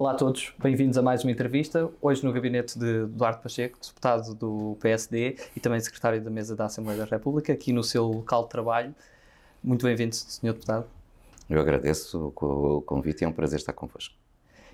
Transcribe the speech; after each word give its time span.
Olá 0.00 0.12
a 0.12 0.14
todos, 0.14 0.54
bem-vindos 0.58 0.96
a 0.96 1.02
mais 1.02 1.22
uma 1.24 1.30
entrevista. 1.30 1.90
Hoje 2.00 2.24
no 2.24 2.32
gabinete 2.32 2.78
de 2.78 3.02
Eduardo 3.02 3.42
Pacheco, 3.42 3.78
deputado 3.86 4.34
do 4.34 4.74
PSD 4.80 5.36
e 5.54 5.60
também 5.60 5.78
secretário 5.78 6.22
da 6.22 6.30
mesa 6.30 6.56
da 6.56 6.64
Assembleia 6.64 7.00
da 7.00 7.04
República, 7.04 7.52
aqui 7.52 7.70
no 7.70 7.84
seu 7.84 8.06
local 8.06 8.44
de 8.44 8.48
trabalho. 8.48 8.94
Muito 9.62 9.84
bem-vindo, 9.84 10.16
Sr. 10.16 10.54
Deputado. 10.54 10.86
Eu 11.50 11.60
agradeço 11.60 12.32
o 12.34 12.80
convite 12.80 13.20
e 13.20 13.24
é 13.26 13.28
um 13.28 13.32
prazer 13.32 13.58
estar 13.58 13.74
convosco. 13.74 14.14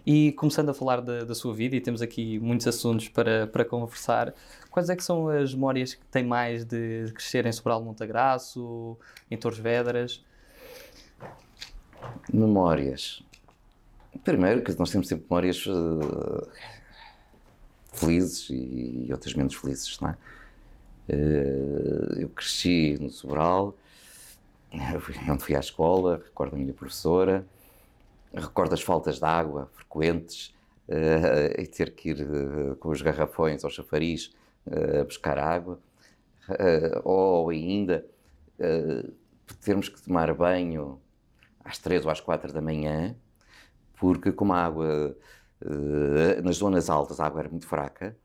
E 0.07 0.31
começando 0.31 0.69
a 0.69 0.75
falar 0.75 1.01
da, 1.01 1.25
da, 1.25 1.35
sua 1.35 1.53
vida, 1.53 1.75
e 1.75 1.81
temos 1.81 2.01
aqui 2.03 2.39
muitos 2.39 2.69
assuntos 2.69 3.09
para, 3.09 3.49
para 3.49 3.65
conversar, 3.65 4.33
quais 4.71 4.89
é 4.89 4.95
que 4.95 5.03
são 5.03 5.29
as 5.29 5.53
memórias 5.53 5.95
que 5.95 6.07
tem 6.07 6.23
mais 6.23 6.65
de 6.65 7.11
crescer 7.13 7.45
em 7.47 7.51
Sobral 7.51 7.83
Montagraço, 7.83 8.97
em 9.29 9.37
Torres 9.37 9.59
Vedras? 9.59 10.25
Memórias. 12.33 13.25
Primeiro, 14.25 14.63
que 14.63 14.79
nós 14.79 14.91
temos 14.91 15.09
sempre 15.09 15.25
memórias 15.29 15.67
uh, 15.67 16.49
felizes 17.93 18.51
e, 18.51 19.07
e, 19.07 19.13
outras 19.13 19.35
menos 19.35 19.55
felizes, 19.55 19.99
não 20.01 20.11
é? 20.11 20.17
Uh, 21.09 22.21
eu 22.21 22.29
cresci 22.29 22.97
no 23.01 23.11
Sobral, 23.11 23.77
onde 25.29 25.43
fui 25.43 25.57
à 25.57 25.61
escola, 25.61 26.23
recordo 26.25 26.55
a 26.55 26.59
minha 26.59 26.73
professora, 26.73 27.47
recordo 28.35 28.75
as 28.75 28.83
faltas 28.83 29.19
de 29.19 29.25
água 29.25 29.71
frequentes 29.75 30.55
uh, 30.89 31.61
e 31.61 31.67
ter 31.67 31.93
que 31.93 32.11
ir 32.11 32.77
com 32.79 32.91
os 32.91 33.03
garrafões 33.03 33.65
ao 33.65 33.71
chafariz 33.71 34.33
a 35.01 35.05
buscar 35.05 35.39
água, 35.39 35.79
ou 37.05 37.51
ainda 37.51 38.05
termos 39.61 39.89
que 39.89 40.03
tomar 40.03 40.35
banho 40.35 41.01
às 41.65 41.79
três 41.79 42.05
ou 42.05 42.11
às 42.11 42.21
quatro 42.21 42.53
da 42.53 42.61
manhã 42.61 43.15
porque 43.97 44.33
como 44.33 44.53
a 44.53 44.65
água, 44.65 45.17
uh, 45.63 46.43
nas 46.43 46.57
zonas 46.57 46.89
altas, 46.91 47.21
a 47.21 47.27
água 47.27 47.41
era 47.41 47.49
muito 47.49 47.67
fraca, 47.67 48.17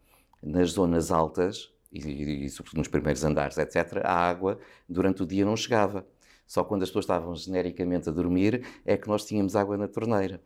nas 0.41 0.71
zonas 0.71 1.11
altas, 1.11 1.71
e, 1.91 2.45
e, 2.45 2.49
sobretudo 2.49 2.79
nos 2.79 2.87
primeiros 2.87 3.23
andares, 3.23 3.57
etc., 3.57 4.01
a 4.03 4.13
água 4.13 4.59
durante 4.87 5.23
o 5.23 5.25
dia 5.25 5.45
não 5.45 5.57
chegava. 5.57 6.05
Só 6.47 6.63
quando 6.63 6.83
as 6.83 6.89
pessoas 6.89 7.05
estavam 7.05 7.35
genericamente 7.35 8.09
a 8.09 8.11
dormir 8.11 8.65
é 8.85 8.97
que 8.97 9.07
nós 9.07 9.25
tínhamos 9.25 9.55
água 9.55 9.77
na 9.77 9.87
torneira. 9.87 10.41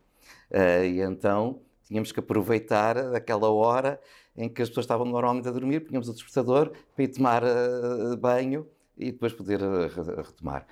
Uh, 0.50 0.84
e 0.84 1.00
então 1.00 1.60
tínhamos 1.84 2.12
que 2.12 2.20
aproveitar 2.20 2.96
aquela 3.14 3.50
hora 3.50 4.00
em 4.36 4.48
que 4.48 4.60
as 4.60 4.68
pessoas 4.68 4.84
estavam 4.84 5.06
normalmente 5.06 5.48
a 5.48 5.52
dormir, 5.52 5.80
tínhamos 5.84 6.08
o 6.08 6.12
despertador 6.12 6.72
para 6.94 7.04
ir 7.04 7.08
tomar 7.08 7.42
uh, 7.42 8.16
banho 8.16 8.66
e 8.96 9.12
depois 9.12 9.32
poder 9.32 9.62
uh, 9.62 10.22
retomar. 10.22 10.66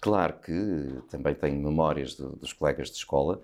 Claro 0.00 0.38
que 0.40 1.02
também 1.10 1.34
tenho 1.34 1.60
memórias 1.60 2.16
de, 2.16 2.24
dos 2.36 2.52
colegas 2.52 2.88
de 2.90 2.96
escola 2.96 3.42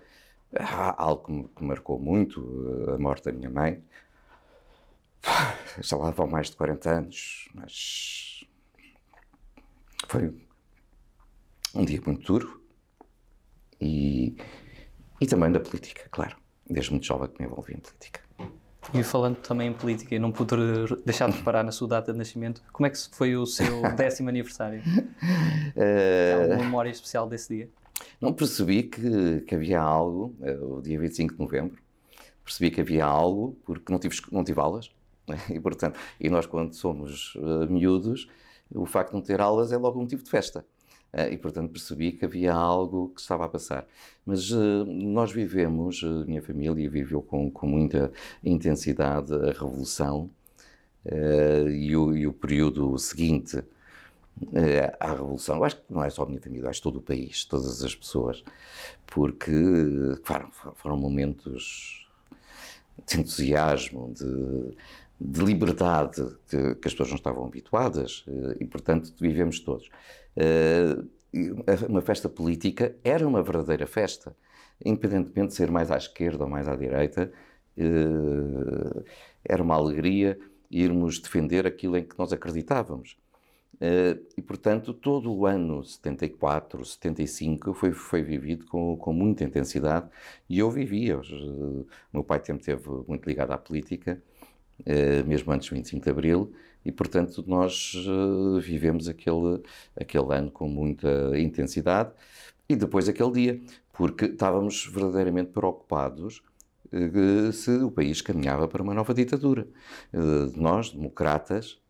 Há 0.55 1.03
algo 1.03 1.25
que 1.25 1.33
me, 1.33 1.49
que 1.49 1.65
marcou 1.65 1.99
muito, 1.99 2.87
eh, 2.89 2.95
a 2.95 2.99
morte 2.99 3.25
da 3.25 3.33
minha 3.33 3.51
mãe. 3.51 3.83
Já 5.81 5.97
lá 5.97 6.11
vão 6.11 6.27
mais 6.27 6.51
de 6.51 6.57
40 6.57 6.91
anos, 6.91 7.49
mas 7.55 8.45
foi 10.09 10.33
um 11.75 11.85
dia 11.85 12.01
muito 12.07 12.25
duro 12.25 12.63
e, 13.81 14.37
e 15.21 15.27
também 15.27 15.51
da 15.51 15.61
política, 15.61 16.09
claro. 16.11 16.37
Desde 16.69 16.91
muito 16.91 17.07
jovem 17.07 17.29
que 17.29 17.41
me 17.41 17.49
envolvi 17.49 17.75
em 17.75 17.81
política. 17.81 18.21
E 18.95 19.03
falando 19.03 19.37
também 19.37 19.69
em 19.69 19.73
política, 19.73 20.15
e 20.15 20.19
não 20.19 20.31
pude 20.31 20.55
deixar 21.05 21.29
de 21.29 21.37
reparar 21.37 21.65
na 21.65 21.73
sua 21.73 21.89
data 21.89 22.13
de 22.13 22.19
nascimento, 22.19 22.63
como 22.73 22.87
é 22.87 22.91
que 22.91 22.99
foi 23.13 23.37
o 23.37 23.45
seu 23.45 23.83
décimo 23.95 24.29
aniversário? 24.29 24.81
Uh... 24.81 26.43
alguma 26.43 26.65
memória 26.65 26.91
especial 26.91 27.29
desse 27.29 27.55
dia? 27.55 27.71
Não 28.21 28.33
percebi 28.33 28.85
que, 28.85 29.41
que 29.43 29.55
havia 29.55 29.81
algo, 29.81 30.35
eh, 30.43 30.59
o 30.61 30.81
dia 30.81 30.99
25 30.99 31.35
de 31.35 31.41
novembro, 31.41 31.79
percebi 32.47 32.71
que 32.71 32.81
havia 32.81 33.05
algo, 33.05 33.59
porque 33.65 33.93
não 33.93 33.99
tive, 33.99 34.17
não 34.31 34.45
tive 34.45 34.61
aulas, 34.61 34.91
né? 35.29 35.37
e 35.51 35.61
portanto, 35.61 35.99
e 36.21 36.31
nós 36.31 36.47
quando 36.47 36.73
somos 36.73 37.35
uh, 37.35 37.71
miúdos, 37.71 38.29
o 38.73 38.87
facto 38.87 39.11
de 39.11 39.17
não 39.17 39.23
ter 39.23 39.41
aulas 39.41 39.73
é 39.73 39.77
logo 39.77 39.99
um 39.99 40.03
motivo 40.03 40.23
de 40.23 40.31
festa. 40.31 40.65
Uh, 41.13 41.33
e 41.33 41.39
portanto 41.39 41.71
percebi 41.71 42.13
que 42.13 42.25
havia 42.25 42.55
algo 42.55 43.11
que 43.15 43.21
estava 43.21 43.45
a 43.45 43.49
passar. 43.49 43.87
Mas 44.25 44.51
uh, 44.53 44.85
nós 44.85 45.33
vivemos, 45.33 46.03
a 46.05 46.25
minha 46.25 46.43
família 46.43 46.89
viveu 46.89 47.21
com, 47.21 47.51
com 47.51 47.67
muita 47.67 48.13
intensidade 48.45 49.35
a 49.35 49.53
Revolução 49.53 50.31
e 51.69 51.97
o, 51.97 52.17
e, 52.17 52.27
o, 52.27 52.33
período 52.33 52.99
seguinte 52.99 53.63
à 55.01 55.11
Revolução. 55.13 55.57
Eu 55.57 55.65
acho 55.65 55.77
que 55.77 55.93
não 55.93 56.05
é 56.05 56.11
só 56.11 56.23
a 56.23 56.27
minha 56.27 56.41
família, 56.41 56.69
acho 56.69 56.83
todo 56.83 56.97
o 56.97 57.03
país, 57.03 57.45
todas 57.45 57.83
as 57.83 57.95
pessoas, 57.95 58.45
porque 59.07 59.53
claro, 60.25 60.51
foram 60.75 60.97
momentos 60.97 62.07
de 63.07 63.21
entusiasmo, 63.21 64.13
de, 64.15 64.77
de 65.21 65.45
liberdade 65.45 66.23
que, 66.49 66.75
que, 66.77 66.89
as 66.89 66.93
pessoas 66.93 67.11
não 67.11 67.17
estavam 67.17 67.45
habituadas 67.45 68.25
eh, 68.29 68.57
e, 68.61 68.65
portanto, 68.67 69.13
vivemos 69.21 69.61
todos. 69.61 69.89
Eh, 70.37 70.97
uma 71.89 72.01
festa 72.01 72.29
política 72.29 72.97
era 73.05 73.27
uma 73.27 73.43
verdadeira 73.43 73.87
festa, 73.87 74.35
independentemente 74.85 75.49
de 75.49 75.55
ser 75.55 75.71
mais 75.71 75.91
à 75.91 75.97
esquerda 75.97 76.45
ou 76.45 76.51
mais 76.51 76.69
à 76.69 76.77
direita, 76.77 77.33
eh, 77.77 79.05
era 79.45 79.63
uma 79.63 79.75
alegria 79.75 80.39
irmos 80.71 81.19
defender 81.19 81.67
aquilo 81.67 81.97
em 81.97 82.05
que 82.05 82.19
nós 82.19 82.33
acreditávamos. 82.33 83.17
Uh, 83.77 84.25
e, 84.37 84.41
portanto, 84.41 84.95
todo 84.95 85.31
o 85.31 85.45
ano 85.45 85.85
74, 85.85 86.83
75 86.83 87.75
foi, 87.75 87.93
foi 87.93 88.23
vivido 88.23 88.65
com, 88.67 88.97
com 88.97 89.13
muita 89.13 89.45
intensidade 89.45 90.09
e 90.49 90.59
eu 90.59 90.71
vivia. 90.71 91.19
Uh, 91.19 91.87
meu 92.13 92.25
pai 92.25 92.41
sempre 92.45 92.63
esteve 92.63 92.89
muito 93.07 93.27
ligado 93.27 93.51
à 93.53 93.59
política, 93.59 94.23
uh, 94.81 95.27
mesmo 95.27 95.53
antes 95.53 95.69
do 95.69 95.75
25 95.75 96.05
de 96.05 96.11
Abril, 96.11 96.53
e, 96.85 96.93
portanto, 96.93 97.45
nós 97.47 97.97
vivemos 98.63 99.09
aquele, 99.09 99.61
aquele 100.01 100.33
ano 100.33 100.53
com 100.53 100.69
muita 100.69 101.37
intensidade 101.37 102.13
e 102.69 102.77
depois 102.77 103.09
aquele 103.09 103.33
dia, 103.33 103.61
porque 103.93 104.27
estávamos 104.27 104.87
verdadeiramente 104.87 105.51
preocupados 105.51 106.43
se 107.53 107.73
o 107.79 107.91
país 107.91 108.23
caminhava 108.23 108.69
para 108.69 108.81
uma 108.85 108.95
nova 108.95 109.13
ditadura. 109.13 109.67
nós, 110.55 110.93
democratas, 110.93 111.81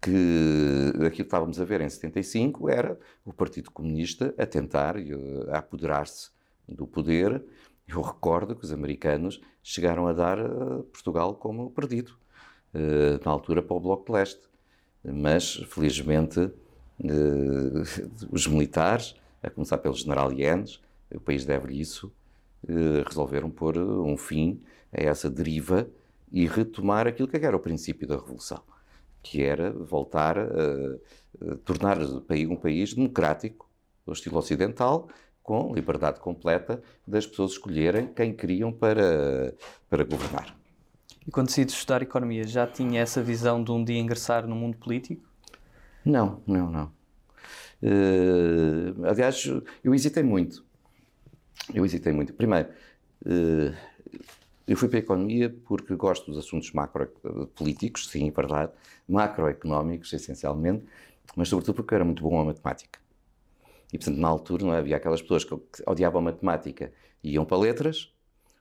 que 0.00 0.92
aquilo 0.94 1.10
que 1.10 1.22
estávamos 1.22 1.60
a 1.60 1.64
ver 1.64 1.80
em 1.82 1.88
75 1.88 2.68
era 2.70 2.98
o 3.24 3.32
Partido 3.32 3.70
Comunista 3.70 4.34
a 4.38 4.46
tentar 4.46 4.96
uh, 4.96 5.50
a 5.50 5.58
apoderar-se 5.58 6.30
do 6.66 6.86
poder. 6.86 7.42
Eu 7.86 8.00
recordo 8.00 8.56
que 8.56 8.64
os 8.64 8.72
americanos 8.72 9.40
chegaram 9.62 10.06
a 10.06 10.12
dar 10.12 10.38
uh, 10.38 10.82
Portugal 10.84 11.34
como 11.34 11.70
perdido, 11.70 12.16
uh, 12.74 13.22
na 13.22 13.30
altura 13.30 13.62
para 13.62 13.76
o 13.76 13.80
Bloco 13.80 14.06
de 14.06 14.12
Leste. 14.12 14.48
Mas, 15.04 15.54
felizmente, 15.68 16.50
os 18.30 18.46
militares, 18.46 19.14
a 19.42 19.48
começar 19.48 19.78
pelo 19.78 19.94
general 19.94 20.30
Yanes, 20.30 20.80
o 21.14 21.18
país 21.18 21.46
deve-lhe 21.46 21.80
isso, 21.80 22.12
resolveram 23.08 23.50
pôr 23.50 23.78
um 23.78 24.14
fim 24.18 24.60
a 24.92 25.02
essa 25.02 25.30
deriva 25.30 25.88
e 26.30 26.46
retomar 26.46 27.06
aquilo 27.06 27.26
que 27.26 27.38
era 27.38 27.56
o 27.56 27.60
princípio 27.60 28.06
da 28.06 28.16
Revolução 28.16 28.62
que 29.22 29.42
era 29.42 29.70
voltar 29.72 30.38
a, 30.38 30.42
a 30.44 31.56
tornar 31.64 32.00
o 32.00 32.20
país 32.20 32.48
um 32.48 32.56
país 32.56 32.94
democrático, 32.94 33.68
do 34.06 34.12
estilo 34.12 34.38
ocidental, 34.38 35.08
com 35.42 35.74
liberdade 35.74 36.20
completa 36.20 36.82
das 37.06 37.26
pessoas 37.26 37.52
escolherem 37.52 38.06
quem 38.08 38.32
queriam 38.32 38.72
para, 38.72 39.54
para 39.88 40.04
governar. 40.04 40.56
E 41.26 41.30
quando 41.30 41.48
decidi 41.48 41.72
estudar 41.72 42.02
economia, 42.02 42.46
já 42.46 42.66
tinha 42.66 43.00
essa 43.00 43.22
visão 43.22 43.62
de 43.62 43.70
um 43.70 43.84
dia 43.84 43.98
ingressar 43.98 44.46
no 44.46 44.54
mundo 44.54 44.76
político? 44.78 45.28
Não, 46.04 46.42
não, 46.46 46.70
não. 46.70 46.92
Uh, 47.82 49.06
aliás, 49.06 49.44
eu 49.82 49.94
hesitei 49.94 50.22
muito. 50.22 50.64
Eu 51.74 51.84
hesitei 51.84 52.12
muito. 52.12 52.32
Primeiro, 52.34 52.68
uh, 53.26 53.74
eu 54.70 54.76
fui 54.76 54.88
para 54.88 54.98
a 54.98 55.00
economia 55.00 55.52
porque 55.66 55.96
gosto 55.96 56.30
dos 56.30 56.38
assuntos 56.38 56.70
macro-políticos, 56.70 58.08
sim, 58.08 58.28
é 58.28 58.30
verdade, 58.30 58.70
macroeconómicos, 59.08 60.12
essencialmente, 60.12 60.84
mas 61.34 61.48
sobretudo 61.48 61.74
porque 61.74 61.92
era 61.92 62.04
muito 62.04 62.22
bom 62.22 62.40
a 62.40 62.44
matemática. 62.44 63.00
E, 63.92 63.98
portanto, 63.98 64.18
na 64.18 64.28
altura 64.28 64.64
não 64.64 64.72
é? 64.72 64.78
havia 64.78 64.96
aquelas 64.96 65.20
pessoas 65.20 65.42
que 65.42 65.58
odiavam 65.84 66.22
matemática 66.22 66.92
e 67.20 67.32
iam 67.32 67.44
para 67.44 67.56
letras, 67.58 68.14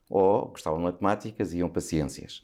ou 0.09 0.47
gostavam 0.47 0.79
de 0.79 0.85
matemáticas 0.85 1.53
e 1.53 1.59
iam 1.59 1.69
para 1.69 1.79
ciências. 1.79 2.44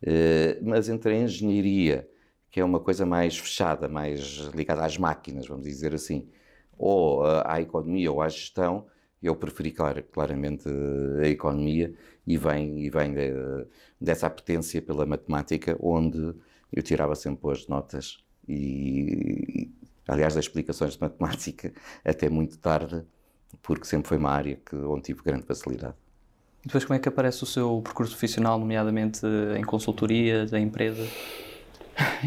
Eh, 0.00 0.60
mas 0.62 0.88
entre 0.88 1.12
a 1.12 1.16
engenharia, 1.22 2.08
que 2.52 2.60
é 2.60 2.64
uma 2.64 2.78
coisa 2.78 3.04
mais 3.04 3.36
fechada, 3.36 3.88
mais 3.88 4.20
ligada 4.54 4.84
às 4.84 4.96
máquinas, 4.96 5.48
vamos 5.48 5.64
dizer 5.64 5.92
assim, 5.92 6.28
ou 6.78 7.24
à 7.24 7.60
economia 7.60 8.12
ou 8.12 8.22
à 8.22 8.28
gestão, 8.28 8.86
eu 9.22 9.36
preferi 9.36 9.70
clar, 9.70 10.02
claramente 10.02 10.68
a 11.22 11.28
economia 11.28 11.94
e 12.26 12.36
vem, 12.36 12.80
e 12.80 12.90
vem 12.90 13.14
de, 13.14 13.32
dessa 14.00 14.26
apetência 14.26 14.82
pela 14.82 15.06
matemática, 15.06 15.76
onde 15.80 16.34
eu 16.72 16.82
tirava 16.82 17.14
sempre 17.14 17.42
boas 17.42 17.68
notas 17.68 18.18
e, 18.48 19.70
aliás, 20.08 20.34
das 20.34 20.46
explicações 20.46 20.94
de 20.94 21.00
matemática 21.00 21.72
até 22.04 22.28
muito 22.28 22.58
tarde, 22.58 23.04
porque 23.62 23.84
sempre 23.84 24.08
foi 24.08 24.18
uma 24.18 24.30
área 24.30 24.58
que, 24.64 24.74
onde 24.76 25.02
tive 25.02 25.22
grande 25.22 25.44
facilidade. 25.44 25.94
Depois, 26.64 26.84
como 26.84 26.96
é 26.96 26.98
que 27.00 27.08
aparece 27.08 27.42
o 27.42 27.46
seu 27.46 27.80
percurso 27.82 28.12
profissional, 28.12 28.58
nomeadamente 28.58 29.26
em 29.58 29.64
consultoria 29.64 30.46
da 30.46 30.60
empresa? 30.60 31.04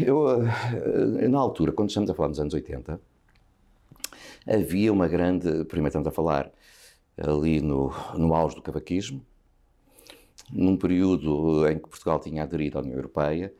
Eu, 0.00 0.42
na 1.28 1.38
altura, 1.38 1.72
quando 1.72 1.88
estamos 1.88 2.10
a 2.10 2.14
falar 2.14 2.28
dos 2.28 2.38
anos 2.38 2.52
80, 2.52 3.00
havia 4.46 4.92
uma 4.92 5.08
grande. 5.08 5.64
Primeiro, 5.64 5.88
estamos 5.88 6.06
a 6.06 6.10
falar 6.10 6.50
ali 7.16 7.60
no, 7.60 7.92
no 8.16 8.34
auge 8.34 8.56
do 8.56 8.62
cavaquismo, 8.62 9.24
num 10.52 10.76
período 10.76 11.68
em 11.68 11.78
que 11.78 11.88
Portugal 11.88 12.20
tinha 12.20 12.42
aderido 12.42 12.78
à 12.78 12.82
União 12.82 12.96
Europeia, 12.96 13.52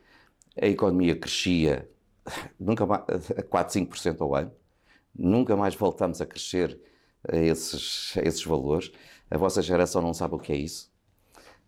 a 0.60 0.66
economia 0.66 1.16
crescia 1.16 1.88
nunca 2.58 2.86
mais, 2.86 3.02
a 3.36 3.42
4, 3.42 3.80
5% 3.80 4.20
ao 4.20 4.34
ano, 4.34 4.52
nunca 5.14 5.56
mais 5.56 5.74
voltamos 5.74 6.20
a 6.20 6.26
crescer 6.26 6.78
a 7.28 7.36
esses, 7.36 8.16
a 8.16 8.22
esses 8.22 8.44
valores. 8.44 8.92
A 9.30 9.36
vossa 9.36 9.62
geração 9.62 10.02
não 10.02 10.14
sabe 10.14 10.34
o 10.34 10.38
que 10.38 10.52
é 10.52 10.56
isso. 10.56 10.90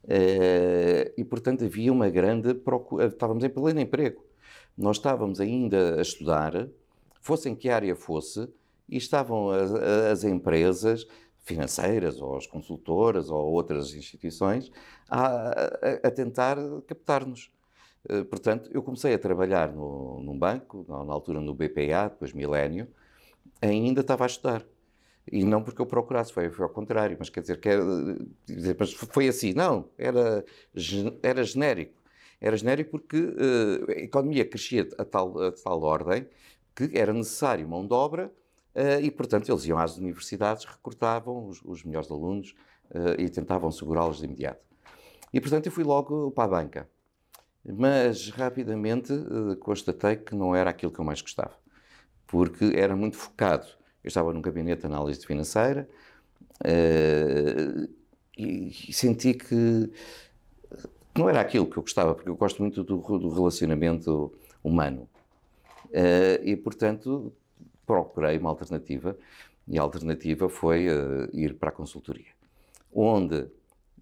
Eh, 0.06 1.12
e, 1.16 1.24
portanto, 1.24 1.64
havia 1.64 1.92
uma 1.92 2.08
grande 2.08 2.54
procura. 2.54 3.06
Estávamos 3.06 3.44
em 3.44 3.48
pleno 3.48 3.80
emprego. 3.80 4.24
Nós 4.76 4.96
estávamos 4.96 5.40
ainda 5.40 5.98
a 5.98 6.02
estudar, 6.02 6.68
fosse 7.20 7.48
em 7.48 7.54
que 7.54 7.68
área 7.68 7.96
fosse, 7.96 8.48
e 8.88 8.96
estavam 8.96 9.50
as, 9.50 9.72
as 9.72 10.24
empresas 10.24 11.06
financeiras, 11.48 12.20
ou 12.20 12.36
as 12.36 12.46
consultoras, 12.46 13.30
ou 13.30 13.52
outras 13.52 13.94
instituições, 13.94 14.70
a, 15.08 15.26
a, 15.26 16.08
a 16.08 16.10
tentar 16.10 16.56
captar-nos. 16.86 17.50
Eh, 18.08 18.24
portanto, 18.24 18.70
eu 18.72 18.82
comecei 18.82 19.14
a 19.14 19.18
trabalhar 19.18 19.72
no, 19.72 20.20
num 20.22 20.38
banco, 20.38 20.84
na 20.88 21.12
altura 21.12 21.40
no 21.40 21.54
BPA, 21.54 22.08
depois 22.10 22.32
Milênio, 22.32 22.86
ainda 23.62 24.02
estava 24.02 24.24
a 24.24 24.26
estudar. 24.26 24.64
E 25.30 25.44
não 25.44 25.62
porque 25.62 25.80
eu 25.80 25.86
procurasse, 25.86 26.32
foi, 26.32 26.50
foi 26.50 26.64
ao 26.64 26.70
contrário, 26.70 27.16
mas 27.18 27.28
quer 27.30 27.40
dizer, 27.40 27.60
que 27.60 27.68
era, 27.68 27.82
mas 28.78 28.92
foi 28.94 29.28
assim, 29.28 29.52
não, 29.54 29.90
era, 29.98 30.44
era 31.22 31.44
genérico. 31.44 31.98
Era 32.40 32.56
genérico 32.56 32.92
porque 32.92 33.18
uh, 33.18 33.90
a 33.90 34.00
economia 34.00 34.44
crescia 34.44 34.88
a 34.96 35.04
tal, 35.04 35.38
a 35.42 35.52
tal 35.52 35.82
ordem 35.82 36.26
que 36.74 36.96
era 36.96 37.12
necessário 37.12 37.68
mão 37.68 37.86
de 37.86 37.92
obra 37.92 38.32
e, 39.02 39.10
portanto, 39.10 39.50
eles 39.50 39.64
iam 39.66 39.78
às 39.78 39.96
universidades, 39.96 40.64
recrutavam 40.64 41.48
os, 41.48 41.60
os 41.64 41.84
melhores 41.84 42.10
alunos 42.10 42.54
uh, 42.90 43.20
e 43.20 43.28
tentavam 43.28 43.70
segurá-los 43.70 44.18
de 44.18 44.24
imediato. 44.24 44.60
E, 45.32 45.40
portanto, 45.40 45.66
eu 45.66 45.72
fui 45.72 45.84
logo 45.84 46.30
para 46.30 46.44
a 46.44 46.48
banca. 46.48 46.88
Mas, 47.64 48.30
rapidamente, 48.30 49.12
constatei 49.60 50.16
que 50.16 50.34
não 50.34 50.54
era 50.54 50.70
aquilo 50.70 50.92
que 50.92 50.98
eu 50.98 51.04
mais 51.04 51.20
gostava, 51.20 51.54
porque 52.26 52.72
era 52.74 52.96
muito 52.96 53.16
focado 53.16 53.66
eu 54.02 54.08
estava 54.08 54.32
num 54.32 54.40
gabinete 54.40 54.80
de 54.80 54.86
análise 54.86 55.26
financeira 55.26 55.88
e, 58.36 58.72
senti 58.92 59.34
que 59.34 59.90
não 61.14 61.28
era 61.28 61.40
aquilo 61.40 61.66
que 61.66 61.76
eu 61.76 61.82
gostava, 61.82 62.14
porque 62.14 62.30
eu 62.30 62.36
gosto 62.36 62.62
muito 62.62 62.84
do, 62.84 62.96
do 62.96 63.28
relacionamento 63.28 64.32
humano. 64.62 65.08
Uh, 65.86 66.40
e, 66.44 66.56
portanto, 66.56 67.32
procurei 67.88 68.36
uma 68.36 68.50
alternativa 68.50 69.16
e 69.66 69.78
a 69.78 69.82
alternativa 69.82 70.48
foi 70.48 70.88
uh, 70.88 71.28
ir 71.32 71.54
para 71.54 71.70
a 71.70 71.72
consultoria, 71.72 72.32
onde 72.92 73.48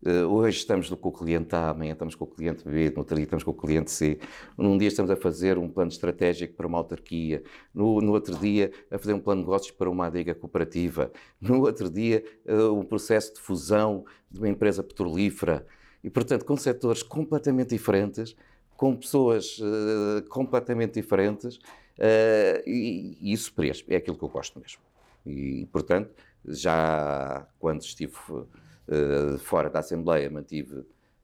Uh, 0.04 0.26
hoje 0.26 0.58
estamos 0.58 0.90
com 0.90 1.08
o 1.08 1.12
cliente 1.12 1.56
A, 1.56 1.70
amanhã 1.70 1.94
estamos 1.94 2.14
com 2.14 2.24
o 2.24 2.26
cliente 2.26 2.62
B, 2.68 2.90
no 2.90 2.98
outro 2.98 3.16
dia 3.16 3.24
estamos 3.24 3.42
com 3.42 3.50
o 3.50 3.54
cliente 3.54 3.90
C. 3.90 4.20
Num 4.56 4.76
dia 4.76 4.88
estamos 4.88 5.10
a 5.10 5.16
fazer 5.16 5.56
um 5.58 5.68
plano 5.70 5.90
estratégico 5.90 6.54
para 6.54 6.66
uma 6.66 6.78
autarquia, 6.78 7.42
no, 7.74 8.00
no 8.00 8.12
outro 8.12 8.36
dia 8.36 8.70
a 8.90 8.98
fazer 8.98 9.14
um 9.14 9.18
plano 9.18 9.40
de 9.40 9.46
negócios 9.46 9.70
para 9.70 9.88
uma 9.88 10.06
adega 10.06 10.34
cooperativa, 10.34 11.10
no 11.40 11.62
outro 11.62 11.88
dia 11.88 12.22
uh, 12.46 12.78
um 12.78 12.84
processo 12.84 13.34
de 13.34 13.40
fusão 13.40 14.04
de 14.30 14.38
uma 14.38 14.48
empresa 14.48 14.82
petrolífera. 14.82 15.66
E, 16.04 16.10
portanto, 16.10 16.44
com 16.44 16.56
setores 16.56 17.02
completamente 17.02 17.70
diferentes, 17.70 18.36
com 18.76 18.94
pessoas 18.96 19.58
uh, 19.58 20.28
completamente 20.28 20.94
diferentes, 20.94 21.58
e, 22.66 23.16
e 23.20 23.32
isso 23.32 23.54
é 23.88 23.96
aquilo 23.96 24.18
que 24.18 24.24
eu 24.24 24.28
gosto 24.28 24.60
mesmo. 24.60 24.82
E, 25.24 25.66
portanto, 25.72 26.10
já 26.44 27.46
quando 27.58 27.80
estive 27.80 28.12
eh, 28.88 29.38
fora 29.38 29.68
da 29.68 29.80
Assembleia 29.80 30.30
mantive, 30.30 30.76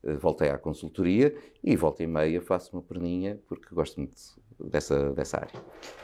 uh, 0.02 0.19
voltei 0.19 0.50
à 0.50 0.58
consultoria 0.58 1.34
e 1.62 1.76
volta 1.76 2.02
e 2.02 2.06
meia 2.08 2.40
faço 2.43 2.76
uma 2.76 2.82
perninha 2.82 3.38
porque 3.46 3.72
gosto 3.72 3.98
muito 3.98 4.16
dessa, 4.58 5.12
dessa 5.12 5.37
área. 5.38 5.62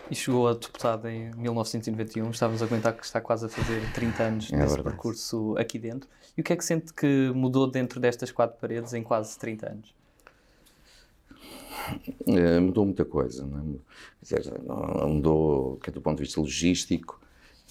E 0.09 0.15
chegou 0.15 0.47
a 0.47 0.53
deputado 0.53 1.09
em 1.09 1.33
1991, 1.35 2.31
estávamos 2.31 2.63
a 2.63 2.69
comentar 2.69 2.97
que 2.97 3.05
está 3.05 3.21
quase 3.21 3.47
a 3.47 3.49
fazer 3.49 3.93
30 3.93 4.23
anos 4.23 4.53
é 4.53 4.57
desse 4.57 4.75
verdade. 4.77 4.83
percurso 4.83 5.57
aqui 5.59 5.81
dentro. 5.81 6.09
E 6.37 6.41
o 6.41 6.45
que 6.45 6.53
é 6.53 6.57
que 6.57 6.65
sente 6.65 6.95
que 6.95 7.33
mudou 7.35 7.69
dentro 7.69 7.99
destas 7.99 8.31
quatro 8.31 8.57
paredes 8.61 8.95
em 8.95 9.03
quase 9.03 9.37
30 9.37 9.69
anos? 9.69 9.98
É, 12.27 12.61
mudou 12.61 12.85
muita 12.85 13.05
coisa. 13.05 13.47
Não 13.47 13.81
é? 14.31 15.07
Mudou, 15.07 15.77
quer 15.79 15.91
do 15.91 16.01
ponto 16.01 16.19
de 16.19 16.25
vista 16.25 16.41
logístico, 16.41 17.21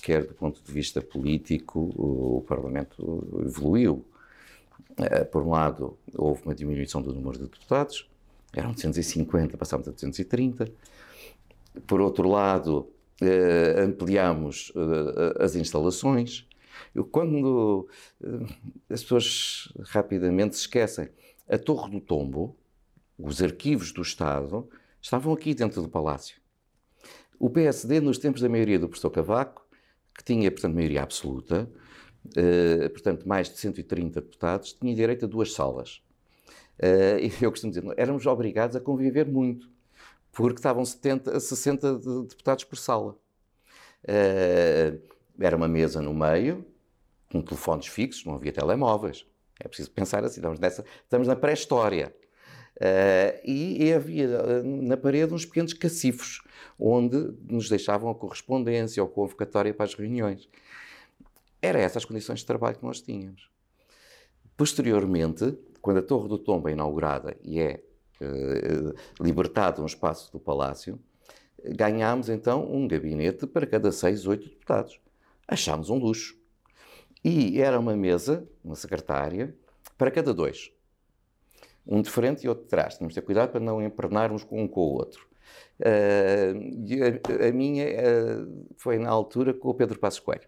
quer 0.02 0.26
do 0.26 0.34
ponto 0.34 0.62
de 0.64 0.72
vista 0.72 1.02
político, 1.02 1.80
o, 1.96 2.44
Parlamento 2.48 3.44
evoluiu. 3.46 4.06
Eh, 4.98 5.24
por 5.26 5.44
um 5.44 5.50
lado, 5.50 5.98
houve 6.16 6.44
uma 6.44 6.56
diminuição 6.56 7.02
do 7.02 7.14
número 7.14 7.38
de 7.38 7.44
deputados, 7.44 8.10
eram 8.54 8.72
250, 8.72 9.58
passámos 9.58 9.88
a 9.88 9.92
230. 9.92 10.72
Por 11.86 12.02
outro 12.02 12.28
lado, 12.28 12.90
eh, 13.22 13.76
ampliamos 13.84 14.72
eh, 14.76 15.44
as 15.44 15.56
instalações. 15.56 16.48
Quando 17.12 17.88
as 18.90 19.04
pessoas 19.04 19.72
rapidamente 19.90 20.56
se 20.56 20.62
esquecem, 20.62 21.10
a 21.48 21.58
Torre 21.58 21.92
do 21.92 22.02
Tombo, 22.02 22.56
os 23.18 23.42
arquivos 23.42 23.92
do 23.92 24.02
Estado, 24.02 24.70
estavam 25.02 25.34
aqui 25.34 25.54
dentro 25.54 25.82
do 25.82 25.90
Palácio. 25.90 26.40
O 27.40 27.50
PSD, 27.50 28.00
nos 28.00 28.18
tempos 28.18 28.42
da 28.42 28.50
maioria 28.50 28.80
do 28.80 28.88
professor 28.88 29.10
Cavaco, 29.12 29.66
que 30.14 30.24
tinha, 30.24 30.52
portanto, 30.52 30.74
maioria 30.74 31.04
absoluta, 31.04 31.70
uh, 32.26 32.90
portanto, 32.90 33.28
mais 33.28 33.50
de 33.50 33.58
130 33.58 34.22
deputados, 34.22 34.74
tinha 34.74 34.96
direito 34.96 35.26
a 35.26 35.28
duas 35.28 35.54
salas. 35.54 36.02
Uh, 36.80 37.20
e 37.22 37.44
eu 37.44 37.52
costumo 37.52 37.72
dizer, 37.72 37.84
éramos 37.98 38.26
obrigados 38.26 38.76
a 38.76 38.80
conviver 38.80 39.28
muito, 39.28 39.70
porque 40.32 40.60
estavam 40.60 40.84
70, 40.84 41.40
60 41.40 41.96
deputados 42.24 42.64
por 42.64 42.78
sala. 42.78 43.16
Uh, 44.04 45.00
era 45.40 45.56
uma 45.56 45.68
mesa 45.68 46.02
no 46.02 46.14
meio, 46.14 46.66
com 47.32 47.42
telefones 47.42 47.88
fixos, 47.88 48.26
não 48.26 48.36
havia 48.36 48.52
telemóveis. 48.52 49.26
É 49.60 49.68
preciso 49.68 49.92
pensar 49.92 50.24
assim, 50.24 50.40
estamos, 50.40 50.60
nessa, 50.60 50.84
estamos 51.04 51.28
na 51.28 51.36
pré-história. 51.36 52.16
Uh, 52.78 53.42
e, 53.44 53.86
e, 53.86 53.94
havia 53.94 54.62
na 54.64 54.96
parede 54.96 55.34
uns 55.34 55.46
pequenos 55.46 55.74
cacifos, 55.74 56.44
onde 56.80 57.34
nos 57.50 57.68
deixavam 57.68 58.08
a 58.08 58.14
correspondência 58.16 59.02
ou 59.02 59.10
convocatória 59.10 59.74
para 59.74 59.86
as 59.86 59.96
reuniões. 59.96 60.48
Era 61.60 61.80
essas 61.80 61.98
as 61.98 62.06
condições 62.06 62.40
de 62.40 62.46
trabalho 62.46 62.78
que 62.78 62.86
nós 62.86 63.02
tínhamos. 63.02 63.50
Posteriormente, 64.56 65.58
quando 65.82 65.98
a 65.98 66.02
Torre 66.04 66.30
do 66.30 66.38
Tombo 66.38 66.70
é 66.70 66.74
inaugurada 66.74 67.36
e 67.44 67.60
é 67.60 67.84
uh, 68.22 69.24
libertado 69.24 69.82
um 69.82 69.86
espaço 69.88 70.32
do 70.32 70.40
Palácio, 70.40 71.00
ganhámos 71.64 72.30
então 72.30 72.72
um 72.72 72.88
gabinete 72.88 73.48
para 73.48 73.66
cada 73.66 73.92
seis, 73.92 74.28
oito 74.28 74.50
deputados. 74.50 75.00
Achámos 75.48 75.90
um 75.90 75.98
luxo. 75.98 76.38
E 77.24 77.60
era 77.60 77.80
uma 77.80 77.96
mesa, 77.96 78.48
uma 78.64 78.76
secretária, 78.76 79.56
para 79.98 80.12
cada 80.12 80.32
dois 80.32 80.72
um 81.88 82.02
de 82.02 82.10
frente 82.10 82.44
e 82.44 82.50
outro 82.50 82.66
de 82.66 82.70
trás. 82.70 82.96
Tínhamos 82.96 83.14
de 83.14 83.22
ter 83.22 83.26
cuidado 83.26 83.52
para 83.52 83.60
não 83.60 83.82
empernarmos 83.82 84.46
um 84.52 84.68
com 84.68 84.82
o 84.82 84.94
outro. 84.94 85.28
Uh, 85.80 87.44
a, 87.44 87.48
a, 87.48 87.52
minha 87.52 87.86
uh, 87.86 88.68
foi 88.78 88.98
na 88.98 89.10
altura 89.10 89.54
com 89.54 89.70
o 89.70 89.74
Pedro 89.74 90.00
Passos 90.00 90.20
Coelho. 90.20 90.48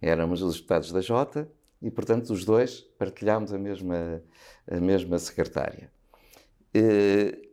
Éramos 0.00 0.40
os 0.40 0.54
deputados 0.56 0.92
da 0.92 1.00
Jota 1.00 1.50
e, 1.82 1.90
portanto, 1.90 2.30
os 2.30 2.44
dois 2.44 2.80
partilhámos 2.98 3.52
a 3.52 3.58
mesma, 3.58 4.22
a 4.70 4.80
mesma 4.80 5.18
secretária. 5.18 5.90
Uh, 6.74 7.50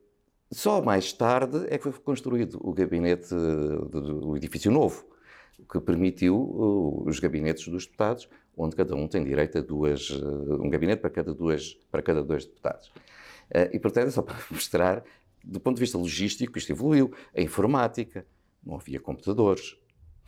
só 0.51 0.82
mais 0.82 1.12
tarde 1.12 1.65
é 1.67 1.77
que 1.77 1.84
foi 1.84 1.91
construído 1.94 2.58
o 2.62 2.72
gabinete 2.74 3.34
do 3.34 4.38
edifício 4.38 4.72
novo, 4.72 5.06
que 5.70 5.82
permitiu 5.82 7.03
os 7.06 7.20
gabinetes 7.20 7.67
dos 7.67 7.86
deputados 7.86 8.29
onde 8.58 8.76
cada 8.76 8.96
um 8.96 9.08
tem 9.08 9.24
direito 9.24 9.60
a 9.60 9.62
duas, 9.62 10.10
eh, 10.12 10.54
um 10.54 10.70
gabinete 10.70 11.00
para 11.00 11.12
cada, 11.12 11.34
duas, 11.34 11.76
para 11.92 12.02
cada 12.02 12.24
dois 12.24 12.46
deputados. 12.46 12.92
Eh, 13.52 13.70
e, 13.74 13.80
portanto, 13.80 14.08
é 14.08 14.12
só 14.12 14.24
para 14.24 14.36
mostrar, 14.50 15.04
do 15.44 15.60
ponto 15.60 15.76
de 15.76 15.82
vista 15.82 15.98
logístico, 15.98 16.58
isto 16.58 16.72
evoluiu. 16.72 17.14
A 17.36 17.40
informática, 17.40 18.26
não 18.66 18.76
havia 18.76 19.00
computadores, 19.00 19.78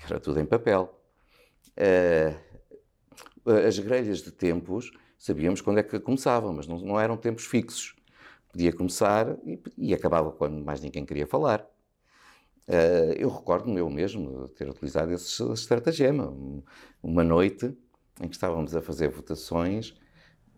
era 0.06 0.20
tudo 0.20 0.40
em 0.40 0.46
papel. 0.46 1.02
Eh, 1.76 2.36
as 3.68 3.80
grelhas 3.80 4.22
de 4.22 4.32
tempos, 4.32 4.92
sabíamos 5.18 5.60
quando 5.60 5.80
é 5.80 5.84
que 5.84 6.00
começavam, 6.00 6.54
mas 6.54 6.68
não, 6.68 7.00
eram 7.00 7.18
tempos 7.18 7.46
fixos. 7.46 7.96
Podia 8.52 8.72
começar 8.72 9.38
e, 9.44 9.60
e, 9.78 9.94
acabava 9.94 10.32
quando 10.32 10.64
mais 10.64 10.82
ninguém 10.82 11.06
queria 11.06 11.28
falar. 11.28 11.68
eu 13.18 13.30
recordo-me 13.30 13.80
eu 13.80 13.90
mesmo 13.90 14.48
ter 14.50 14.68
utilizado 14.70 15.12
esse 15.12 15.44
estratagema. 15.54 16.34
Uma 17.02 17.24
noite 17.24 17.76
em 18.20 18.28
que 18.28 18.36
estávamos 18.36 18.76
a 18.76 18.82
fazer 18.82 19.10
votações, 19.10 19.96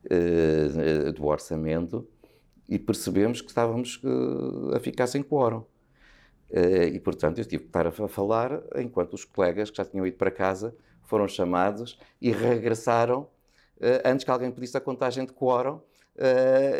uh, 0.06 1.12
do 1.12 1.26
orçamento 1.26 2.08
e 2.68 2.80
percebemos 2.80 3.42
que 3.42 3.50
estávamos 3.50 4.02
uh, 4.04 4.76
a 4.76 4.80
ficar 4.80 5.08
sem 5.08 5.22
quórum. 5.22 5.66
E, 6.94 7.00
portanto, 7.00 7.38
eu 7.38 7.46
tive 7.46 7.64
que 7.64 7.70
estar 7.70 7.88
a 7.88 7.92
falar 7.92 8.62
enquanto 8.76 9.14
os 9.14 9.24
colegas 9.24 9.72
que 9.72 9.78
já 9.78 9.86
tinham 9.86 10.06
ido 10.06 10.18
para 10.18 10.30
casa 10.30 10.76
foram 11.04 11.26
chamados 11.26 11.98
e 12.22 12.30
regressaram 12.30 13.26
antes 14.04 14.26
que 14.26 14.32
alguém 14.32 14.52
pedisse 14.52 14.76
a 14.76 14.82
contagem 14.82 15.26
de 15.26 15.32
quórum 15.32 15.80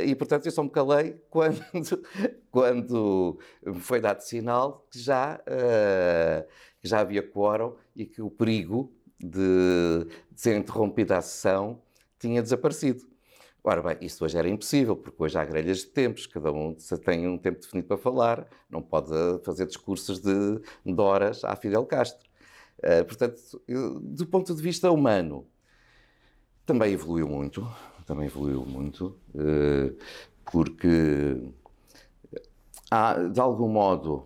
e 0.06 0.14
portanto 0.14 0.46
eu 0.46 0.52
só 0.52 0.62
me 0.62 0.70
calei 0.70 1.22
quando, 1.32 2.04
quando 2.52 3.40
foi 3.76 4.02
dado 4.02 4.20
sinal 4.20 4.86
que 4.92 5.00
já, 5.00 5.40
que 6.82 6.90
já 6.90 7.00
havia 7.00 7.24
quórum 7.24 7.74
e 7.96 8.06
que 8.06 8.22
o 8.22 8.30
perigo 8.30 8.94
de, 9.24 10.08
ser 10.36 10.58
interrompida 10.58 11.18
a 11.18 11.22
sessão 11.22 11.82
tinha 12.20 12.42
desaparecido. 12.42 13.10
Ora 13.64 13.82
bem, 13.82 13.98
isso 14.02 14.26
hoje 14.26 14.38
era 14.38 14.50
impossível, 14.50 14.96
porque 14.96 15.22
hoje 15.22 15.38
há 15.38 15.46
grelhas 15.46 15.80
de 15.80 15.88
tempos, 15.88 16.26
cada 16.26 16.52
um 16.52 16.76
tem 17.04 17.28
um 17.28 17.38
tempo 17.38 17.60
definido 17.60 17.88
para 17.88 17.98
falar, 17.98 18.48
não 18.70 18.82
pode 18.82 19.12
fazer 19.44 19.68
discursos 19.68 20.20
de, 20.20 20.60
de 20.84 21.02
horas 21.02 21.44
à 21.44 21.56
Fidel 21.56 21.86
Castro. 21.86 22.28
Uh, 22.80 23.06
portanto, 23.06 23.62
do 24.02 24.26
ponto 24.26 24.56
de 24.56 24.62
vista 24.62 24.90
humano, 24.92 25.46
também 26.66 26.94
evoluiu 26.94 27.28
muito 27.28 27.68
também 28.12 28.26
evoluiu 28.26 28.66
muito, 28.66 29.18
eh, 29.36 29.94
porque 30.52 31.54
há, 32.90 33.14
de 33.24 33.40
algum 33.40 33.70
modo, 33.70 34.26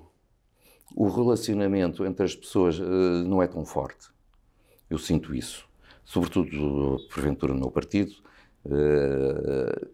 o 0.96 1.08
relacionamento 1.08 2.04
entre 2.04 2.26
as 2.26 2.36
pessoas 2.36 2.80
eh, 2.80 2.84
não 3.28 3.44
é 3.44 3.48
tão 3.48 3.64
forte. 3.64 4.10
Eu 4.96 5.00
sinto 5.00 5.36
isso. 5.36 5.68
Sobretudo, 6.06 7.06
porventura, 7.14 7.54
no 7.54 7.60
meu 7.60 7.70
partido, 7.70 8.16
eh, 8.72 9.90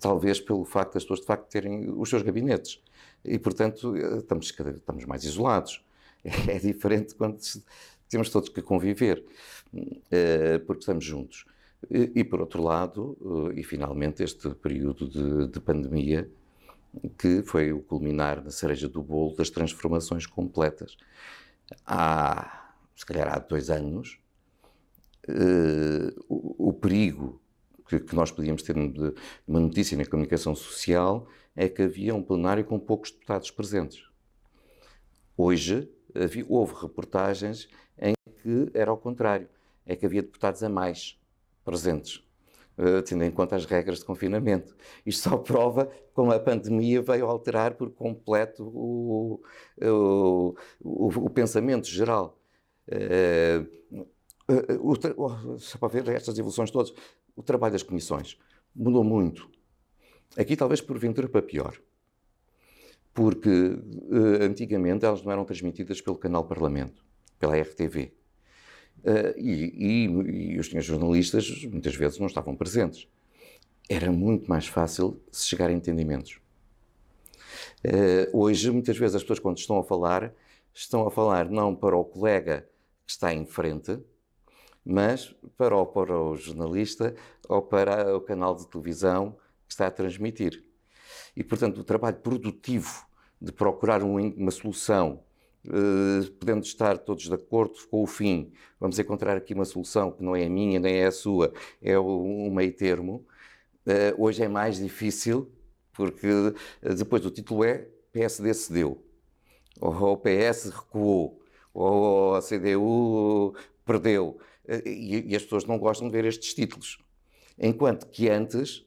talvez 0.00 0.40
pelo 0.40 0.64
facto 0.64 0.94
das 0.94 1.02
pessoas, 1.02 1.20
de 1.20 1.26
facto, 1.26 1.50
terem 1.50 1.90
os 1.90 2.08
seus 2.08 2.22
gabinetes. 2.22 2.80
E, 3.22 3.38
portanto, 3.38 3.94
estamos, 4.16 4.54
estamos 4.58 5.04
mais 5.04 5.22
isolados. 5.24 5.84
É 6.48 6.58
diferente 6.58 7.14
quando 7.14 7.38
temos 8.08 8.30
todos 8.30 8.48
que 8.48 8.62
conviver, 8.62 9.22
porque 10.66 10.80
estamos 10.80 11.04
juntos. 11.04 11.44
E, 11.90 12.24
por 12.24 12.40
outro 12.40 12.62
lado, 12.62 13.50
eh, 13.52 13.60
e 13.60 13.62
finalmente, 13.62 14.22
este 14.22 14.48
período 14.54 15.06
de, 15.08 15.48
de, 15.48 15.60
pandemia, 15.60 16.26
que 17.18 17.42
foi 17.42 17.70
o 17.70 17.80
culminar 17.82 18.40
da 18.40 18.50
cereja 18.50 18.88
do 18.88 19.02
bolo 19.02 19.36
das 19.36 19.50
transformações 19.50 20.26
completas. 20.26 20.96
Há, 21.86 22.59
se 23.00 23.06
calhar 23.06 23.34
há 23.34 23.38
dois 23.38 23.70
anos, 23.70 24.20
uh, 25.26 26.24
o, 26.28 26.68
o, 26.68 26.72
perigo 26.74 27.40
que, 27.88 27.98
que, 27.98 28.14
nós 28.14 28.30
podíamos 28.30 28.62
ter 28.62 28.74
de 28.74 29.14
uma 29.48 29.58
notícia 29.58 29.96
na 29.96 30.04
comunicação 30.04 30.54
social 30.54 31.26
é 31.56 31.66
que 31.66 31.80
havia 31.80 32.14
um 32.14 32.22
plenário 32.22 32.62
com 32.62 32.78
poucos 32.78 33.10
deputados 33.10 33.50
presentes. 33.50 34.04
Hoje, 35.34 35.90
havia, 36.14 36.44
houve 36.46 36.74
reportagens 36.74 37.70
em 37.98 38.12
que 38.42 38.70
era 38.74 38.90
ao 38.90 38.98
contrário, 38.98 39.48
é 39.86 39.96
que 39.96 40.04
havia 40.04 40.20
deputados 40.20 40.62
a 40.62 40.68
mais 40.68 41.18
presentes, 41.64 42.16
uh, 42.76 43.00
tendo 43.02 43.24
em 43.24 43.30
conta 43.30 43.56
as 43.56 43.64
regras 43.64 44.00
de 44.00 44.04
confinamento. 44.04 44.76
Isto 45.06 45.30
só 45.30 45.38
prova 45.38 45.90
como 46.12 46.32
a 46.32 46.38
pandemia 46.38 47.00
veio 47.00 47.24
alterar 47.24 47.76
por 47.76 47.90
completo 47.92 48.62
o, 48.62 49.40
o, 49.80 50.54
o, 50.82 51.06
o 51.08 51.30
pensamento 51.30 51.86
geral. 51.86 52.36
Uh, 52.90 54.02
uh, 54.48 55.58
só 55.58 55.78
para 55.78 55.88
ver 55.88 56.08
estas 56.08 56.36
evoluções 56.36 56.70
todas, 56.70 56.92
o 57.36 57.42
trabalho 57.42 57.72
das 57.72 57.84
comissões 57.84 58.36
mudou 58.74 59.04
muito. 59.04 59.48
Aqui 60.36 60.56
talvez 60.56 60.80
porventura 60.80 61.28
para 61.28 61.42
pior. 61.42 61.80
Porque 63.12 63.50
antigamente 64.40 65.04
elas 65.04 65.22
não 65.22 65.32
eram 65.32 65.44
transmitidas 65.44 66.00
pelo 66.00 66.16
canal 66.16 66.44
Parlamento, 66.44 67.04
pela 67.40 67.60
RTV. 67.60 68.12
E, 69.36 69.40
e, 69.40 70.04
e, 70.04 70.58
os 70.58 70.68
senhores 70.68 70.86
jornalistas 70.86 71.64
muitas 71.64 71.96
vezes 71.96 72.18
não 72.20 72.28
estavam 72.28 72.54
presentes. 72.54 73.08
Era 73.88 74.12
muito 74.12 74.48
mais 74.48 74.68
fácil 74.68 75.20
se 75.32 75.48
chegar 75.48 75.70
a 75.70 75.72
entendimentos. 75.72 76.38
Hoje, 78.32 78.70
muitas 78.70 78.96
vezes, 78.96 79.16
as 79.16 79.22
pessoas, 79.22 79.40
quando 79.40 79.58
estão 79.58 79.78
a 79.78 79.82
falar, 79.82 80.32
estão 80.72 81.04
a 81.04 81.10
falar 81.10 81.50
não 81.50 81.74
para 81.74 81.96
o 81.96 82.04
colega 82.04 82.69
está 83.10 83.34
em 83.34 83.44
frente, 83.44 83.98
mas 84.84 85.34
para 85.56 85.84
para 85.86 86.18
o 86.18 86.36
jornalista 86.36 87.14
ou 87.48 87.62
para 87.62 88.16
o 88.16 88.20
canal 88.20 88.54
de 88.54 88.66
televisão 88.68 89.36
que 89.66 89.72
está 89.72 89.86
a 89.86 89.90
transmitir. 89.90 90.64
E, 91.36 91.44
portanto, 91.44 91.78
o 91.78 91.84
trabalho 91.84 92.16
produtivo 92.16 93.06
de 93.40 93.52
procurar 93.52 94.02
uma 94.02 94.50
solução 94.50 95.22
Uh, 95.62 96.24
podendo 96.38 96.64
estar 96.64 96.96
todos 96.96 97.24
de 97.24 97.34
acordo 97.34 97.74
com 97.90 98.02
o 98.02 98.06
fim, 98.06 98.50
vamos 98.80 98.98
encontrar 98.98 99.36
aqui 99.36 99.52
uma 99.52 99.66
solução 99.66 100.10
que 100.10 100.22
não 100.22 100.34
é 100.34 100.46
a 100.46 100.48
minha 100.48 100.80
nem 100.80 100.94
é 100.94 101.06
a 101.06 101.12
sua, 101.12 101.52
é 101.82 101.98
um 102.00 102.50
meio 102.50 102.72
termo. 102.72 103.26
Uh, 103.86 104.16
hoje 104.16 104.42
é 104.42 104.48
mais 104.48 104.78
difícil, 104.78 105.52
porque 105.92 106.26
uh, 106.26 106.94
depois 106.96 107.26
o 107.26 107.30
título 107.30 107.62
é 107.62 107.86
PSD 108.10 108.54
cedeu, 108.54 109.04
ou 109.78 109.92
o 109.92 110.16
PS 110.16 110.70
recuou, 110.70 111.42
ou 111.72 112.34
a 112.34 112.42
CDU 112.42 113.54
perdeu. 113.84 114.38
E, 114.86 115.24
e, 115.28 115.36
as 115.36 115.42
pessoas 115.42 115.64
não 115.64 115.78
gostam 115.78 116.08
de 116.08 116.12
ver 116.12 116.24
estes 116.24 116.54
títulos. 116.54 116.98
Enquanto 117.58 118.06
que 118.06 118.28
antes, 118.28 118.86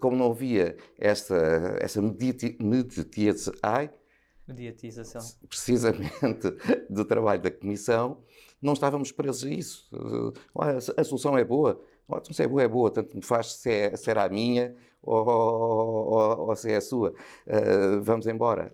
como 0.00 0.16
não 0.16 0.30
havia 0.30 0.76
esta, 0.98 1.76
essa 1.80 2.02
mediatização, 2.02 3.54
ai, 3.62 3.90
mediatização. 4.46 5.22
Precisamente 5.48 6.50
do 6.88 7.04
trabalho 7.04 7.42
da 7.42 7.50
Comissão, 7.50 8.22
não 8.60 8.72
estávamos 8.72 9.12
presos 9.12 9.44
a 9.44 9.50
isso. 9.50 9.88
a 10.96 11.04
solução 11.04 11.36
é 11.36 11.44
boa. 11.44 11.80
Então, 12.08 12.32
se 12.32 12.42
é 12.42 12.48
boa, 12.48 12.62
é 12.62 12.68
boa, 12.68 12.90
tanto 12.90 13.14
me 13.16 13.22
faz 13.22 13.52
se, 13.52 13.70
é, 13.70 13.96
se 13.96 14.10
era 14.10 14.24
a 14.24 14.28
minha 14.28 14.74
ou, 15.02 15.26
ou, 15.28 16.48
ou, 16.48 16.56
se 16.56 16.72
é 16.72 16.76
a 16.76 16.80
sua. 16.80 17.14
Uh, 17.46 18.02
vamos 18.02 18.26
embora. 18.26 18.72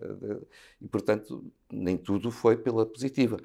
E, 0.80 0.86
portanto, 0.86 1.44
nem 1.70 1.96
tudo 1.96 2.30
foi 2.30 2.56
pela 2.56 2.86
positiva. 2.86 3.38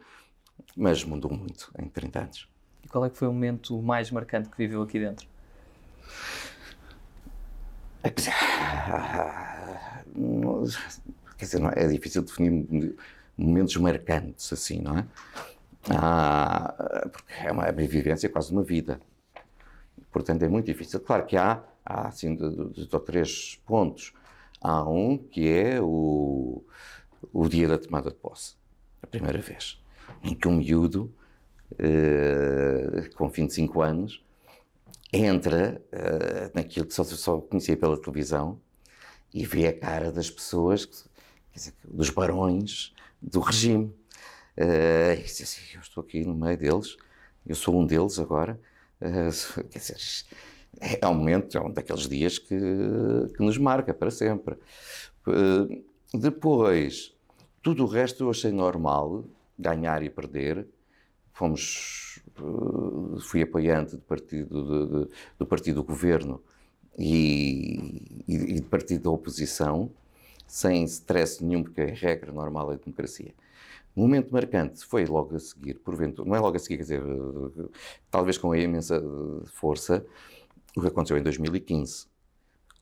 Mas 0.75 1.03
mudou 1.03 1.31
muito 1.31 1.71
em 1.79 1.87
30 1.89 2.19
anos. 2.19 2.49
E 2.83 2.87
qual 2.87 3.03
é 3.05 3.09
que 3.09 3.17
foi 3.17 3.27
o 3.27 3.33
momento 3.33 3.81
mais 3.81 4.11
marcante 4.11 4.49
que 4.49 4.57
viveu 4.57 4.81
aqui 4.81 4.99
dentro? 4.99 5.27
quer 11.37 11.45
dizer, 11.45 11.61
é, 11.75 11.83
é 11.83 11.87
difícil 11.87 12.21
definir 12.21 12.95
momentos 13.37 13.75
marcantes 13.77 14.51
assim, 14.53 14.81
não 14.81 14.97
é? 14.97 15.05
Ah, 15.89 16.73
porque 17.11 17.33
é 17.45 17.51
uma, 17.51 17.63
é 17.63 17.71
uma 17.71 17.87
vivência, 17.87 18.27
é 18.27 18.29
quase 18.29 18.51
uma 18.51 18.63
vida. 18.63 18.99
Portanto, 20.11 20.43
é 20.43 20.47
muito 20.47 20.65
difícil. 20.65 20.99
Claro 20.99 21.25
que 21.25 21.37
há, 21.37 21.63
há 21.85 22.07
assim, 22.07 22.35
dois 22.35 22.91
ou 22.93 22.99
três 22.99 23.59
pontos. 23.65 24.13
Há 24.61 24.83
um 24.87 25.17
que 25.17 25.47
é 25.49 25.79
o, 25.81 26.63
o 27.31 27.47
dia 27.47 27.67
da 27.67 27.77
tomada 27.77 28.09
de 28.09 28.15
posse, 28.15 28.55
a 29.01 29.07
primeira 29.07 29.39
vez, 29.39 29.81
em 30.23 30.35
que 30.35 30.47
um 30.47 30.57
miúdo 30.57 31.13
uh, 31.73 33.15
com 33.15 33.29
25 33.29 33.81
anos 33.81 34.23
entra 35.13 35.81
uh, 35.93 36.51
naquilo 36.53 36.85
que 36.85 36.93
só, 36.93 37.03
só 37.03 37.39
conhecia 37.39 37.77
pela 37.77 37.99
televisão 37.99 38.59
e 39.33 39.45
vê 39.45 39.67
a 39.67 39.73
cara 39.73 40.11
das 40.11 40.29
pessoas 40.29 41.07
dizer, 41.53 41.73
dos 41.83 42.09
barões 42.09 42.93
do 43.21 43.39
regime. 43.39 43.93
Uh, 44.57 45.13
e 45.17 45.23
disse 45.23 45.43
assim, 45.43 45.61
eu 45.75 45.81
estou 45.81 46.03
aqui 46.03 46.25
no 46.25 46.35
meio 46.35 46.57
deles, 46.57 46.97
eu 47.45 47.55
sou 47.55 47.79
um 47.79 47.85
deles 47.85 48.19
agora. 48.19 48.59
Uh, 49.01 49.63
quer 49.69 49.79
dizer, 49.79 49.97
é 50.79 51.07
um 51.07 51.13
momento, 51.13 51.57
é 51.57 51.61
um 51.61 51.71
daqueles 51.71 52.07
dias 52.07 52.37
que, 52.37 52.57
que 53.35 53.43
nos 53.43 53.57
marca 53.57 53.93
para 53.93 54.11
sempre. 54.11 54.55
Uh, 55.27 55.83
depois, 56.13 57.15
tudo 57.61 57.83
o 57.83 57.87
resto 57.87 58.23
eu 58.23 58.29
achei 58.29 58.51
normal, 58.51 59.25
ganhar 59.57 60.03
e 60.03 60.09
perder. 60.09 60.67
Fomos, 61.33 62.21
uh, 62.39 63.19
fui 63.21 63.41
apoiante 63.41 63.95
do 63.95 64.01
partido, 64.01 64.63
de, 64.63 65.05
de, 65.05 65.11
do 65.37 65.45
partido 65.45 65.75
do 65.75 65.83
governo 65.83 66.41
e, 66.97 68.23
e, 68.27 68.35
e 68.35 68.59
do 68.59 68.67
partido 68.67 69.03
da 69.03 69.09
oposição 69.09 69.91
sem 70.49 70.83
stress 70.85 71.43
nenhum, 71.43 71.63
porque 71.63 71.81
é 71.81 71.93
regra 71.93 72.31
normal 72.31 72.71
da 72.71 72.75
democracia. 72.75 73.33
Um 73.95 74.03
momento 74.03 74.31
marcante 74.31 74.85
foi 74.85 75.05
logo 75.05 75.35
a 75.35 75.39
seguir, 75.39 75.75
porventura, 75.79 76.27
não 76.27 76.35
é 76.35 76.39
logo 76.39 76.55
a 76.55 76.59
seguir, 76.59 76.77
quer 76.77 76.83
dizer, 76.83 77.03
talvez 78.09 78.37
com 78.37 78.51
a 78.51 78.57
imensa 78.57 79.01
força, 79.53 80.05
o 80.75 80.81
que 80.81 80.87
aconteceu 80.87 81.17
em 81.17 81.23
2015, 81.23 82.07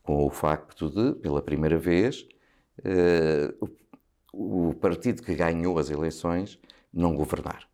com 0.04 0.26
o 0.26 0.30
facto 0.30 0.90
de, 0.90 1.20
pela 1.20 1.42
primeira 1.42 1.78
vez, 1.78 2.28
uh, 2.80 3.72
o, 4.32 4.70
o 4.70 4.74
partido 4.76 5.24
que 5.24 5.34
ganhou 5.34 5.80
as 5.80 5.90
eleições 5.90 6.60
não 6.94 7.16
governar. 7.16 7.68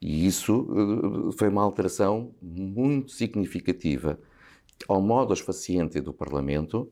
E 0.00 0.26
isso 0.26 0.60
uh, 0.60 1.32
foi 1.32 1.48
uma 1.48 1.62
alteração 1.62 2.34
muito 2.42 3.12
significativa 3.12 4.18
ao 4.88 5.00
modus 5.00 5.40
faciente 5.40 6.00
do 6.00 6.12
Parlamento 6.12 6.90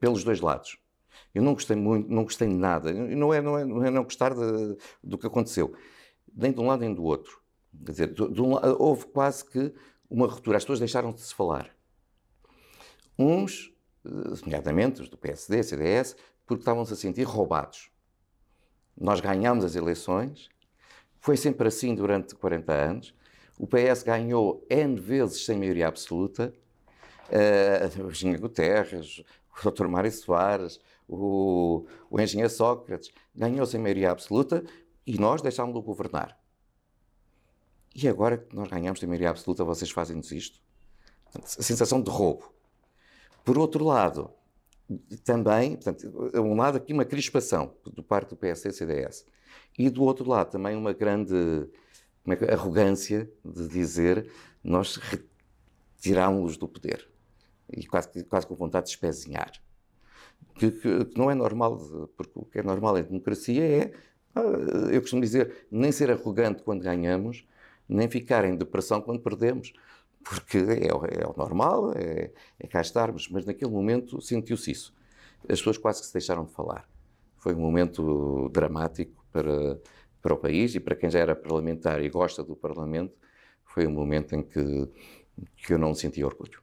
pelos 0.00 0.24
dois 0.24 0.40
lados. 0.40 0.76
Eu 1.36 1.42
não 1.42 1.52
gostei 1.52 1.76
muito, 1.76 2.10
não 2.10 2.22
gostei 2.22 2.48
de 2.48 2.54
nada. 2.54 2.90
Não 2.94 3.34
é 3.34 3.42
não, 3.42 3.58
é, 3.58 3.64
não, 3.66 3.84
é 3.84 3.90
não 3.90 4.04
gostar 4.04 4.32
de, 4.32 4.78
do 5.04 5.18
que 5.18 5.26
aconteceu, 5.26 5.76
nem 6.34 6.50
de 6.50 6.58
um 6.58 6.66
lado 6.66 6.80
nem 6.80 6.94
do 6.94 7.04
outro. 7.04 7.42
Quer 7.84 7.92
dizer, 7.92 8.14
de, 8.14 8.32
de 8.32 8.40
um, 8.40 8.52
houve 8.78 9.04
quase 9.08 9.44
que 9.44 9.70
uma 10.08 10.26
ruptura. 10.26 10.56
As 10.56 10.64
pessoas 10.64 10.78
deixaram 10.78 11.12
de 11.12 11.20
se 11.20 11.34
falar. 11.34 11.70
Uns, 13.18 13.70
eh, 14.02 14.08
nomeadamente 14.46 15.02
os 15.02 15.10
do 15.10 15.18
PSD, 15.18 15.62
CDS, 15.62 16.16
porque 16.46 16.62
estavam-se 16.62 16.94
a 16.94 16.96
sentir 16.96 17.24
roubados. 17.24 17.90
Nós 18.98 19.20
ganhámos 19.20 19.62
as 19.62 19.76
eleições, 19.76 20.48
foi 21.20 21.36
sempre 21.36 21.68
assim 21.68 21.94
durante 21.94 22.34
40 22.34 22.72
anos. 22.72 23.14
O 23.58 23.66
PS 23.66 24.02
ganhou 24.02 24.66
N 24.70 24.98
vezes 24.98 25.44
sem 25.44 25.58
maioria 25.58 25.88
absoluta. 25.88 26.54
Uh, 27.28 28.08
engenheiro 28.08 28.40
Guterres, 28.40 29.22
o 29.62 29.70
Dr. 29.70 29.86
Mário 29.86 30.10
Soares, 30.10 30.80
o, 31.08 31.86
o 32.10 32.20
engenheiro 32.20 32.52
Sócrates, 32.52 33.12
ganhou 33.34 33.66
sem 33.66 33.80
maioria 33.80 34.10
absoluta 34.10 34.64
e 35.06 35.18
nós 35.18 35.42
deixámos-lo 35.42 35.82
governar. 35.82 36.38
E 37.94 38.08
agora 38.08 38.38
que 38.38 38.54
nós 38.54 38.68
ganhamos 38.68 39.00
sem 39.00 39.08
maioria 39.08 39.30
absoluta, 39.30 39.64
vocês 39.64 39.90
fazem-nos 39.90 40.30
isto? 40.32 40.60
a 41.34 41.62
sensação 41.62 42.00
de 42.00 42.10
roubo. 42.10 42.52
Por 43.44 43.58
outro 43.58 43.84
lado, 43.84 44.30
também, 45.24 45.76
portanto, 45.76 46.30
a 46.34 46.40
um 46.40 46.56
lado 46.56 46.76
aqui 46.76 46.92
uma 46.92 47.04
crispação 47.04 47.74
do 47.84 48.02
parte 48.02 48.30
do 48.30 48.36
PSD 48.36 48.70
e 48.70 48.72
CDS. 48.72 49.26
E 49.78 49.90
do 49.90 50.02
outro 50.02 50.28
lado 50.28 50.50
também 50.50 50.76
uma 50.76 50.92
grande 50.92 51.68
arrogância 52.50 53.30
de 53.44 53.68
dizer 53.68 54.30
nós 54.62 54.96
retirámos-los 54.96 56.56
do 56.56 56.68
poder. 56.68 57.08
E 57.72 57.86
quase, 57.86 58.24
quase 58.24 58.46
com 58.46 58.54
vontade 58.54 58.86
de 58.86 58.92
espezinhar. 58.92 59.52
Que, 60.58 60.70
que, 60.70 61.04
que, 61.04 61.18
não 61.18 61.30
é 61.30 61.34
normal, 61.34 61.78
porque 62.16 62.32
o 62.34 62.44
que 62.44 62.58
é 62.58 62.62
normal 62.62 62.98
em 62.98 63.02
democracia 63.02 63.62
é, 63.62 63.92
ah, 64.34 64.40
eu 64.90 65.00
costumo 65.00 65.22
dizer, 65.22 65.66
nem 65.70 65.92
ser 65.92 66.10
arrogante 66.10 66.62
quando 66.62 66.82
ganhamos, 66.82 67.46
nem 67.88 68.08
ficar 68.08 68.44
em 68.44 68.56
depressão 68.56 69.00
quando 69.00 69.20
perdemos 69.20 69.72
porque 70.28 70.58
é, 70.58 70.88
é 70.88 71.26
o 71.26 71.34
normal, 71.36 71.92
é, 71.92 72.30
é 72.58 72.66
cá 72.66 72.80
estarmos, 72.80 73.28
mas 73.28 73.46
naquele 73.46 73.70
momento 73.70 74.20
sentiu-se 74.20 74.70
isso. 74.72 74.94
As 75.48 75.58
pessoas 75.58 75.78
quase 75.78 76.00
que 76.00 76.06
se 76.08 76.12
deixaram 76.12 76.44
de 76.44 76.52
falar. 76.52 76.88
Foi 77.36 77.54
um 77.54 77.60
momento 77.60 78.48
dramático 78.48 79.24
para, 79.32 79.80
para 80.20 80.34
o 80.34 80.36
país 80.36 80.74
e 80.74 80.80
para 80.80 80.96
quem 80.96 81.08
já 81.08 81.20
era 81.20 81.36
parlamentar 81.36 82.02
e 82.02 82.08
gosta 82.08 82.42
do 82.42 82.56
Parlamento, 82.56 83.14
foi 83.64 83.86
um 83.86 83.92
momento 83.92 84.34
em 84.34 84.42
que, 84.42 84.88
que 85.56 85.72
eu 85.72 85.78
não 85.78 85.94
senti 85.94 86.24
orgulho. 86.24 86.60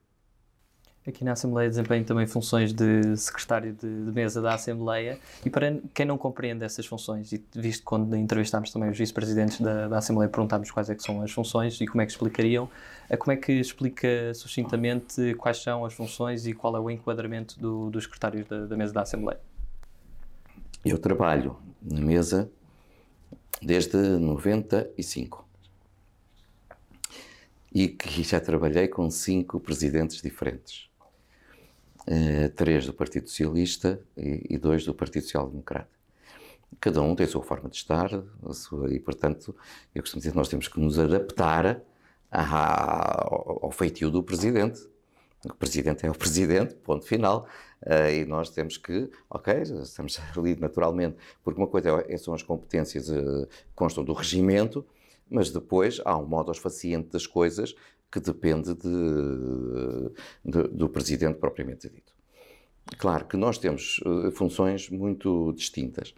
Aqui 1.05 1.25
na 1.25 1.33
Assembleia 1.33 1.69
desempenho 1.69 2.05
também 2.05 2.25
funções 2.25 2.71
de 2.71 3.17
secretário 3.17 3.73
de, 3.73 4.05
de, 4.05 4.11
mesa 4.13 4.41
da 4.41 4.53
Assembleia 4.53 5.19
e 5.45 5.49
para 5.49 5.77
quem 5.93 6.05
não 6.05 6.17
compreende 6.17 6.63
essas 6.63 6.85
funções, 6.85 7.33
e 7.33 7.43
visto 7.53 7.83
quando 7.83 8.15
entrevistámos 8.15 8.71
também 8.71 8.89
os 8.89 8.97
vice-presidentes 8.97 9.59
da, 9.59 9.89
da, 9.89 9.97
Assembleia 9.97 10.29
perguntámos 10.29 10.71
quais 10.71 10.89
é 10.89 10.97
são 10.97 11.21
as 11.21 11.29
funções 11.29 11.81
e 11.81 11.85
como 11.85 12.01
é 12.01 12.05
que 12.05 12.13
explicariam, 12.13 12.69
eh, 13.09 13.17
como 13.17 13.33
é 13.33 13.35
que 13.35 13.51
explica 13.51 14.33
sucintamente 14.33 15.33
quais 15.35 15.61
são 15.61 15.83
as 15.83 15.93
funções 15.93 16.47
e 16.47 16.53
qual 16.53 16.73
é 16.77 16.79
o 16.79 16.89
enquadramento 16.89 17.59
do, 17.59 17.89
dos 17.89 18.05
secretários 18.05 18.47
da, 18.47 18.65
da 18.65 18.77
mesa 18.77 18.93
da 18.93 19.01
Assembleia? 19.01 19.41
Eu 20.85 20.97
trabalho 20.97 21.57
na 21.81 21.99
mesa 21.99 22.49
desde 23.61 23.97
95 23.97 25.45
e 27.73 27.89
que 27.89 28.23
já 28.23 28.39
trabalhei 28.39 28.87
com 28.87 29.09
cinco 29.09 29.59
presidentes 29.59 30.21
diferentes. 30.21 30.92
Uh, 32.05 32.49
três 32.55 32.85
do 32.85 32.93
Partido 32.93 33.29
Socialista 33.29 34.01
e, 34.17 34.57
dois 34.57 34.83
do 34.83 34.93
Partido 34.93 35.23
Social 35.23 35.49
Democrata. 35.49 35.89
Cada 36.79 37.01
um 37.01 37.15
tem 37.15 37.25
a 37.25 37.29
sua 37.29 37.41
forma 37.41 37.69
de 37.69 37.77
estar 37.77 38.09
sua, 38.51 38.93
e, 38.93 38.99
portanto, 38.99 39.55
eu 39.95 40.01
costumo 40.01 40.19
dizer 40.19 40.31
que 40.31 40.37
nós 40.37 40.49
temos 40.49 40.67
que 40.67 40.79
nos 40.79 40.99
adaptar 40.99 41.81
ao, 42.29 43.65
ao 43.65 43.71
feitio 43.71 44.11
do 44.11 44.21
Presidente. 44.21 44.85
O 45.45 45.53
Presidente 45.53 46.05
é 46.05 46.09
o 46.09 46.15
Presidente, 46.15 46.73
ponto 46.75 47.05
final, 47.05 47.47
uh, 47.85 48.09
e 48.09 48.25
nós 48.25 48.49
temos 48.49 48.77
que, 48.77 49.09
ok, 49.29 49.61
estamos 49.61 50.19
ali 50.35 50.55
naturalmente, 50.55 51.17
porque 51.43 51.59
uma 51.59 51.67
coisa 51.67 52.03
é, 52.07 52.17
são 52.17 52.33
as 52.33 52.41
competências 52.41 53.09
uh, 53.09 53.47
que 53.47 53.73
constam 53.75 54.03
do 54.03 54.13
regimento, 54.13 54.85
mas 55.29 55.51
depois 55.51 56.01
há 56.05 56.17
um 56.17 56.25
modo 56.25 56.53
faciente 56.53 57.09
das 57.09 57.25
coisas 57.25 57.75
que 58.13 58.19
depende 58.19 58.75
de, 58.75 60.11
de, 60.45 60.67
do 60.67 60.87
presidente 60.87 61.39
propriamente 61.39 61.89
dito. 61.89 62.13
Claro 62.99 63.25
que 63.25 63.35
nós 63.35 63.57
temos 63.57 63.99
uh, 64.05 64.31
funções 64.31 64.87
muito 64.87 65.51
distintas. 65.53 66.13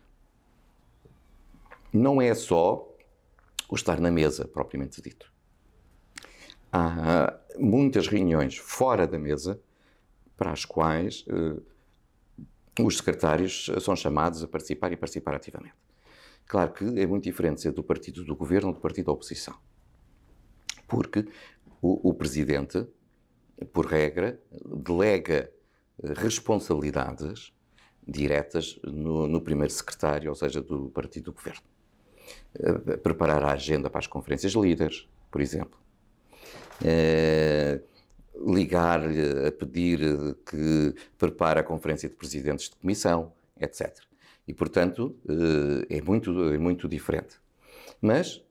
Não 1.93 2.21
é 2.21 2.36
só 2.36 2.86
o 3.69 3.75
estar 3.75 4.01
na 4.01 4.12
mesa 4.12 4.45
propriamente 4.45 5.01
dito. 5.01 5.31
Há 6.69 7.39
muitas 7.58 8.08
reuniões 8.08 8.58
fora 8.58 9.08
da 9.08 9.17
mesa 9.17 9.58
para 10.36 10.51
as 10.51 10.65
quais 10.65 11.25
uh, 11.27 11.63
os 12.84 12.97
secretários 12.97 13.71
são 13.79 13.95
chamados 13.95 14.43
a 14.43 14.47
participar 14.49 14.91
e 14.91 14.97
participar 14.97 15.36
ativamente. 15.36 15.75
Claro 16.45 16.73
que 16.73 16.84
é 16.84 17.08
muito 17.08 17.23
diferente 17.23 17.62
ser 17.62 17.71
do 17.71 17.81
partido 17.81 18.25
do 18.25 18.36
governo 18.36 18.67
ou 18.67 18.73
do 18.73 18.81
partido 18.81 19.05
da 19.05 19.13
oposição. 19.13 19.55
Porque 20.88 21.25
o, 21.86 22.10
o 22.10 22.13
presidente, 22.13 22.88
por 23.71 23.86
regra, 23.86 24.39
delega 24.65 25.52
eh, 26.04 26.13
responsabilidades 26.15 27.54
diretas 28.08 28.80
no, 28.84 29.28
no, 29.28 29.39
primeiro 29.39 29.71
secretário, 29.71 30.30
ou 30.30 30.36
seja, 30.36 30.62
do 30.62 30.89
partido 30.89 31.26
do 31.26 31.34
governo. 31.34 31.62
Eh, 32.56 32.98
preparar 32.98 33.43
a 33.43 33.52
agenda 33.52 33.89
para 33.89 34.00
as 34.00 34.08
conferências 34.08 34.54
líderes, 34.54 35.08
por 35.30 35.41
exemplo. 35.41 35.80
É, 36.84 37.82
Ligar-lhe 38.45 39.48
a 39.48 39.52
pedir 39.52 40.00
que 40.45 40.93
prepare 41.17 41.62
a 41.62 41.63
conferência 41.63 42.10
de 42.10 42.15
presidentes 42.15 42.69
de 42.69 42.76
comissão, 42.76 43.32
etc. 43.58 43.98
E, 44.45 44.54
portanto, 44.54 45.15
eh, 45.30 45.98
é 45.98 46.02
muito, 46.02 46.54
é 46.54 46.58
muito 46.58 46.88
diferente. 46.88 47.39
Mas, 48.02 48.43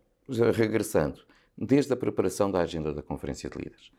regressando, 0.55 1.21
desde 1.57 1.93
a 1.93 1.97
preparação 1.97 2.51
da 2.51 2.61
agenda 2.61 2.93
da 2.93 3.03
Conferência 3.03 3.49
de 3.49 3.59
Líderes, 3.59 3.91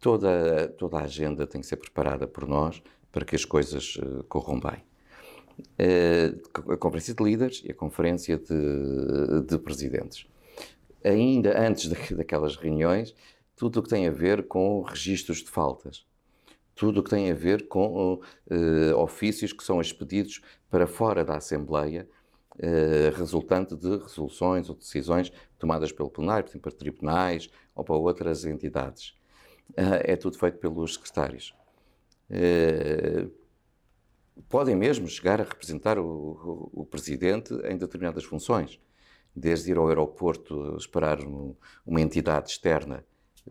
toda, 0.00 0.68
toda 0.78 0.98
a 0.98 1.04
agenda 1.04 1.46
tem 1.46 1.60
que 1.60 1.66
ser 1.66 1.76
preparada 1.76 2.26
por 2.26 2.46
nós 2.46 2.82
para 3.10 3.24
que 3.24 3.36
as 3.36 3.44
coisas 3.44 3.98
eh, 4.00 4.22
corram 4.28 4.60
bem. 4.60 4.84
Eh, 5.78 6.34
a 6.54 6.76
Conferência 6.76 7.14
de 7.14 7.24
Líderes 7.24 7.62
e 7.64 7.70
a 7.70 7.74
Conferência 7.74 8.38
de, 8.38 9.42
de 9.46 9.58
Presidentes. 9.58 10.26
Ainda 11.04 11.58
antes 11.58 11.88
daquelas 12.10 12.56
reuniões, 12.56 13.14
tudo 13.56 13.80
o 13.80 13.82
que 13.82 13.88
tem 13.88 14.06
a 14.06 14.12
ver 14.12 14.46
com 14.46 14.82
registros 14.82 15.38
de 15.38 15.50
faltas 15.50 16.06
tudo 16.78 17.00
o 17.00 17.02
que 17.02 17.10
tem 17.10 17.28
a 17.28 17.34
ver 17.34 17.66
com 17.66 18.14
uh, 18.14 18.96
ofícios 18.98 19.52
que 19.52 19.64
são 19.64 19.80
expedidos 19.80 20.40
para 20.70 20.86
fora 20.86 21.24
da 21.24 21.36
Assembleia, 21.36 22.08
uh, 22.58 23.16
resultante 23.16 23.74
de 23.76 23.96
resoluções 23.96 24.68
ou 24.68 24.74
decisões 24.74 25.32
tomadas 25.58 25.92
pelo 25.92 26.10
plenário, 26.10 26.44
por 26.44 26.50
exemplo, 26.50 26.70
para 26.70 26.78
tribunais 26.78 27.50
ou 27.74 27.84
para 27.84 27.96
outras 27.96 28.44
entidades. 28.44 29.10
Uh, 29.70 30.00
é 30.04 30.16
tudo 30.16 30.38
feito 30.38 30.58
pelos 30.58 30.94
secretários. 30.94 31.54
podem 34.48 34.76
mesmo 34.76 35.08
chegar 35.08 35.40
a 35.40 35.44
representar 35.44 35.98
o, 35.98 36.04
o, 36.04 36.82
o, 36.82 36.84
Presidente 36.86 37.54
em 37.64 37.76
determinadas 37.76 38.24
funções, 38.24 38.80
desde 39.34 39.70
ir 39.70 39.76
ao 39.78 39.88
aeroporto 39.88 40.76
esperar 40.76 41.20
um, 41.20 41.54
uma 41.86 42.00
entidade 42.00 42.50
externa 42.50 43.04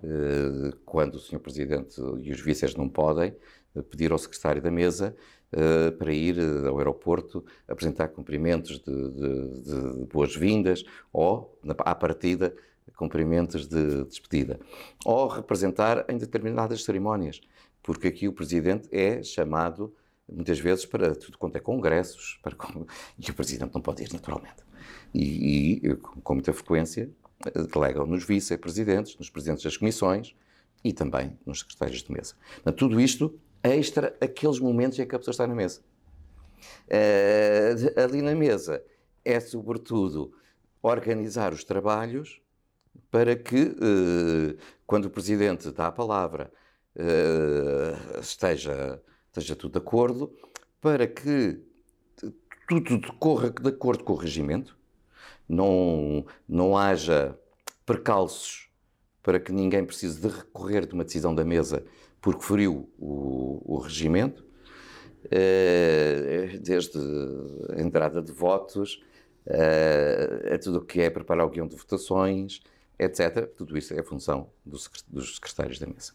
eh, 0.04 0.74
quando 0.86 1.16
o 1.16 1.20
Sr. 1.20 1.40
Presidente 1.40 2.00
e 2.22 2.32
os 2.32 2.40
vices 2.42 2.76
não 2.76 2.88
podem, 2.88 3.36
eh, 3.76 3.82
pedir 3.82 4.12
ao 4.12 4.18
secretário 4.18 4.62
da 4.62 4.70
mesa 4.70 5.16
eh, 5.52 5.92
para 5.92 6.14
ir 6.14 6.38
ao 6.68 6.78
aeroporto 6.78 7.46
apresentar 7.68 8.10
cumprimentos 8.10 8.80
de, 8.80 9.12
de, 9.12 9.62
de 9.62 10.06
boas-vindas 10.06 10.84
ou, 11.12 11.58
à 11.80 11.96
partida, 11.96 12.54
cumprimentos 12.96 13.68
de 13.68 14.04
despedida. 14.06 14.60
Ou 15.06 15.28
representar 15.28 16.06
em 16.10 16.18
determinadas 16.18 16.84
cerimónias, 16.84 17.40
porque 17.82 18.08
aqui 18.08 18.28
o 18.28 18.34
Presidente 18.34 18.90
é 18.92 19.24
chamado 19.24 19.94
muitas 20.30 20.60
vezes 20.60 20.86
para 20.86 21.16
tudo 21.16 21.38
quanto 21.38 21.56
é 21.56 21.60
congressos, 21.60 22.38
para... 22.42 22.56
e 23.18 23.32
o 23.32 23.34
Presidente 23.34 23.74
não 23.74 23.82
pode 23.82 24.04
ir 24.04 24.12
naturalmente. 24.12 24.68
E, 25.14 25.80
e 25.82 25.96
com 25.96 26.34
muita 26.34 26.52
frequência 26.52 27.10
delegam 27.74 28.06
nos 28.06 28.26
vice-presidentes, 28.26 29.18
nos 29.18 29.30
presidentes 29.30 29.64
das 29.64 29.78
comissões 29.78 30.36
e 30.84 30.92
também 30.92 31.38
nos 31.46 31.60
secretários 31.60 32.04
de 32.04 32.12
mesa. 32.12 32.36
Mas 32.66 32.76
tudo 32.76 33.00
isto 33.00 33.40
extra 33.68 34.16
aqueles 34.22 34.60
momentos 34.60 34.98
em 35.00 35.08
que 35.08 35.16
a 35.16 35.20
pessoa 35.20 35.32
está 35.32 35.48
na 35.48 35.56
mesa. 35.56 35.82
Uh, 36.88 38.02
ali 38.02 38.22
na 38.22 38.34
mesa 38.34 38.84
é 39.24 39.40
sobretudo 39.40 40.34
organizar 40.82 41.54
os 41.54 41.64
trabalhos 41.64 42.42
para 43.12 43.36
que, 43.36 43.76
quando 44.86 45.06
o 45.06 45.10
Presidente 45.10 45.72
dá 45.72 45.88
a 45.88 45.92
palavra, 45.92 46.52
esteja, 48.20 49.02
esteja 49.28 49.56
tudo 49.56 49.74
de 49.74 49.78
acordo, 49.78 50.36
para 50.82 51.08
que 51.08 51.62
tudo 52.68 52.98
decorra 52.98 53.50
de 53.50 53.70
acordo 53.70 54.04
com 54.04 54.14
o 54.14 54.16
regimento, 54.16 54.78
não, 55.48 56.26
não 56.48 56.78
haja 56.78 57.38
percalços 57.86 58.70
para 59.24 59.40
que 59.40 59.52
ninguém 59.52 59.86
precise 59.86 60.20
de 60.20 60.28
recorrer 60.28 60.86
de 60.86 60.94
uma 60.94 61.04
decisão 61.04 61.34
da 61.34 61.44
mesa 61.44 61.84
porque 62.28 62.44
feriu 62.44 62.90
o, 63.00 63.62
o 63.64 63.78
regimento, 63.78 64.44
eh, 65.32 66.60
desde 66.62 67.00
a 67.74 67.82
entrada 67.82 68.22
de 68.22 68.34
votos, 68.34 69.02
eh, 69.46 70.52
a 70.54 70.60
tudo 70.60 70.80
o 70.80 70.82
que 70.82 71.00
é 71.00 71.10
preparar 71.10 71.46
o 71.46 71.50
guião 71.50 71.66
de 71.66 71.78
votações, 71.78 72.60
etc. 73.00 73.48
Tudo 73.56 73.78
isso 73.78 73.94
é 73.94 74.04
função 74.04 74.50
dos 74.66 74.90
secretários 75.36 75.80
da 75.80 75.88
mesa. 75.88 76.12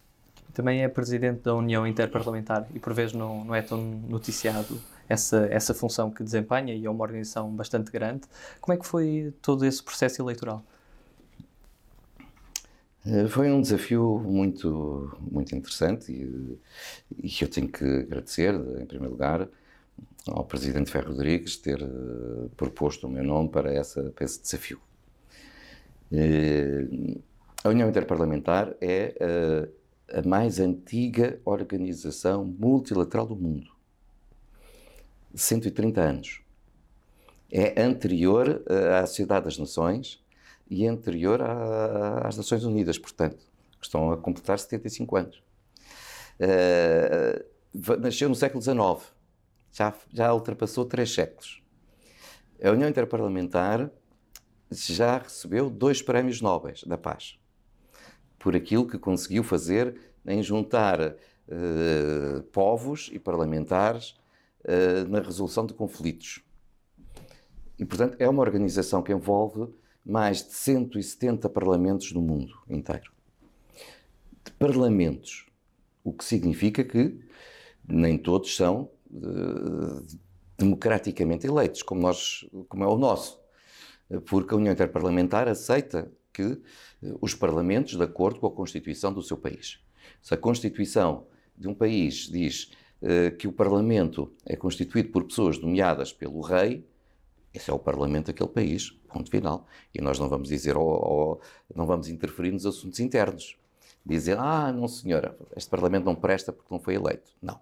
Também 0.52 0.84
é 0.84 0.88
presidente 0.88 1.44
da 1.44 1.54
União 1.54 1.86
Interparlamentar 1.86 2.68
e 2.74 2.78
por 2.78 2.92
vezes 2.92 3.14
não, 3.14 3.42
não 3.42 3.54
é 3.54 3.62
tão 3.62 3.80
noticiado 3.80 4.78
essa, 5.08 5.48
essa 5.50 5.72
função 5.72 6.10
que 6.10 6.22
desempenha 6.22 6.74
e 6.74 6.84
é 6.84 6.90
uma 6.90 7.04
organização 7.04 7.50
bastante 7.50 7.90
grande. 7.90 8.24
Como 8.60 8.76
é 8.76 8.78
que 8.78 8.86
foi 8.86 9.32
todo 9.40 9.64
esse 9.64 9.82
processo 9.82 10.20
eleitoral? 10.20 10.62
Eh, 13.04 13.26
foi 13.26 13.50
um 13.50 13.60
desafio 13.60 14.18
muito, 14.24 15.16
muito 15.20 15.54
interessante 15.54 16.12
e, 16.12 16.58
e 17.22 17.42
eu 17.42 17.48
tenho 17.48 17.68
que 17.68 17.84
agradecer, 17.84 18.54
em 18.54 18.86
primeiro 18.86 19.12
lugar, 19.12 19.48
ao 20.28 20.44
Presidente 20.44 20.90
Ferro 20.90 21.08
Rodrigues 21.08 21.56
ter 21.56 21.82
uh, 21.82 22.48
proposto 22.56 23.06
o 23.08 23.10
meu 23.10 23.24
nome 23.24 23.48
para, 23.48 23.72
essa, 23.72 24.10
para 24.10 24.24
esse 24.24 24.40
desafio. 24.40 24.80
Uh, 26.12 27.20
a 27.64 27.68
União 27.68 27.88
Interparlamentar 27.88 28.74
é 28.80 29.14
uh, 29.20 30.18
a 30.18 30.22
mais 30.28 30.60
antiga 30.60 31.40
organização 31.44 32.44
multilateral 32.44 33.26
do 33.26 33.34
mundo. 33.34 33.70
130 35.34 36.00
anos. 36.00 36.42
É 37.50 37.82
anterior 37.82 38.62
à 38.98 39.06
Sociedade 39.06 39.46
das 39.46 39.58
Nações 39.58 40.21
e 40.72 40.88
anterior 40.88 41.42
à, 41.42 42.26
às 42.26 42.36
Nações 42.36 42.64
Unidas, 42.64 42.98
portanto, 42.98 43.44
que 43.78 43.84
estão 43.84 44.10
a 44.10 44.16
completar 44.16 44.58
75 44.58 45.16
anos. 45.16 45.42
Uh, 46.40 48.00
nasceu 48.00 48.28
no 48.28 48.34
século 48.34 48.62
XIX, 48.62 49.12
já, 49.70 49.94
já 50.10 50.32
ultrapassou 50.32 50.86
três 50.86 51.12
séculos. 51.12 51.62
A 52.64 52.70
União 52.70 52.88
Interparlamentar 52.88 53.90
já 54.70 55.18
recebeu 55.18 55.68
dois 55.68 56.00
prémios 56.00 56.40
Nobel 56.40 56.74
da 56.86 56.96
Paz 56.96 57.38
por 58.38 58.56
aquilo 58.56 58.86
que 58.86 58.98
conseguiu 58.98 59.44
fazer 59.44 59.94
em 60.26 60.42
juntar 60.42 61.00
uh, 61.00 62.42
povos 62.50 63.10
e 63.12 63.18
parlamentares 63.18 64.16
uh, 64.64 65.06
na 65.08 65.20
resolução 65.20 65.66
de 65.66 65.74
conflitos. 65.74 66.42
E, 67.78 67.84
portanto, 67.84 68.16
é 68.18 68.28
uma 68.28 68.40
organização 68.40 69.02
que 69.02 69.12
envolve 69.12 69.68
mais 70.04 70.44
de 70.44 70.52
170 70.54 71.48
parlamentos 71.48 72.12
no 72.12 72.20
mundo 72.20 72.54
inteiro. 72.68 73.12
De 74.44 74.50
parlamentos, 74.52 75.46
o 76.02 76.12
que 76.12 76.24
significa 76.24 76.82
que 76.82 77.20
nem 77.86 78.18
todos 78.18 78.56
são 78.56 78.90
uh, 79.10 80.04
democraticamente 80.58 81.46
eleitos, 81.46 81.82
como, 81.82 82.00
nós, 82.00 82.44
como 82.68 82.84
é 82.84 82.86
o 82.86 82.96
nosso, 82.96 83.40
porque 84.26 84.52
a 84.52 84.56
União 84.56 84.72
Interparlamentar 84.72 85.48
aceita 85.48 86.10
que 86.32 86.42
uh, 86.42 86.60
os 87.20 87.34
parlamentos, 87.34 87.96
de 87.96 88.02
acordo 88.02 88.40
com 88.40 88.46
a 88.46 88.52
Constituição 88.52 89.12
do 89.12 89.22
seu 89.22 89.36
país. 89.36 89.80
Se 90.20 90.34
a 90.34 90.36
Constituição 90.36 91.26
de 91.56 91.68
um 91.68 91.74
país 91.74 92.28
diz 92.28 92.72
uh, 93.00 93.36
que 93.36 93.46
o 93.46 93.52
Parlamento 93.52 94.32
é 94.44 94.56
constituído 94.56 95.10
por 95.10 95.24
pessoas 95.24 95.58
nomeadas 95.58 96.12
pelo 96.12 96.40
rei, 96.40 96.84
esse 97.54 97.70
é 97.70 97.74
o 97.74 97.78
Parlamento 97.78 98.26
daquele 98.26 98.48
país, 98.48 98.90
ponto 99.08 99.30
final. 99.30 99.66
E 99.94 100.00
nós 100.00 100.18
não 100.18 100.28
vamos 100.28 100.48
dizer, 100.48 100.76
ou, 100.76 101.40
não 101.74 101.86
vamos 101.86 102.08
interferir 102.08 102.50
nos 102.52 102.64
assuntos 102.64 102.98
internos. 103.00 103.56
Dizer, 104.04 104.38
ah, 104.38 104.72
não 104.72 104.88
senhora, 104.88 105.36
este 105.54 105.70
Parlamento 105.70 106.04
não 106.04 106.14
presta 106.14 106.52
porque 106.52 106.72
não 106.72 106.80
foi 106.80 106.94
eleito. 106.94 107.32
Não. 107.40 107.60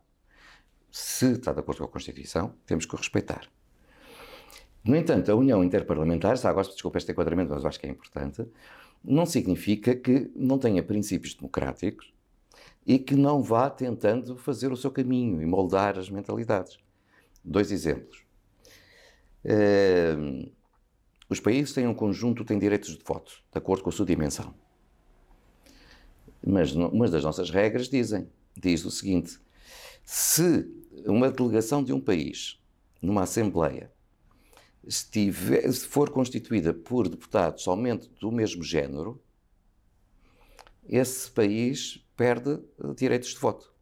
Se 0.90 1.32
está 1.32 1.52
de 1.52 1.60
acordo 1.60 1.78
com 1.78 1.84
a 1.84 1.88
Constituição, 1.88 2.54
temos 2.66 2.86
que 2.86 2.94
o 2.94 2.98
respeitar. 2.98 3.48
No 4.82 4.96
entanto, 4.96 5.30
a 5.30 5.34
União 5.34 5.62
Interparlamentar, 5.62 6.36
já 6.36 6.48
agora 6.48 6.66
desculpa 6.66 6.98
este 6.98 7.12
enquadramento, 7.12 7.52
mas 7.52 7.64
acho 7.64 7.78
que 7.78 7.86
é 7.86 7.90
importante, 7.90 8.46
não 9.04 9.26
significa 9.26 9.94
que 9.94 10.30
não 10.34 10.58
tenha 10.58 10.82
princípios 10.82 11.34
democráticos 11.34 12.12
e 12.86 12.98
que 12.98 13.14
não 13.14 13.42
vá 13.42 13.68
tentando 13.68 14.36
fazer 14.36 14.72
o 14.72 14.76
seu 14.76 14.90
caminho 14.90 15.42
e 15.42 15.46
moldar 15.46 15.98
as 15.98 16.08
mentalidades. 16.08 16.78
Dois 17.44 17.70
exemplos. 17.70 18.29
Uh, 19.44 20.50
os 21.28 21.40
países 21.40 21.72
têm 21.72 21.86
um 21.86 21.94
conjunto, 21.94 22.44
têm 22.44 22.58
direitos 22.58 22.96
de 22.96 23.04
voto, 23.04 23.32
de 23.52 23.58
acordo 23.58 23.84
com 23.84 23.90
a 23.90 23.92
sua 23.92 24.04
dimensão. 24.04 24.54
Mas 26.44 26.72
uma 26.72 27.08
das 27.08 27.22
nossas 27.22 27.50
regras 27.50 27.88
dizem, 27.88 28.28
diz 28.56 28.84
o 28.84 28.90
seguinte, 28.90 29.38
se 30.04 30.68
uma 31.06 31.30
delegação 31.30 31.84
de 31.84 31.92
um 31.92 32.00
país, 32.00 32.60
numa 33.00 33.22
Assembleia, 33.22 33.92
estiver, 34.82 35.70
se 35.72 35.86
for 35.86 36.10
constituída 36.10 36.72
por 36.74 37.08
deputados 37.08 37.62
somente 37.62 38.08
do 38.20 38.32
mesmo 38.32 38.62
género, 38.62 39.22
esse 40.88 41.30
país 41.30 42.04
perde 42.16 42.58
direitos 42.96 43.30
de 43.30 43.38
voto. 43.38 43.72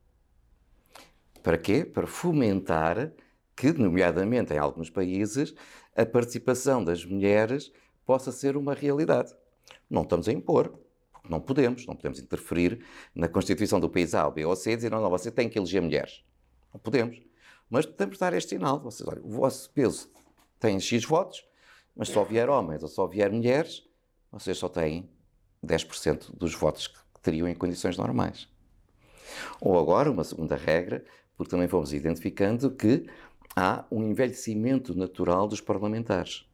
Para 1.42 1.57
quê? 1.57 1.85
Para 1.85 2.07
fomentar 2.07 3.12
que, 3.59 3.73
nomeadamente 3.73 4.55
em 4.55 4.59
alguns 4.59 4.88
países, 4.88 5.53
a 5.97 6.07
participação 6.07 6.85
das 6.85 7.05
mulheres 7.05 7.73
possa 8.07 8.31
ser 8.31 8.57
uma 8.57 8.73
realidade. 8.73 9.35
Não 9.90 10.03
estamos 10.03 10.29
a 10.29 10.33
impor, 10.33 10.73
porque 11.11 11.29
não 11.29 11.40
podemos, 11.40 11.85
não 11.85 11.97
podemos 11.97 12.21
interferir 12.21 12.87
na 13.12 13.27
Constituição 13.29 13.81
do 13.81 13.90
país 13.90 14.14
A, 14.14 14.31
B 14.31 14.44
ou 14.44 14.55
C 14.55 14.71
e 14.71 14.77
dizer, 14.77 14.92
não, 14.92 15.03
não, 15.03 15.11
você 15.11 15.29
tem 15.29 15.49
que 15.49 15.59
eleger 15.59 15.83
mulheres. 15.83 16.25
Não 16.73 16.79
podemos. 16.79 17.21
Mas 17.68 17.85
podemos 17.85 18.16
dar 18.16 18.33
este 18.33 18.51
sinal. 18.51 18.79
Vocês, 18.79 19.07
olha, 19.09 19.21
o 19.25 19.29
vosso 19.29 19.68
peso 19.71 20.09
tem 20.61 20.79
X 20.79 21.05
votos, 21.05 21.44
mas 21.97 22.09
só 22.09 22.23
vier 22.23 22.49
homens 22.49 22.83
ou 22.85 22.88
só 22.88 23.09
vier 23.09 23.31
mulheres, 23.33 23.85
vocês 24.31 24.57
só 24.57 24.68
têm 24.68 25.11
10% 25.66 26.37
dos 26.37 26.55
votos 26.55 26.87
que 26.87 27.21
teriam 27.21 27.49
em 27.49 27.57
condições 27.57 27.97
normais. 27.97 28.49
Ou 29.61 29.77
agora, 29.77 30.11
uma 30.11 30.23
segunda 30.23 30.55
regra, 30.55 31.05
porque 31.37 31.51
também 31.51 31.68
fomos 31.68 31.92
identificando 31.92 32.71
que 32.71 33.07
há 33.55 33.85
um 33.91 34.03
envelhecimento 34.03 34.95
natural 34.97 35.49
dos 35.49 35.61
parlamentares. 35.61 36.47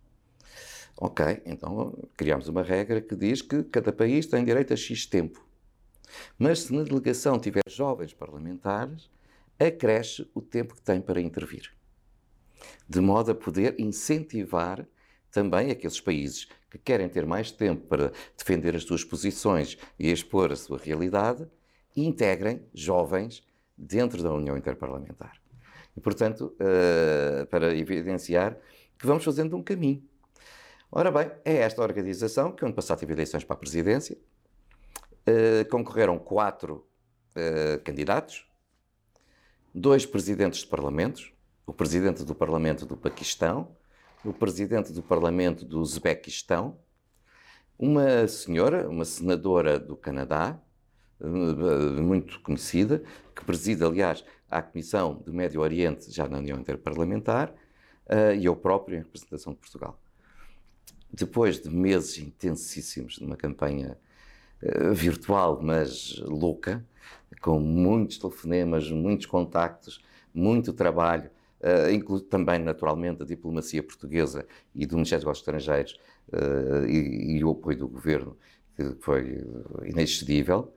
Ok, 0.96 1.42
então 1.44 1.98
criamos 2.16 2.48
uma 2.48 2.62
regra 2.62 3.00
que 3.00 3.16
diz 3.16 3.42
que 3.42 3.62
cada 3.64 3.92
país 3.92 4.26
tem 4.26 4.44
direito 4.44 4.72
a 4.72 4.76
X 4.76 5.06
tempo. 5.06 5.44
Mas 6.38 6.60
se 6.60 6.72
na 6.72 6.82
delegação 6.82 7.38
tiver 7.38 7.62
jovens 7.66 8.12
parlamentares, 8.12 9.10
acresce 9.58 10.28
o 10.34 10.40
tempo 10.40 10.74
que 10.74 10.82
tem 10.82 11.00
para 11.00 11.20
intervir. 11.20 11.72
De 12.88 13.00
modo 13.00 13.32
a 13.32 13.34
poder 13.34 13.74
incentivar 13.78 14.86
também 15.30 15.70
aqueles 15.70 16.00
países 16.00 16.48
que 16.70 16.78
querem 16.78 17.08
ter 17.08 17.26
mais 17.26 17.50
tempo 17.50 17.86
para 17.86 18.12
defender 18.36 18.76
as 18.76 18.84
suas 18.84 19.02
posições 19.02 19.76
e 19.98 20.10
expor 20.10 20.52
a 20.52 20.56
sua 20.56 20.78
realidade, 20.78 21.46
integrem 21.96 22.62
jovens 22.72 23.44
dentro 23.76 24.22
da 24.22 24.32
União 24.32 24.56
Interparlamentar. 24.56 25.43
E, 25.96 26.00
portanto, 26.00 26.56
uh, 26.60 27.46
para 27.46 27.74
evidenciar 27.74 28.58
que 28.98 29.06
vamos 29.06 29.24
fazendo 29.24 29.56
um 29.56 29.62
caminho. 29.62 30.02
Ora 30.90 31.10
bem, 31.10 31.30
é 31.44 31.56
esta 31.56 31.82
organização 31.82 32.52
que, 32.52 32.64
ano 32.64 32.74
passado, 32.74 33.00
teve 33.00 33.12
eleições 33.12 33.44
para 33.44 33.54
a 33.54 33.58
presidência. 33.58 34.16
Uh, 35.26 35.68
concorreram 35.70 36.18
quatro 36.18 36.86
uh, 37.36 37.82
candidatos, 37.82 38.46
dois 39.74 40.04
presidentes 40.04 40.60
de 40.60 40.66
parlamentos, 40.66 41.32
o 41.66 41.72
presidente 41.72 42.24
do 42.24 42.34
Parlamento 42.34 42.84
do 42.84 42.96
Paquistão, 42.96 43.74
o 44.24 44.32
presidente 44.32 44.92
do 44.92 45.02
Parlamento 45.02 45.64
do 45.64 45.80
Uzbequistão, 45.80 46.78
uma 47.78 48.28
senhora, 48.28 48.88
uma 48.88 49.04
senadora 49.04 49.78
do 49.78 49.96
Canadá, 49.96 50.60
muito 51.24 52.40
conhecida, 52.40 53.02
que 53.34 53.44
preside, 53.44 53.84
aliás, 53.84 54.24
à 54.50 54.62
Comissão 54.62 55.14
do 55.14 55.32
Médio 55.32 55.60
Oriente, 55.60 56.10
já 56.12 56.28
na 56.28 56.38
União 56.38 56.58
Interparlamentar, 56.58 57.52
uh, 58.06 58.34
e 58.38 58.44
eu 58.44 58.54
próprio 58.54 58.96
em 58.96 59.00
representação 59.00 59.52
de 59.52 59.58
Portugal. 59.58 59.98
Depois 61.12 61.60
de 61.60 61.70
meses 61.70 62.18
intensíssimos 62.18 63.14
de 63.14 63.24
uma 63.24 63.36
campanha 63.36 63.96
uh, 64.62 64.92
virtual, 64.92 65.60
mas 65.62 66.18
louca, 66.18 66.84
com 67.40 67.58
muitos 67.60 68.18
telefonemas, 68.18 68.90
muitos 68.90 69.26
contactos, 69.26 70.00
muito 70.32 70.72
trabalho, 70.72 71.30
uh, 71.60 72.20
também, 72.20 72.58
naturalmente, 72.58 73.22
a 73.22 73.26
diplomacia 73.26 73.82
portuguesa 73.82 74.46
e 74.74 74.86
do 74.86 74.96
Ministério 74.96 75.24
dos 75.24 75.38
Estrangeiros, 75.38 75.98
uh, 76.32 76.86
e, 76.86 77.38
e, 77.38 77.44
o 77.44 77.50
apoio 77.50 77.78
do 77.78 77.88
governo, 77.88 78.36
que 78.76 78.94
foi 79.00 79.44
inexcedível, 79.84 80.72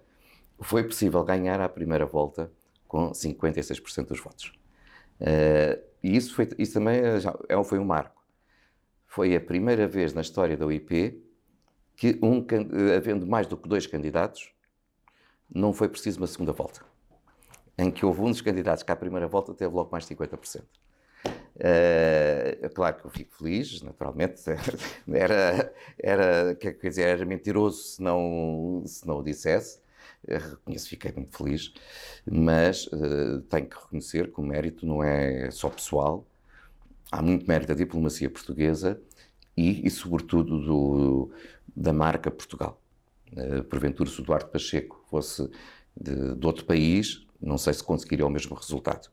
foi 0.59 0.83
possível 0.83 1.23
ganhar 1.23 1.59
à 1.61 1.69
primeira 1.69 2.05
volta 2.05 2.51
com 2.87 3.11
56% 3.11 4.07
dos 4.07 4.19
votos. 4.19 4.53
Uh, 5.19 5.81
e 6.01 6.15
isso, 6.15 6.35
isso 6.57 6.73
também 6.73 7.19
já, 7.19 7.37
é, 7.49 7.63
foi 7.63 7.79
um 7.79 7.85
marco. 7.85 8.23
Foi 9.05 9.35
a 9.35 9.41
primeira 9.41 9.87
vez 9.87 10.13
na 10.13 10.21
história 10.21 10.55
da 10.55 10.65
UIP 10.65 11.23
que, 11.95 12.19
um, 12.21 12.45
havendo 12.95 13.25
mais 13.25 13.47
do 13.47 13.57
que 13.57 13.67
dois 13.67 13.87
candidatos, 13.87 14.53
não 15.53 15.73
foi 15.73 15.89
preciso 15.89 16.19
uma 16.19 16.27
segunda 16.27 16.53
volta. 16.53 16.81
Em 17.77 17.89
que 17.91 18.05
houve 18.05 18.21
um 18.21 18.31
dos 18.31 18.41
candidatos 18.41 18.83
que 18.83 18.91
à 18.91 18.95
primeira 18.95 19.27
volta 19.27 19.53
teve 19.53 19.73
logo 19.73 19.91
mais 19.91 20.05
de 20.07 20.15
50%. 20.15 20.63
Uh, 21.57 22.69
claro 22.73 22.97
que 22.97 23.05
eu 23.05 23.09
fico 23.09 23.35
feliz, 23.35 23.81
naturalmente. 23.81 24.43
Era, 25.11 25.73
era, 25.97 26.55
quer 26.55 26.73
dizer, 26.73 27.07
era 27.07 27.25
mentiroso 27.25 27.81
se 27.81 28.01
não, 28.01 28.83
se 28.85 29.07
não 29.07 29.19
o 29.19 29.23
dissesse. 29.23 29.79
Reconheço, 30.27 30.89
fiquei 30.89 31.11
muito 31.11 31.37
feliz, 31.37 31.73
mas 32.25 32.87
uh, 32.87 33.41
tenho 33.49 33.67
que 33.67 33.75
reconhecer 33.77 34.31
que 34.31 34.39
o 34.39 34.43
mérito 34.43 34.85
não 34.85 35.03
é 35.03 35.49
só 35.51 35.69
pessoal. 35.69 36.25
Há 37.11 37.21
muito 37.21 37.47
mérito 37.47 37.69
da 37.69 37.73
diplomacia 37.73 38.29
portuguesa 38.29 38.99
e, 39.55 39.85
e 39.87 39.89
sobretudo, 39.89 40.59
do, 40.59 41.31
da 41.75 41.93
marca 41.93 42.29
Portugal. 42.29 42.81
Uh, 43.31 43.63
porventura, 43.63 44.09
se 44.09 44.19
o 44.19 44.23
Duarte 44.23 44.51
Pacheco 44.51 45.03
fosse 45.09 45.49
de, 45.95 46.35
de 46.35 46.45
outro 46.45 46.65
país, 46.65 47.25
não 47.41 47.57
sei 47.57 47.73
se 47.73 47.83
conseguiria 47.83 48.25
o 48.25 48.29
mesmo 48.29 48.55
resultado 48.55 49.09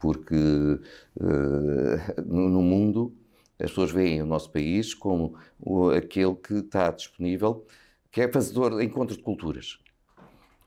porque 0.00 0.34
uh, 0.34 2.22
no, 2.26 2.48
no, 2.48 2.62
mundo 2.62 3.14
as 3.60 3.68
pessoas 3.68 3.92
veem 3.92 4.22
o 4.22 4.26
nosso 4.26 4.50
país 4.50 4.94
como 4.94 5.36
o, 5.60 5.90
aquele 5.90 6.34
que 6.34 6.54
está 6.54 6.90
disponível, 6.90 7.66
que 8.10 8.22
é 8.22 8.32
fazedor 8.32 8.78
de 8.78 8.84
encontros 8.84 9.18
de 9.18 9.22
culturas, 9.22 9.78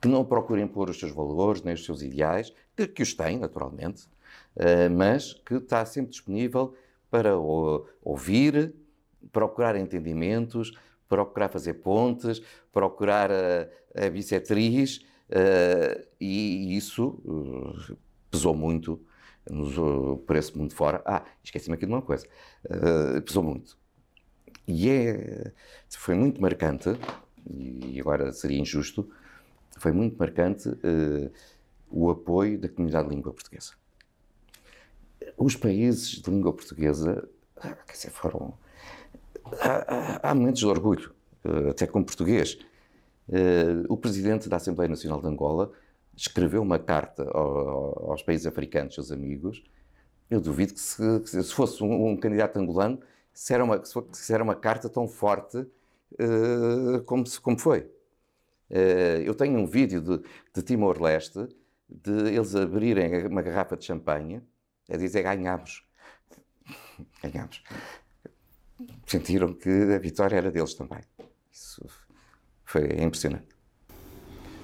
que 0.03 0.07
não 0.09 0.25
procura 0.25 0.59
impor 0.59 0.89
os 0.89 0.99
seus 0.99 1.13
valores 1.13 1.61
nem 1.61 1.73
os 1.73 1.85
seus 1.85 2.01
ideais, 2.01 2.53
que, 2.75 2.85
que 2.85 3.01
os 3.01 3.13
tem, 3.13 3.39
naturalmente, 3.39 4.03
uh, 4.57 4.91
mas 4.91 5.31
que 5.31 5.53
está 5.53 5.85
sempre 5.85 6.11
disponível 6.11 6.75
para 7.09 7.37
ouvir, 7.37 8.75
procurar 9.31 9.77
entendimentos, 9.77 10.77
procurar 11.07 11.47
fazer 11.47 11.75
pontes, 11.75 12.41
procurar 12.69 13.31
a, 13.31 14.05
a 14.05 14.09
bissetriz, 14.09 15.05
uh, 15.29 16.05
e 16.19 16.75
isso 16.75 17.17
pesou 18.29 18.53
muito 18.53 18.99
nos, 19.49 19.73
por 20.25 20.35
esse 20.35 20.57
mundo 20.57 20.73
fora. 20.73 21.01
Ah, 21.05 21.23
esqueci-me 21.41 21.75
aqui 21.75 21.85
de 21.85 21.93
uma 21.93 22.01
coisa. 22.01 22.27
Uh, 22.65 23.21
pesou 23.21 23.41
muito. 23.41 23.77
E 24.67 24.89
é, 24.89 25.53
foi 25.87 26.15
muito 26.15 26.41
marcante, 26.41 26.89
e 27.49 27.97
agora 28.01 28.33
seria 28.33 28.59
injusto, 28.59 29.09
foi 29.77 29.91
muito 29.91 30.17
marcante 30.17 30.69
uh, 30.69 31.31
o 31.89 32.09
apoio 32.09 32.59
da 32.59 32.69
comunidade 32.69 33.09
de 33.09 33.15
língua 33.15 33.33
portuguesa. 33.33 33.73
Os 35.37 35.55
países 35.55 36.21
de 36.21 36.29
língua 36.29 36.53
portuguesa, 36.53 37.27
ah, 37.57 37.75
quer 37.87 37.93
dizer, 37.93 38.11
foram. 38.11 38.53
Há, 39.59 40.29
há 40.29 40.35
momentos 40.35 40.59
de 40.59 40.67
orgulho, 40.67 41.13
uh, 41.45 41.69
até 41.69 41.85
com 41.85 42.03
português. 42.03 42.57
o 43.87 43.97
presidente 43.97 44.49
da 44.49 44.57
Assembleia 44.57 44.89
Nacional 44.89 45.21
de 45.21 45.27
Angola 45.27 45.71
escreveu 46.15 46.61
uma 46.61 46.79
carta 46.79 47.23
ao, 47.31 48.11
aos 48.11 48.21
países 48.21 48.45
africanos, 48.45 48.93
seus 48.95 49.11
amigos, 49.11 49.63
eu 50.29 50.41
duvido 50.41 50.73
que 50.73 50.79
se, 50.79 51.19
que 51.19 51.29
se 51.29 51.53
fosse 51.53 51.83
um, 51.83 52.07
um, 52.07 52.17
candidato 52.17 52.57
angolano, 52.57 52.99
se 53.31 53.53
era 53.53 53.63
uma, 53.63 53.81
se 53.85 54.33
era 54.33 54.43
uma 54.43 54.55
carta 54.55 54.89
tão 54.89 55.07
forte 55.07 55.57
uh, 55.57 57.03
como, 57.05 57.23
como 57.41 57.57
foi. 57.59 57.87
Uh, 58.73 59.21
eu 59.23 59.35
tenho 59.35 59.59
um 59.59 59.67
vídeo 59.67 60.01
de, 60.01 60.17
de 60.51 60.63
Timor-Leste, 60.63 61.47
de 61.87 62.33
eles 62.33 62.55
abrirem 62.55 63.27
uma 63.27 63.43
garrafa 63.43 63.77
de 63.77 63.85
champanhe, 63.85 64.41
a 64.89 64.97
dizer 64.97 65.21
ganhamos. 65.21 65.87
ganhamos. 67.21 67.63
Sentiram 69.05 69.53
que 69.53 69.69
a 69.69 69.99
vitória 69.99 70.37
era 70.37 70.49
deles 70.49 70.73
também. 70.73 71.01
Isso 71.51 71.85
foi 72.65 72.85
impressionante. 72.99 73.52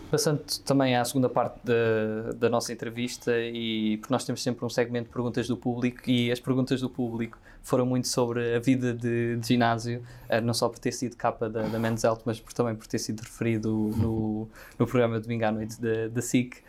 Passando 0.10 0.42
também 0.66 0.96
à 0.96 1.06
segunda 1.06 1.30
parte 1.30 1.60
da, 1.64 2.32
da 2.36 2.50
nossa 2.50 2.74
entrevista, 2.74 3.32
e 3.38 3.98
porque 3.98 4.12
nós 4.12 4.26
temos 4.26 4.42
sempre 4.42 4.66
um 4.66 4.70
segmento 4.70 5.06
de 5.06 5.14
perguntas 5.14 5.48
do 5.48 5.56
público, 5.56 6.10
e 6.10 6.32
as 6.32 6.40
perguntas 6.40 6.82
do 6.82 6.90
público 6.90 7.38
foram 7.62 7.86
muito 7.86 8.08
sobre 8.08 8.56
a 8.56 8.60
vida 8.60 8.94
de, 8.94 9.38
de 9.38 9.48
ginásio, 9.48 10.02
eh, 10.28 10.42
não 10.42 10.54
só 10.54 10.68
por 10.68 10.80
ter 10.80 10.92
sido 10.92 11.16
capa 11.16 11.48
da, 11.48 11.62
da 11.62 11.78
Men's 11.78 12.04
Health, 12.04 12.22
mas 12.26 12.40
por, 12.40 12.54
também 12.54 12.76
por 12.76 12.88
ter 12.88 12.98
sido 12.98 13.22
referido 13.22 13.70
no, 13.70 14.48
no 14.80 14.88
programa 14.88 15.20
Domingo 15.20 15.46
à 15.46 15.52
Noite 15.52 15.80
da, 15.80 16.08
da 16.08 16.22
SIC. 16.22 16.64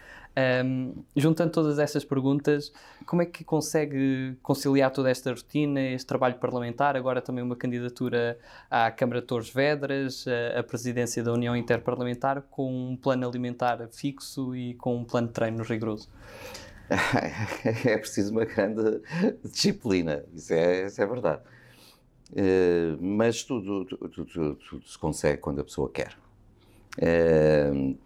Um, 0.64 0.94
juntando 1.16 1.50
todas 1.50 1.78
essas 1.78 2.04
perguntas, 2.04 2.72
como 3.04 3.20
é 3.20 3.26
que 3.26 3.42
consegue 3.42 4.36
conciliar 4.42 4.92
toda 4.92 5.10
esta 5.10 5.30
rotina, 5.30 5.80
este 5.80 6.06
trabalho 6.06 6.36
parlamentar, 6.36 6.96
agora 6.96 7.20
também 7.20 7.42
uma 7.42 7.56
candidatura 7.56 8.38
à 8.70 8.90
Câmara 8.92 9.20
de 9.20 9.26
Torres 9.26 9.50
Vedras, 9.50 10.24
a, 10.28 10.60
a 10.60 10.62
presidência 10.62 11.22
da 11.22 11.32
União 11.32 11.56
Interparlamentar, 11.56 12.42
com 12.42 12.90
um 12.90 12.96
plano 12.96 13.28
alimentar 13.28 13.88
fixo 13.90 14.54
e 14.54 14.74
com 14.74 14.98
um 14.98 15.04
plano 15.04 15.26
de 15.28 15.34
treino 15.34 15.62
rigoroso? 15.62 16.08
É 17.84 17.96
preciso 17.98 18.32
uma 18.32 18.44
grande 18.44 19.00
disciplina, 19.44 20.24
isso 20.34 20.52
é, 20.52 20.86
isso 20.86 21.00
é 21.00 21.06
verdade. 21.06 21.42
Uh, 22.32 22.96
mas 23.00 23.42
tudo, 23.42 23.84
tudo, 23.84 24.08
tudo, 24.08 24.54
tudo, 24.56 24.88
se 24.88 24.98
consegue 24.98 25.38
quando 25.38 25.60
a 25.60 25.64
pessoa 25.64 25.90
quer. 25.90 26.16
Uh, 26.98 27.96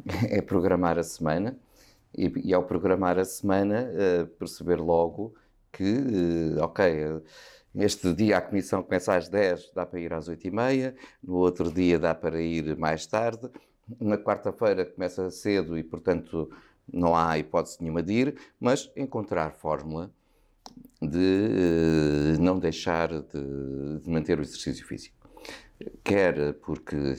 é 0.30 0.40
programar 0.40 0.98
a 0.98 1.02
semana 1.02 1.56
e, 2.16 2.32
e 2.44 2.54
ao 2.54 2.64
programar 2.64 3.18
a 3.18 3.24
semana 3.24 3.88
uh, 3.90 4.26
perceber 4.26 4.76
logo 4.76 5.34
que, 5.72 5.82
uh, 5.82 6.62
ok, 6.62 7.22
este 7.74 8.12
dia 8.12 8.36
a 8.36 8.42
comissão 8.42 8.82
começa 8.82 9.14
às 9.14 9.28
10, 9.28 9.72
dá 9.74 9.86
para 9.86 9.98
ir 9.98 10.12
às 10.12 10.28
8 10.28 10.46
e 10.46 10.50
meia, 10.50 10.94
no 11.22 11.36
outro 11.36 11.72
dia 11.72 11.98
dá 11.98 12.14
para 12.14 12.40
ir 12.40 12.76
mais 12.76 13.06
tarde, 13.06 13.48
na 13.98 14.18
quarta-feira 14.18 14.84
começa 14.84 15.30
cedo 15.30 15.78
e, 15.78 15.82
portanto, 15.82 16.50
não 16.92 17.16
há 17.16 17.38
hipótese 17.38 17.78
nenhuma 17.80 18.02
de 18.02 18.12
ir, 18.12 18.36
mas 18.60 18.90
encontrar 18.94 19.52
fórmula 19.52 20.10
de 21.00 22.36
uh, 22.36 22.42
não 22.42 22.58
deixar 22.58 23.08
de, 23.08 24.00
de 24.02 24.10
manter 24.10 24.38
o 24.38 24.42
exercício 24.42 24.86
físico. 24.86 25.16
Quer 26.04 26.54
porque 26.54 27.16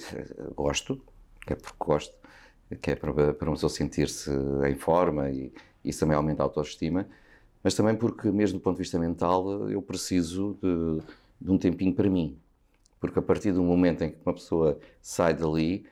gosto, 0.56 1.02
quer 1.46 1.56
porque 1.56 1.84
gosto, 1.84 2.16
que 2.82 2.92
é 2.92 2.96
para, 2.96 3.34
para 3.34 3.50
uma 3.50 3.56
pessoa 3.56 3.70
sentir-se 3.70 4.30
em 4.68 4.76
forma 4.76 5.30
e 5.30 5.52
isso 5.84 6.00
também 6.00 6.16
aumenta 6.16 6.44
a 6.44 6.46
autoestima, 6.46 7.08
mas 7.64 7.76
também 7.76 7.96
porque, 7.96 8.30
mesmo 8.32 8.60
do 8.60 8.64
ponto 8.64 8.76
de 8.76 8.84
vista 8.84 9.00
mental, 9.00 9.70
eu 9.70 9.82
preciso 9.82 10.58
de, 10.62 11.02
de 11.42 11.52
um 11.52 11.58
tempinho 11.58 11.94
para 11.94 12.10
mim. 12.10 12.38
Porque 13.00 13.20
a 13.20 13.22
partir 13.22 13.52
do 13.52 13.64
momento 13.64 14.04
em 14.04 14.12
que 14.12 14.18
uma 14.26 14.34
pessoa 14.34 14.80
sai 15.02 15.34
dali, 15.34 15.86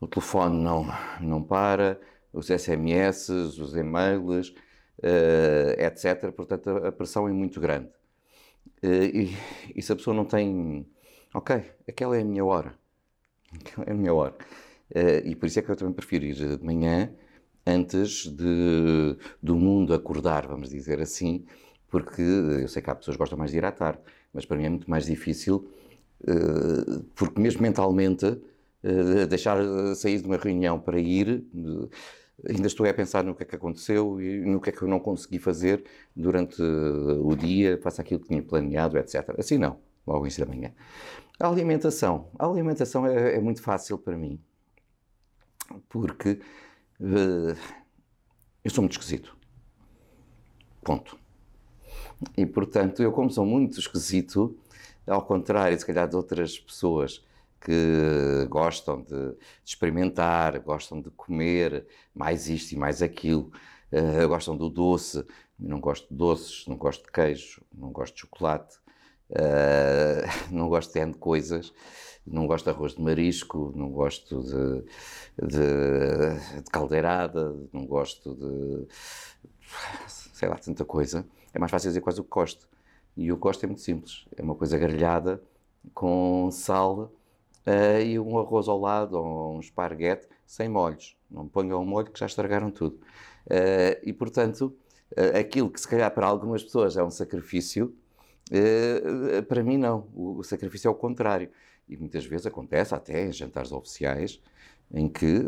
o 0.00 0.06
telefone 0.06 0.62
não, 0.62 0.86
não 1.20 1.42
para, 1.42 2.00
os 2.32 2.48
SMS, 2.48 3.28
os 3.30 3.74
e-mails, 3.76 4.54
uh, 4.98 5.80
etc. 5.80 6.32
Portanto, 6.32 6.70
a, 6.70 6.88
a, 6.88 6.92
pressão 6.92 7.28
é 7.28 7.32
muito 7.32 7.60
grande. 7.60 7.88
Uh, 8.82 9.04
e, 9.14 9.36
e 9.74 9.82
se 9.82 9.92
a 9.92 9.96
pessoa 9.96 10.14
não 10.14 10.24
tem. 10.24 10.86
Ok, 11.32 11.62
aquela 11.88 12.16
é 12.16 12.20
a 12.20 12.24
minha 12.24 12.44
hora. 12.44 12.74
Aquela 13.54 13.86
é 13.86 13.92
a 13.92 13.94
minha 13.94 14.12
hora. 14.12 14.34
Uh, 14.90 15.26
e 15.26 15.34
por 15.34 15.46
isso 15.46 15.58
é 15.58 15.62
que 15.62 15.70
eu 15.70 15.76
também 15.76 15.94
prefiro 15.94 16.24
ir 16.24 16.34
de 16.34 16.64
manhã 16.64 17.10
antes 17.66 18.26
de, 18.26 19.16
do 19.42 19.56
mundo 19.56 19.94
acordar, 19.94 20.46
vamos 20.46 20.68
dizer 20.68 21.00
assim, 21.00 21.44
porque 21.88 22.20
eu 22.20 22.68
sei 22.68 22.82
que 22.82 22.90
há 22.90 22.94
pessoas 22.94 23.16
que 23.16 23.18
gostam 23.18 23.38
mais 23.38 23.50
de 23.50 23.56
ir 23.56 23.64
à 23.64 23.72
tarde, 23.72 24.00
mas 24.32 24.44
para 24.44 24.56
mim 24.56 24.64
é 24.64 24.68
muito 24.68 24.90
mais 24.90 25.06
difícil, 25.06 25.66
uh, 26.22 27.02
porque 27.14 27.40
mesmo 27.40 27.62
mentalmente, 27.62 28.26
uh, 28.26 29.26
deixar 29.28 29.58
sair 29.94 30.20
de 30.20 30.26
uma 30.26 30.36
reunião 30.36 30.78
para 30.78 30.98
ir, 30.98 31.44
ainda 32.48 32.66
estou 32.66 32.86
a 32.86 32.92
pensar 32.92 33.24
no 33.24 33.34
que 33.34 33.44
é 33.44 33.46
que 33.46 33.56
aconteceu 33.56 34.20
e 34.20 34.40
no 34.44 34.60
que 34.60 34.68
é 34.68 34.72
que 34.72 34.82
eu 34.82 34.88
não 34.88 35.00
consegui 35.00 35.38
fazer 35.38 35.82
durante 36.14 36.60
o 36.60 37.34
dia, 37.34 37.78
faça 37.82 38.02
aquilo 38.02 38.20
que 38.20 38.28
tinha 38.28 38.42
planeado, 38.42 38.98
etc. 38.98 39.34
Assim 39.38 39.56
não, 39.56 39.78
logo 40.06 40.26
em 40.26 40.30
da 40.36 40.46
manhã. 40.46 40.72
A 41.40 41.48
alimentação. 41.48 42.28
A 42.38 42.46
alimentação 42.46 43.06
é, 43.06 43.36
é 43.36 43.40
muito 43.40 43.62
fácil 43.62 43.96
para 43.96 44.16
mim 44.16 44.38
porque 45.88 46.40
uh, 47.00 47.56
eu 48.62 48.70
sou 48.70 48.82
muito 48.82 48.92
esquisito. 48.92 49.36
Ponto. 50.82 51.18
E 52.36 52.46
portanto, 52.46 53.02
eu, 53.02 53.12
como 53.12 53.30
sou 53.30 53.44
muito 53.44 53.78
esquisito, 53.78 54.56
ao 55.06 55.22
contrário, 55.22 55.78
se 55.78 55.84
calhar, 55.84 56.08
de 56.08 56.16
outras 56.16 56.58
pessoas 56.58 57.24
que 57.60 58.46
gostam 58.48 59.02
de, 59.02 59.34
experimentar, 59.64 60.58
gostam 60.60 61.00
de 61.00 61.10
comer 61.10 61.86
mais 62.14 62.48
isto 62.48 62.72
e 62.72 62.76
mais 62.76 63.02
aquilo, 63.02 63.50
uh, 63.92 64.28
gostam 64.28 64.56
do 64.56 64.68
doce. 64.68 65.24
Não 65.58 65.80
gosto 65.80 66.08
de 66.08 66.14
doces, 66.14 66.66
não 66.66 66.76
gosto 66.76 67.04
de 67.04 67.12
queijo, 67.12 67.62
não 67.72 67.90
gosto 67.90 68.14
de 68.14 68.20
chocolate. 68.20 68.76
Uh, 69.30 70.26
não 70.52 70.68
gosto 70.68 70.92
de 70.92 71.00
N 71.00 71.14
coisas, 71.14 71.72
não 72.26 72.46
gosto 72.46 72.64
de 72.64 72.70
arroz 72.70 72.94
de 72.94 73.02
marisco, 73.02 73.72
não 73.76 73.90
gosto 73.90 74.42
de, 74.42 75.46
de, 75.46 76.62
de 76.62 76.70
caldeirada, 76.70 77.54
não 77.72 77.86
gosto 77.86 78.34
de. 78.34 78.86
sei 80.06 80.48
lá, 80.48 80.56
tanta 80.56 80.84
coisa. 80.84 81.26
É 81.52 81.58
mais 81.58 81.70
fácil 81.70 81.90
dizer 81.90 82.00
quase 82.00 82.20
o 82.20 82.24
que 82.24 82.30
gosto. 82.30 82.68
E 83.16 83.30
o 83.30 83.36
gosto 83.36 83.64
é 83.64 83.66
muito 83.66 83.82
simples: 83.82 84.26
é 84.36 84.42
uma 84.42 84.54
coisa 84.54 84.78
grelhada 84.78 85.42
com 85.92 86.48
sal 86.50 87.12
uh, 87.66 88.00
e 88.02 88.18
um 88.18 88.38
arroz 88.38 88.68
ao 88.68 88.80
lado 88.80 89.18
ou 89.18 89.56
um 89.56 89.60
esparguete 89.60 90.26
sem 90.46 90.68
molhos. 90.68 91.16
Não 91.30 91.46
ponham 91.46 91.80
um 91.80 91.84
molho 91.84 92.10
que 92.10 92.18
já 92.18 92.26
estragaram 92.26 92.70
tudo. 92.70 92.96
Uh, 93.46 94.00
e 94.02 94.12
portanto, 94.12 94.74
uh, 95.12 95.38
aquilo 95.38 95.70
que 95.70 95.80
se 95.80 95.88
calhar 95.88 96.10
para 96.12 96.26
algumas 96.26 96.62
pessoas 96.62 96.96
é 96.96 97.04
um 97.04 97.10
sacrifício, 97.10 97.94
para 99.48 99.62
mim 99.62 99.78
não. 99.78 100.08
O, 100.14 100.38
o 100.38 100.44
sacrifício 100.44 100.88
é 100.88 100.90
o 100.90 100.94
contrário. 100.94 101.50
E 101.88 101.96
muitas 101.96 102.24
vezes 102.24 102.46
acontece, 102.46 102.94
até 102.94 103.26
em 103.26 103.32
jantares 103.32 103.72
oficiais, 103.72 104.40
em 104.92 105.08
que 105.08 105.44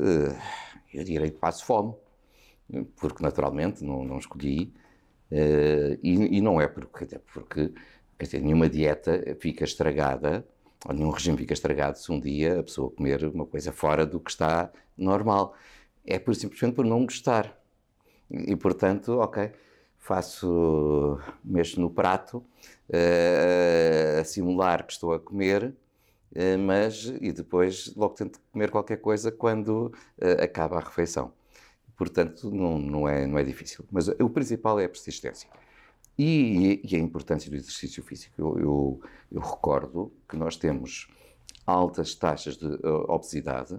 eu 0.92 1.04
direi 1.04 1.30
que 1.30 1.38
passo 1.38 1.64
fome, 1.64 1.94
porque 2.96 3.22
naturalmente 3.22 3.84
não, 3.84 4.04
não 4.04 4.18
escolhi. 4.18 4.72
E, 5.30 6.36
e, 6.36 6.40
não 6.40 6.60
é 6.60 6.68
porque, 6.68 7.18
porque 7.32 7.72
quer 8.18 8.24
dizer, 8.24 8.40
nenhuma 8.40 8.68
dieta 8.68 9.36
fica 9.40 9.64
estragada 9.64 10.46
ou 10.84 10.94
nenhum 10.94 11.10
regime 11.10 11.36
fica 11.38 11.52
estragado 11.52 11.98
se 11.98 12.12
um 12.12 12.20
dia 12.20 12.60
a 12.60 12.62
pessoa 12.62 12.90
comer 12.90 13.24
uma 13.24 13.46
coisa 13.46 13.72
fora 13.72 14.06
do 14.06 14.20
que 14.20 14.30
está 14.30 14.70
normal. 14.96 15.54
É 16.04 16.18
por 16.18 16.34
simplesmente 16.34 16.74
por 16.74 16.84
não 16.84 17.04
gostar. 17.04 17.58
E, 18.30 18.54
portanto, 18.56 19.18
ok, 19.18 19.50
faço, 19.98 21.18
mexo 21.44 21.80
no 21.80 21.90
prato, 21.90 22.38
uh, 22.88 24.20
a 24.20 24.24
simular 24.24 24.86
que 24.86 24.92
estou 24.92 25.12
a 25.12 25.18
comer, 25.20 25.64
uh, 25.64 25.74
mas, 26.58 27.04
e 27.20 27.32
depois 27.32 27.94
logo 27.96 28.14
tento 28.14 28.40
comer 28.52 28.70
qualquer 28.70 28.98
coisa 28.98 29.32
quando 29.32 29.86
uh, 30.20 30.42
acaba 30.42 30.76
a 30.76 30.80
refeição. 30.80 31.32
Portanto, 31.96 32.50
não, 32.50 32.78
não, 32.78 33.08
é, 33.08 33.26
não 33.26 33.38
é 33.38 33.44
difícil. 33.44 33.84
Mas 33.90 34.08
o 34.08 34.28
principal 34.28 34.78
é 34.78 34.84
a 34.84 34.88
persistência. 34.88 35.48
E, 36.18 36.80
e 36.84 36.96
a 36.96 36.98
importância 36.98 37.50
do 37.50 37.56
exercício 37.56 38.02
físico. 38.02 38.34
Eu, 38.38 38.58
eu, 38.58 39.00
eu, 39.32 39.40
recordo 39.40 40.12
que 40.28 40.36
nós 40.36 40.56
temos 40.56 41.08
altas 41.66 42.14
taxas 42.14 42.56
de 42.56 42.66
uh, 42.66 43.10
obesidade, 43.10 43.78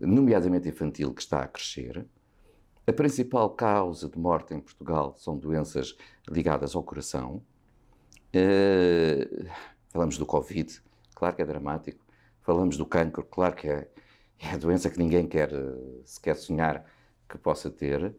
nomeadamente 0.00 0.68
infantil, 0.68 1.12
que 1.12 1.22
está 1.22 1.42
a 1.42 1.48
crescer. 1.48 2.06
A 2.86 2.92
principal 2.92 3.50
causa 3.50 4.08
de 4.08 4.18
morte 4.18 4.54
em 4.54 4.60
Portugal 4.60 5.14
são 5.16 5.36
doenças 5.36 5.96
ligadas 6.28 6.74
ao 6.74 6.82
coração. 6.82 7.42
Uh, 8.34 9.48
falamos 9.90 10.16
do 10.16 10.26
Covid, 10.26 10.80
claro 11.18 11.34
que 11.34 11.42
é 11.42 11.44
dramático. 11.44 11.98
Falamos 12.42 12.76
do 12.76 12.86
cancro, 12.86 13.24
claro 13.24 13.56
que 13.56 13.68
é, 13.68 13.88
é 14.38 14.50
a 14.52 14.56
doença 14.56 14.88
que 14.88 14.98
ninguém 14.98 15.26
quer 15.26 15.52
uh, 15.52 16.00
sequer 16.04 16.36
sonhar 16.36 16.84
que 17.28 17.36
possa 17.36 17.68
ter. 17.68 18.14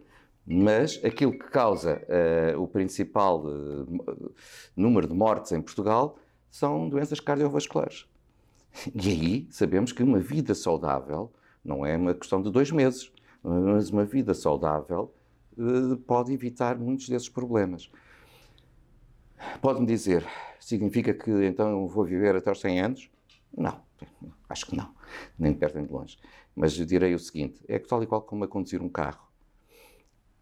Mas 0.45 0.99
aquilo 1.03 1.31
que 1.31 1.49
causa 1.49 2.01
uh, 2.55 2.62
o 2.62 2.67
principal 2.67 3.45
uh, 3.45 4.35
número 4.75 5.07
de 5.07 5.13
mortes 5.13 5.51
em 5.51 5.62
Portugal 5.62 6.19
são 6.51 6.89
doenças 6.89 7.19
cardiovasculares. 7.19 8.05
E 8.93 9.09
aí 9.09 9.47
sabemos 9.49 9.91
que 9.91 10.03
uma 10.03 10.19
vida 10.19 10.53
saudável 10.53 11.31
não 11.63 11.85
é 11.85 11.95
uma 11.95 12.13
questão 12.13 12.41
de 12.41 12.51
dois 12.51 12.71
meses, 12.71 13.12
mas 13.41 13.89
uma 13.89 14.03
vida 14.05 14.33
saudável 14.33 15.13
uh, 15.57 15.95
pode 15.97 16.33
evitar 16.33 16.77
muitos 16.77 17.07
desses 17.07 17.29
problemas. 17.29 17.89
Pode-me 19.62 19.86
dizer, 19.86 20.25
significa 20.60 21.13
que 21.13 21.32
então 21.45 21.88
vou 21.88 22.06
viver 22.06 22.36
até 22.36 22.49
aos 22.49 22.60
100 22.60 22.82
anos? 22.82 23.10
Não, 23.56 23.80
acho 24.47 24.65
que 24.65 24.75
não, 24.75 24.89
nem 25.38 25.54
de 25.54 25.60
perto 25.60 25.75
nem 25.75 25.86
de 25.86 25.91
longe. 25.91 26.17
Mas 26.56 26.73
direi 26.73 27.13
o 27.13 27.19
seguinte: 27.19 27.63
é 27.67 27.80
que 27.80 27.88
tal 27.88 28.04
e 28.04 28.08
qual 28.08 28.21
como 28.21 28.43
a 28.43 28.47
conduzir 28.47 28.82
um 28.82 28.89
carro. 28.89 29.28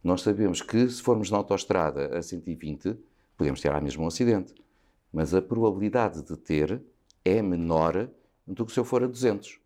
Nós 0.03 0.21
sabemos 0.21 0.61
que 0.61 0.89
se 0.89 1.01
formos 1.01 1.29
na 1.29 1.37
autoestrada 1.37 2.17
a 2.17 2.21
120, 2.21 2.97
podemos 3.35 3.61
ter 3.61 3.69
lá 3.69 3.81
mesmo 3.81 4.03
um 4.03 4.07
acidente. 4.07 4.53
Mas 5.11 5.33
a 5.33 5.41
probabilidade 5.41 6.21
de 6.21 6.37
ter 6.37 6.81
é 7.23 7.41
menor 7.41 8.09
do 8.45 8.65
que 8.65 8.71
se 8.71 8.79
eu 8.79 8.85
for 8.85 9.03
a 9.03 9.07
200. 9.07 9.59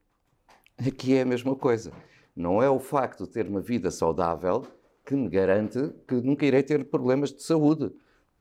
Aqui 0.77 1.15
é 1.15 1.21
a 1.21 1.25
mesma 1.25 1.55
coisa. 1.55 1.91
Não 2.35 2.61
é 2.61 2.69
o 2.69 2.79
facto 2.79 3.25
de 3.25 3.29
ter 3.29 3.47
uma 3.47 3.61
vida 3.61 3.91
saudável 3.91 4.65
que 5.05 5.15
me 5.15 5.29
garante 5.29 5.93
que 6.07 6.15
nunca 6.15 6.45
irei 6.45 6.63
ter 6.63 6.85
problemas 6.85 7.31
de 7.31 7.43
saúde. 7.43 7.91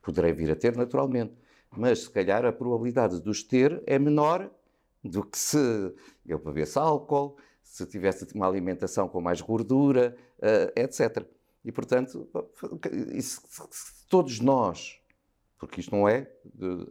Poderei 0.02 0.32
vir 0.32 0.50
a 0.50 0.56
ter 0.56 0.76
naturalmente. 0.76 1.34
Mas 1.76 2.00
se 2.00 2.10
calhar 2.10 2.44
a 2.44 2.52
probabilidade 2.52 3.20
de 3.20 3.28
os 3.28 3.42
ter 3.42 3.82
é 3.86 3.98
menor 3.98 4.50
do 5.04 5.24
que 5.24 5.38
se 5.38 5.58
eu 6.26 6.38
bebesse 6.38 6.78
álcool, 6.78 7.36
se 7.62 7.86
tivesse 7.86 8.26
uma 8.34 8.46
alimentação 8.46 9.08
com 9.08 9.20
mais 9.20 9.40
gordura, 9.40 10.16
uh, 10.38 10.80
etc. 10.80 11.24
E, 11.64 11.70
portanto, 11.70 12.28
se, 13.20 13.40
todos 14.08 14.40
nós, 14.40 14.98
porque 15.58 15.80
isto 15.80 15.94
não 15.94 16.08
é. 16.08 16.30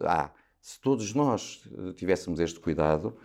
Ah, 0.00 0.30
se 0.60 0.80
todos 0.80 1.14
nós 1.14 1.62
eh, 1.72 1.92
tivéssemos 1.94 2.38
este 2.38 2.60
cuidado, 2.60 3.16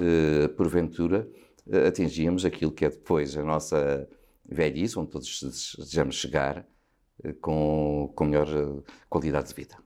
eh, 0.00 0.48
porventura 0.48 1.28
eh, 1.70 1.86
atingíamos 1.86 2.44
aquilo 2.44 2.72
que 2.72 2.84
é 2.84 2.88
depois 2.90 3.36
a 3.36 3.42
nossa 3.42 4.08
velhice, 4.44 4.98
onde 4.98 5.10
todos 5.10 5.42
desejamos 5.76 6.16
chegar, 6.16 6.66
com, 7.40 8.12
com 8.14 8.24
melhor 8.24 8.48
qualidade 9.08 9.48
de 9.48 9.54
vida. 9.54 9.76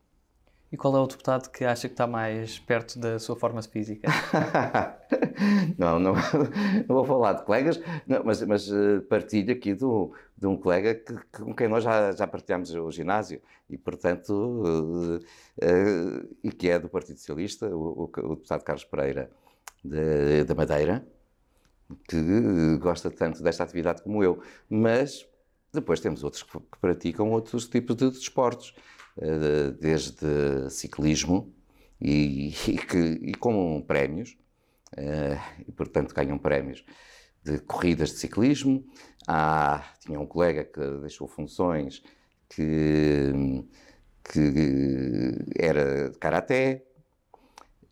E 0.73 0.77
qual 0.77 0.97
é 0.97 1.01
o 1.01 1.07
deputado 1.07 1.51
que 1.51 1.67
acha 1.67 1.87
que 1.87 1.93
está 1.93 2.07
mais 2.07 2.59
perto 2.59 2.99
da 2.99 3.19
sua 3.19 3.37
forma 3.37 3.61
física? 3.61 4.09
não, 5.77 5.99
não, 5.99 6.15
não, 6.89 6.97
vou 6.97 7.05
falar 7.05 7.35
de 7.35 7.45
colegas, 7.45 7.79
não, 8.07 8.25
mas, 8.25 8.43
mas 8.43 8.71
uh, 8.71 9.03
partilho 9.03 9.53
aqui 9.53 9.75
do, 9.75 10.15
de 10.35 10.47
um 10.47 10.57
colega 10.57 10.95
que, 10.95 11.15
com 11.31 11.55
quem 11.55 11.69
nós 11.69 11.85
já, 11.85 12.13
já 12.13 12.27
partilhamos 12.27 12.75
o 12.75 12.91
ginásio 12.91 13.43
e, 13.69 13.77
portanto, 13.77 14.31
uh, 14.31 15.17
uh, 15.19 16.37
e 16.43 16.51
que 16.51 16.71
é 16.71 16.79
do 16.79 16.89
Partido 16.89 17.19
Socialista, 17.19 17.67
o, 17.69 18.05
o, 18.05 18.31
o 18.31 18.35
deputado 18.37 18.65
Carlos 18.65 18.85
Pereira 18.85 19.31
da 20.47 20.55
Madeira, 20.55 21.07
que 22.09 22.79
gosta 22.79 23.11
tanto 23.11 23.43
desta 23.43 23.63
atividade 23.63 24.01
como 24.03 24.25
eu, 24.25 24.41
mas 24.71 25.29
depois 25.73 26.01
temos 26.01 26.23
outros 26.23 26.43
que, 26.43 26.59
praticam 26.81 27.31
outros 27.31 27.67
tipos 27.67 27.97
de 27.97 28.11
desportos. 28.11 28.75
De 28.75 28.81
eh, 29.19 29.71
desde 29.79 30.71
ciclismo 30.71 31.55
e, 32.01 32.49
e, 32.49 32.79
que, 32.79 32.99
e 33.23 33.35
com 33.35 33.83
prémios, 33.83 34.39
eh, 34.97 35.39
e 35.69 35.73
portanto 35.73 36.15
ganham 36.15 36.39
prémios 36.39 36.83
de 37.45 37.59
corridas 37.59 38.11
de 38.11 38.17
ciclismo. 38.17 38.85
Há, 39.27 39.85
tinha 40.01 40.19
um 40.19 40.27
colega 40.27 40.65
que 40.65 40.81
deixou 41.01 41.29
funções 41.29 42.03
que, 42.49 43.33
que 44.25 45.45
era 45.59 46.11
de 46.11 46.19
karaté. 46.19 46.85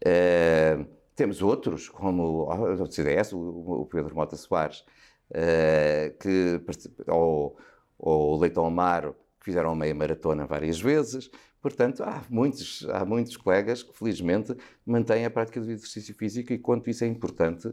Uh, 0.03 0.87
temos 1.15 1.43
outros, 1.43 1.91
como 1.91 2.49
o 2.49 2.87
CDS, 2.87 3.35
o 3.35 3.87
Pedro 3.91 4.15
Mota 4.15 4.37
Soares, 4.37 4.85
uh, 5.31 6.19
que, 6.19 6.61
ou, 7.09 7.57
ou 7.99 8.37
o 8.37 8.41
Leitão 8.41 8.65
Amaro, 8.67 9.15
que 9.39 9.47
fizeram 9.47 9.75
meia 9.75 9.95
maratona 9.95 10.47
várias 10.47 10.81
vezes. 10.81 11.31
Portanto, 11.61 12.03
há 12.03 12.23
muitos, 12.31 12.87
há 12.91 13.05
muitos 13.05 13.37
colegas 13.37 13.83
que, 13.83 13.97
felizmente, 13.97 14.57
mantêm 14.85 15.27
a 15.27 15.31
prática 15.31 15.61
do 15.61 15.71
exercício 15.71 16.15
físico 16.15 16.53
e 16.53 16.59
quanto 16.59 16.89
isso 16.89 17.05
é 17.05 17.07
importante 17.07 17.71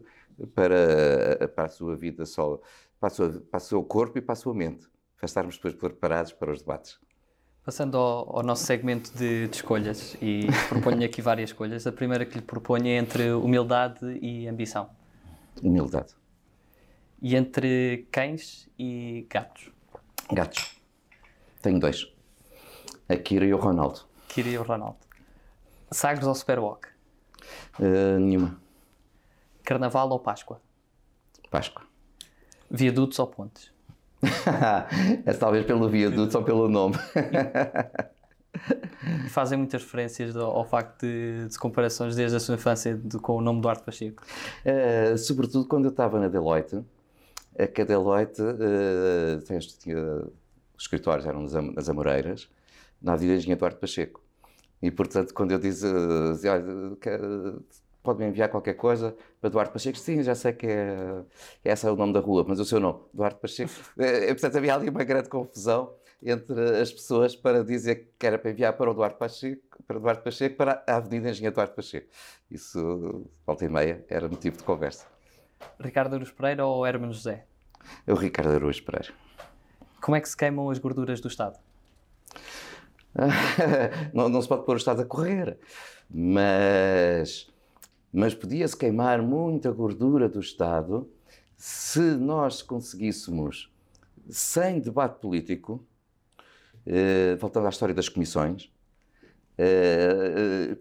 para, 0.54 1.48
para 1.56 1.66
a 1.66 1.70
sua 1.70 1.96
vida, 1.96 2.26
só, 2.26 2.60
para, 3.00 3.10
sua, 3.10 3.30
para 3.50 3.58
o 3.58 3.62
seu 3.62 3.84
corpo 3.84 4.18
e 4.18 4.22
para 4.22 4.34
a 4.34 4.36
sua 4.36 4.54
mente, 4.54 4.88
para 5.16 5.26
estarmos 5.26 5.56
depois 5.56 5.74
preparados 5.74 6.34
para 6.34 6.52
os 6.52 6.60
debates. 6.60 7.00
Passando 7.64 7.98
ao, 7.98 8.38
ao 8.38 8.44
nosso 8.44 8.66
segmento 8.66 9.12
de, 9.18 9.48
de 9.48 9.56
escolhas, 9.56 10.18
e 10.22 10.48
proponho 10.68 11.06
aqui 11.06 11.22
várias 11.22 11.50
escolhas. 11.50 11.88
A 11.88 11.92
primeira 11.92 12.26
que 12.26 12.36
lhe 12.36 12.42
proponho 12.42 12.88
é 12.88 12.98
entre 12.98 13.32
humildade 13.32 14.06
e 14.22 14.48
ambição. 14.48 14.90
Humildade. 15.64 16.17
E 17.22 17.36
entre 17.36 18.08
cães 18.12 18.70
e 18.78 19.26
gatos? 19.30 19.72
Gatos. 20.32 20.76
Tenho 21.62 21.80
dois. 21.80 22.08
A 23.10 23.16
Kira 23.16 23.46
e 23.46 23.54
o 23.54 23.58
Ronaldo. 23.58 24.02
Kira 24.28 24.50
e 24.50 24.58
o 24.58 24.64
Ronaldo. 24.64 24.98
Sagres 25.90 26.28
ou 26.28 26.36
Superwalk? 26.36 26.88
Uh, 27.80 28.20
nenhuma. 28.20 28.60
Carnaval 29.64 30.10
ou 30.10 30.20
Páscoa? 30.20 30.62
Páscoa. 31.50 31.84
Viadutos 32.70 33.18
ou 33.20 33.28
pontes? 33.28 33.72
é 35.26 35.34
talvez 35.34 35.66
pelo 35.66 35.88
viaduto 35.90 36.38
ou 36.38 36.44
pelo 36.44 36.68
nome. 36.68 36.96
e 39.26 39.30
fazem 39.30 39.58
muitas 39.58 39.84
referências 39.84 40.36
ao, 40.36 40.66
facto 40.66 41.02
de, 41.02 41.48
de, 41.48 41.58
comparações 41.60 42.16
desde 42.16 42.36
a 42.38 42.40
sua 42.40 42.56
infância 42.56 42.96
de, 42.96 43.18
com 43.20 43.38
o 43.38 43.42
nome 43.42 43.62
do 43.62 43.70
Arte 43.70 43.84
Pacheco. 43.84 44.24
Uh, 44.66 45.18
sobretudo 45.18 45.68
quando 45.68 45.86
eu 45.86 45.92
estava 45.92 46.20
na 46.20 46.28
Deloitte, 46.28 46.84
a 47.58 47.68
que 47.68 47.82
a 47.82 47.86
Deloitte 47.86 48.42
uh, 48.42 49.42
tinha 49.42 49.60
os 50.78 50.84
escritórios 50.84 51.26
eram 51.26 51.42
nas 51.74 51.90
Amoreiras, 51.90 52.50
na 53.02 53.14
Avenida 53.14 53.38
Engenheiro 53.38 53.58
Eduardo 53.60 53.80
Pacheco. 53.80 54.22
E, 54.82 54.92
portanto, 54.92 55.34
quando 55.34 55.52
eu 55.52 55.60
disse, 55.60 55.86
olha, 56.48 56.64
pode-me 58.04 58.28
enviar 58.28 58.50
qualquer 58.50 58.76
coisa 58.76 59.16
para 59.42 59.50
Duarte 59.50 59.74
Pacheco, 59.74 59.98
sim, 59.98 60.22
já 60.22 60.36
sei 60.36 60.54
que 60.54 60.68
é, 60.68 61.24
esse 61.66 61.86
é 61.88 61.92
o 61.92 61.96
nome 61.96 62.14
da 62.14 62.20
rua, 62.20 62.46
mas 62.48 62.60
o 62.60 62.66
seu 62.66 62.80
nome, 62.80 63.00
Duarte 63.14 63.40
Pacheco. 63.40 63.74
É, 63.98 64.28
portanto, 64.34 64.56
havia 64.56 64.76
ali 64.76 64.90
uma 64.90 65.04
grande 65.04 65.30
confusão 65.30 65.94
entre 66.24 66.80
as 66.80 66.92
pessoas 66.92 67.36
para 67.36 67.64
dizer 67.64 68.12
que 68.18 68.26
era 68.26 68.38
para 68.38 68.52
enviar 68.52 68.74
para 68.74 68.90
o 68.90 68.94
Duarte 68.94 69.18
Pacheco, 69.18 69.84
para 69.86 70.00
Duarte 70.00 70.24
Pacheco, 70.24 70.56
para 70.56 70.84
a 70.88 70.98
Avenida 70.98 71.32
Engenheiro 71.32 71.56
Duarte 71.56 71.76
Pacheco. 71.76 72.08
Isso, 72.50 73.28
volta 73.46 73.66
e 73.66 73.70
meia, 73.70 74.06
era 74.08 74.28
motivo 74.30 74.58
de 74.58 74.64
conversa. 74.64 75.17
Ricardo 75.80 76.16
Aruz 76.16 76.32
Pereira 76.32 76.66
ou 76.66 76.86
Hermano 76.86 77.14
José? 77.14 77.46
É 78.06 78.14
o 78.14 78.16
Ricardo 78.16 78.54
Aruz 78.54 78.80
Pereira. 78.80 79.14
Como 80.02 80.16
é 80.16 80.22
que 80.22 80.30
se 80.30 80.38
queimam 80.38 80.70
as 80.70 80.80
gorduras 80.80 81.20
do 81.20 81.28
Estado? 81.28 81.60
não, 84.14 84.30
não, 84.30 84.42
se 84.42 84.48
pode 84.48 84.66
pôr 84.66 84.76
o 84.76 84.78
Estado 84.78 85.02
a 85.02 85.06
correr, 85.06 85.58
mas, 86.10 87.50
mas 88.14 88.36
podia-se 88.36 88.78
queimar 88.78 89.22
muita 89.22 89.72
gordura 89.72 90.30
do 90.30 90.40
Estado 90.40 91.10
se 91.56 92.00
nós 92.00 92.62
conseguíssemos, 92.62 93.74
sem 94.30 94.80
debate 94.80 95.20
político, 95.20 95.84
eh, 96.86 97.36
voltando 97.40 97.66
à 97.66 97.70
história 97.70 97.96
das 97.96 98.08
comissões, 98.08 98.72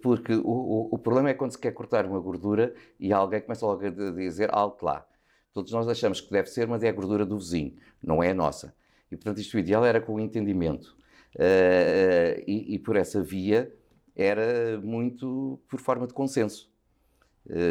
porque 0.02 0.34
o, 0.34 0.88
o, 0.92 0.98
problema 0.98 1.30
é 1.30 1.34
quando 1.34 1.52
se 1.52 1.58
quer 1.58 1.72
cortar 1.72 2.04
uma 2.04 2.20
gordura 2.20 2.74
e 3.00 3.12
alguém 3.12 3.40
começa 3.40 3.64
logo 3.64 3.86
a 3.86 3.90
dizer 3.90 4.50
alto 4.52 4.84
lá. 4.84 5.06
Todos 5.52 5.72
nós 5.72 5.88
achamos 5.88 6.20
que 6.20 6.30
deve 6.30 6.50
ser, 6.50 6.68
mas 6.68 6.82
é 6.82 6.88
a 6.90 6.92
gordura 6.92 7.24
do 7.24 7.38
vizinho, 7.38 7.74
não 8.02 8.22
é 8.22 8.30
a 8.30 8.34
nossa. 8.34 8.74
E, 9.10 9.16
portanto, 9.16 9.38
isto 9.38 9.54
o 9.54 9.58
ideal 9.58 9.84
era 9.84 10.00
com 10.00 10.14
o 10.14 10.20
entendimento. 10.20 10.96
Uh, 11.34 12.42
e, 12.46 12.74
e, 12.74 12.78
por 12.78 12.96
essa 12.96 13.22
via 13.22 13.72
era 14.14 14.80
muito 14.82 15.60
por 15.68 15.80
forma 15.80 16.06
de 16.06 16.14
consenso. 16.14 16.70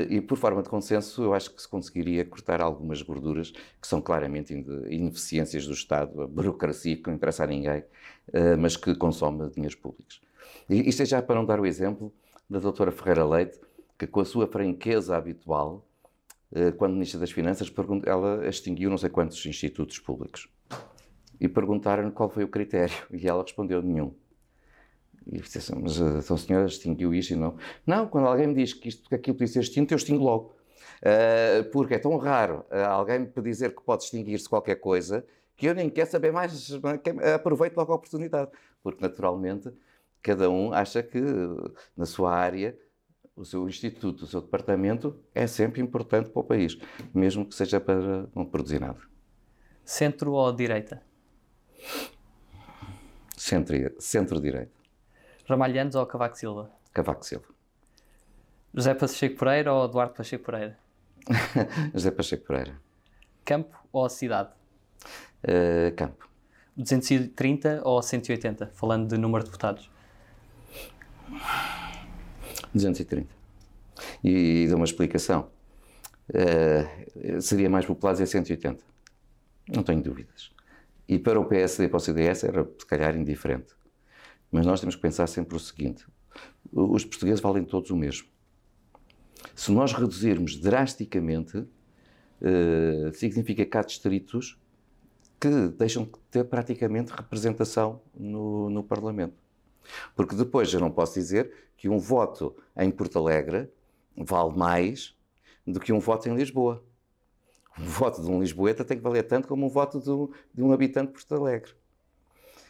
E 0.10 0.22
por 0.22 0.38
forma 0.38 0.64
de 0.64 0.70
consenso, 0.70 1.22
eu 1.22 1.34
acho 1.34 1.54
que 1.54 1.62
se 1.62 1.68
conseguiria 1.68 2.24
cortar 2.24 2.62
algumas 2.62 3.02
gorduras 3.02 3.52
que 3.52 3.86
são 3.86 4.02
claramente 4.02 4.54
ineficiências 4.90 5.68
do 5.68 5.74
Estado, 5.74 6.22
a 6.22 6.28
burocracia 6.28 6.96
que 6.96 7.08
não 7.08 7.16
interessa 7.16 7.44
a 7.44 7.48
ninguém, 7.48 7.84
mas 8.58 8.78
que 8.78 8.96
consome 8.96 9.50
dinheiros 9.50 9.76
públicos. 9.76 10.22
E 10.70 10.90
isto 10.90 11.04
é 11.04 11.06
já 11.06 11.22
para 11.22 11.36
não 11.36 11.46
dar 11.46 11.60
o 11.60 11.66
exemplo 11.66 12.14
da 12.50 12.60
doutora 12.60 12.92
Ferreira 12.92 13.26
Leite, 13.26 13.60
que 13.98 14.08
com 14.08 14.20
a 14.20 14.26
sua 14.26 14.48
franqueza 14.48 15.16
habitual, 15.16 15.88
quando 16.78 16.94
Ministra 16.94 17.20
das 17.20 17.32
Finanças, 17.32 17.72
ela 18.06 18.48
extinguiu 18.48 18.90
não 18.90 18.98
sei 18.98 19.10
quantos 19.10 19.46
institutos 19.46 20.00
públicos 20.00 20.50
e 21.40 21.48
perguntaram 21.48 22.10
qual 22.12 22.30
foi 22.30 22.44
o 22.44 22.48
critério 22.48 22.96
e 23.12 23.28
ela 23.28 23.42
respondeu 23.42 23.82
nenhum. 23.82 24.14
E 25.28 25.38
eu 25.38 25.42
disse 25.42 25.58
assim, 25.58 25.74
mas 25.82 26.00
eh, 26.00 26.20
então 26.20 26.36
a 26.36 26.40
senhora 26.40 26.66
extinguiu 26.68 27.14
isto 27.14 27.34
e 27.34 27.36
não? 27.36 27.58
Não, 27.86 28.08
quando 28.08 28.28
alguém 28.28 28.48
me 28.48 28.54
diz 28.54 28.74
que, 28.74 28.90
isto, 28.90 29.10
que 29.10 29.16
aquilo 29.16 29.36
podia 29.36 29.54
ser 29.54 29.60
extinto, 29.62 29.94
eu 29.94 29.98
extingo 29.98 30.24
logo. 30.24 30.56
Uh, 31.02 31.70
porque 31.72 31.96
é 31.96 32.00
tão 32.00 32.16
raro 32.18 32.66
uh, 32.72 32.86
alguém 32.90 33.20
me 33.20 33.28
dizer 33.42 33.76
que 33.76 33.84
pode 33.84 34.04
extinguir-se 34.04 34.48
qualquer 34.48 34.76
coisa 34.76 35.26
que 35.58 35.68
eu 35.68 35.76
nem 35.76 35.90
quero 35.90 36.10
saber 36.10 36.32
mais, 36.32 36.72
aproveito 37.34 37.76
logo 37.76 37.92
a 37.92 37.96
oportunidade. 37.96 38.52
Porque, 38.84 39.02
naturalmente, 39.02 39.72
cada 40.26 40.50
um 40.50 40.74
acha 40.74 41.04
que 41.04 41.22
na 41.96 42.08
sua 42.08 42.34
área 42.34 42.76
o 43.36 43.46
seu 43.46 43.68
instituto, 43.70 44.24
o 44.24 44.28
seu 44.28 44.42
departamento 44.42 45.16
é 45.36 45.46
sempre 45.46 45.82
importante 45.82 46.32
para 46.32 46.40
o 46.40 46.44
país, 46.44 46.80
mesmo 47.14 47.46
que 47.46 47.54
seja 47.54 47.80
para 47.80 48.28
não 48.34 48.44
produzir 48.44 48.80
nada. 48.80 49.00
Centro 49.84 50.32
ou 50.32 50.52
direita? 50.52 51.04
Centro-direita. 53.38 54.02
Centro 54.02 54.42
Ramalhantes 55.48 55.96
ou 55.96 56.08
Cavaco 56.08 56.38
Silva? 56.38 56.72
Cavaco 56.92 57.24
Silva. 57.24 57.46
José 58.74 58.96
Pacheco 58.96 59.38
Pereira 59.38 59.74
ou 59.74 59.86
Eduardo 59.86 60.16
Pacheco 60.16 60.44
Pereira? 60.44 60.80
José 61.94 62.10
Pacheco 62.10 62.48
Pereira. 62.48 62.82
Campo 63.44 63.78
ou 63.92 64.10
cidade? 64.10 64.50
Uh, 65.44 65.96
campo. 65.96 66.28
230 66.76 67.82
ou 67.84 68.02
180, 68.02 68.72
falando 68.74 69.08
de 69.08 69.18
número 69.18 69.44
de 69.44 69.52
deputados? 69.52 69.95
230. 72.74 73.28
E, 74.24 74.64
e 74.64 74.68
dou 74.68 74.78
uma 74.78 74.86
explicação. 74.86 75.50
Uh, 76.30 77.42
seria 77.42 77.70
mais 77.70 77.86
popular 77.86 78.14
dizer 78.14 78.28
180. 78.28 78.84
Não 79.74 79.84
tenho 79.84 80.02
dúvidas. 80.02 80.52
E 81.08 81.20
para 81.20 81.40
o 81.40 81.46
PSD 81.46 81.86
e 81.86 81.88
para 81.88 81.98
o 81.98 82.00
CDS 82.00 82.44
era, 82.44 82.68
se 82.78 82.86
calhar, 82.86 83.16
indiferente. 83.16 83.74
Mas 84.52 84.66
nós 84.66 84.80
temos 84.80 84.96
que 84.96 85.02
pensar 85.02 85.28
sempre 85.28 85.56
o 85.56 85.60
seguinte: 85.60 86.06
os 86.72 87.06
portugueses 87.06 87.42
valem 87.42 87.64
todos 87.64 87.92
o 87.92 87.96
mesmo. 87.96 88.28
Se 89.56 89.72
nós 89.72 89.94
reduzirmos 89.94 90.58
drasticamente, 90.58 91.58
uh, 91.58 93.14
significa 93.14 93.66
que 93.66 93.78
há 93.78 93.82
distritos 93.82 94.60
que 95.40 95.50
deixam 95.78 96.06
de 96.06 96.12
ter 96.32 96.44
praticamente 96.46 97.12
representação 97.12 98.02
no, 98.16 98.70
no 98.70 98.84
Parlamento. 98.84 99.45
Porque 100.16 100.36
depois 100.36 100.74
eu 100.74 100.80
não 100.80 100.92
posso 100.92 101.14
dizer 101.16 101.52
que 101.78 101.90
um 101.90 101.98
voto 101.98 102.56
em 102.78 102.90
Porto 102.92 103.20
Alegre 103.20 103.70
vale 104.16 104.58
mais 104.58 105.16
do 105.66 105.80
que 105.80 105.92
um 105.92 106.00
voto 106.00 106.30
em 106.30 106.36
Lisboa 106.36 106.84
um 107.78 107.86
voto 107.86 108.22
de 108.22 108.30
um 108.30 108.40
Lisboeta 108.40 108.86
tem 108.86 108.98
que 108.98 109.04
valer 109.04 109.24
tanto 109.24 109.48
como 109.48 109.66
um 109.66 109.70
voto 109.70 110.00
de 110.54 110.64
um, 110.64 110.72
habitante 110.72 111.08
de 111.08 111.14
Porto 111.14 111.36
Alegre. 111.36 111.72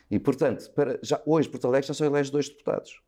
E, 0.10 0.20
portanto, 0.20 0.70
para, 0.72 1.00
já, 1.02 1.22
hoje 1.26 1.50
Porto 1.50 1.68
Alegre 1.68 1.88
já 1.88 1.94
só 1.94 2.06
elege 2.06 2.32
dois 2.32 2.50
deputados. 2.50 3.02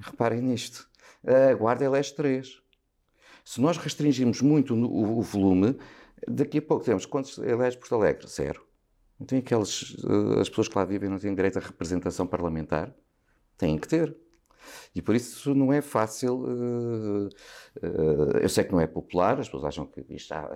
Reparem 0.00 0.40
nisto. 0.40 0.88
A 1.24 1.54
Guarda 1.54 1.84
elege 1.84 2.14
três. 2.14 2.62
Se 3.44 3.60
nós 3.60 3.76
restringirmos 3.76 4.40
muito 4.40 4.74
o, 4.74 5.18
o 5.18 5.22
volume, 5.22 5.76
daqui 6.28 6.58
a 6.58 6.62
pouco 6.62 6.84
temos 6.84 7.06
quantos 7.06 7.38
elege 7.38 7.76
Porto 7.76 7.94
Alegre? 7.96 8.26
Zero. 8.28 8.64
Então 9.20 9.36
aquelas, 9.36 9.96
eh, 10.04 10.40
as 10.40 10.48
pessoas 10.48 10.68
que 10.68 10.78
lá 10.78 10.84
vivem 10.84 11.10
não 11.10 11.18
têm 11.18 11.34
direito 11.34 11.58
à 11.58 11.60
representação 11.60 12.26
parlamentar? 12.26 12.94
Têm 13.60 13.76
que 13.76 13.86
ter. 13.86 14.16
E 14.94 15.02
por 15.02 15.14
isso 15.14 15.54
não 15.54 15.70
é 15.70 15.82
fácil. 15.82 16.44
Uh, 16.44 17.28
uh, 17.82 18.38
eu 18.40 18.48
sei 18.48 18.64
que 18.64 18.72
não 18.72 18.80
é 18.80 18.86
popular, 18.86 19.38
as 19.38 19.48
pessoas 19.48 19.64
acham 19.64 19.84
que 19.84 20.02
isto 20.08 20.32
há 20.32 20.48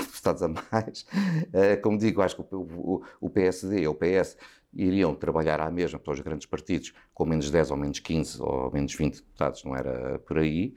deputados 0.00 0.40
a 0.42 0.48
mais. 0.48 1.02
Uh, 1.02 1.80
como 1.82 1.98
digo, 1.98 2.22
acho 2.22 2.36
que 2.36 2.54
o, 2.54 2.58
o, 2.58 3.02
o 3.20 3.28
PSD 3.28 3.86
ou 3.86 3.92
o 3.92 3.96
PS 3.96 4.38
iriam 4.72 5.14
trabalhar 5.14 5.60
à 5.60 5.70
mesma 5.70 5.98
para 5.98 6.14
os 6.14 6.20
grandes 6.20 6.46
partidos, 6.46 6.94
com 7.12 7.26
menos 7.26 7.50
10 7.50 7.70
ou 7.70 7.76
menos 7.76 7.98
15 7.98 8.40
ou 8.40 8.72
menos 8.72 8.94
20 8.94 9.16
deputados, 9.16 9.62
não 9.64 9.76
era 9.76 10.18
por 10.20 10.38
aí. 10.38 10.74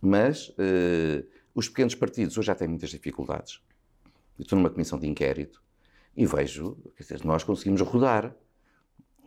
Mas 0.00 0.54
os 1.52 1.68
pequenos 1.68 1.96
partidos 1.96 2.38
hoje 2.38 2.46
já 2.46 2.54
têm 2.54 2.68
muitas 2.68 2.90
dificuldades. 2.90 3.60
Eu 4.38 4.44
estou 4.44 4.56
numa 4.56 4.70
comissão 4.70 5.00
de 5.00 5.08
inquérito 5.08 5.60
e 6.16 6.24
vejo, 6.26 6.76
quer 6.96 7.02
dizer, 7.02 7.24
nós 7.24 7.42
conseguimos 7.42 7.80
rodar 7.80 8.32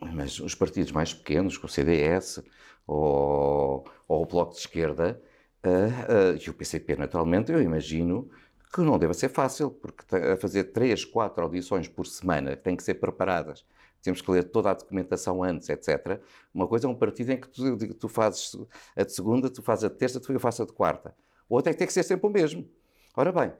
mas 0.00 0.38
os 0.40 0.54
partidos 0.54 0.92
mais 0.92 1.12
pequenos, 1.12 1.56
como 1.56 1.68
o 1.68 1.72
CDS 1.72 2.42
ou, 2.86 3.84
ou 4.06 4.22
o 4.22 4.26
Bloco 4.26 4.52
de 4.52 4.60
Esquerda 4.60 5.20
uh, 5.64 6.34
uh, 6.34 6.38
e 6.40 6.50
o 6.50 6.54
PCP, 6.54 6.96
naturalmente, 6.96 7.52
eu 7.52 7.60
imagino 7.60 8.30
que 8.72 8.80
não 8.82 8.98
deve 8.98 9.14
ser 9.14 9.28
fácil, 9.28 9.70
porque 9.70 10.04
fazer 10.36 10.64
três, 10.64 11.04
quatro 11.04 11.42
audições 11.42 11.88
por 11.88 12.06
semana, 12.06 12.54
que 12.54 12.62
têm 12.62 12.76
que 12.76 12.82
ser 12.82 12.94
preparadas, 12.94 13.64
temos 14.02 14.20
que 14.20 14.30
ler 14.30 14.44
toda 14.44 14.70
a 14.70 14.74
documentação 14.74 15.42
antes, 15.42 15.68
etc. 15.68 16.20
Uma 16.52 16.66
coisa 16.66 16.86
é 16.86 16.90
um 16.90 16.94
partido 16.94 17.30
em 17.32 17.40
que 17.40 17.48
tu, 17.48 17.94
tu 17.94 18.08
fazes 18.08 18.56
a 18.94 19.04
de 19.04 19.12
segunda, 19.12 19.50
tu 19.50 19.62
fazes 19.62 19.84
a 19.84 19.88
de 19.88 19.96
terça, 19.96 20.20
tu 20.20 20.38
faço 20.38 20.62
a 20.62 20.66
de 20.66 20.72
quarta. 20.72 21.14
O 21.48 21.54
outro 21.54 21.70
é 21.70 21.72
que 21.72 21.78
tem 21.78 21.86
que 21.86 21.92
ser 21.92 22.02
sempre 22.02 22.26
o 22.26 22.30
mesmo. 22.30 22.68
Ora 23.16 23.32
bem, 23.32 23.52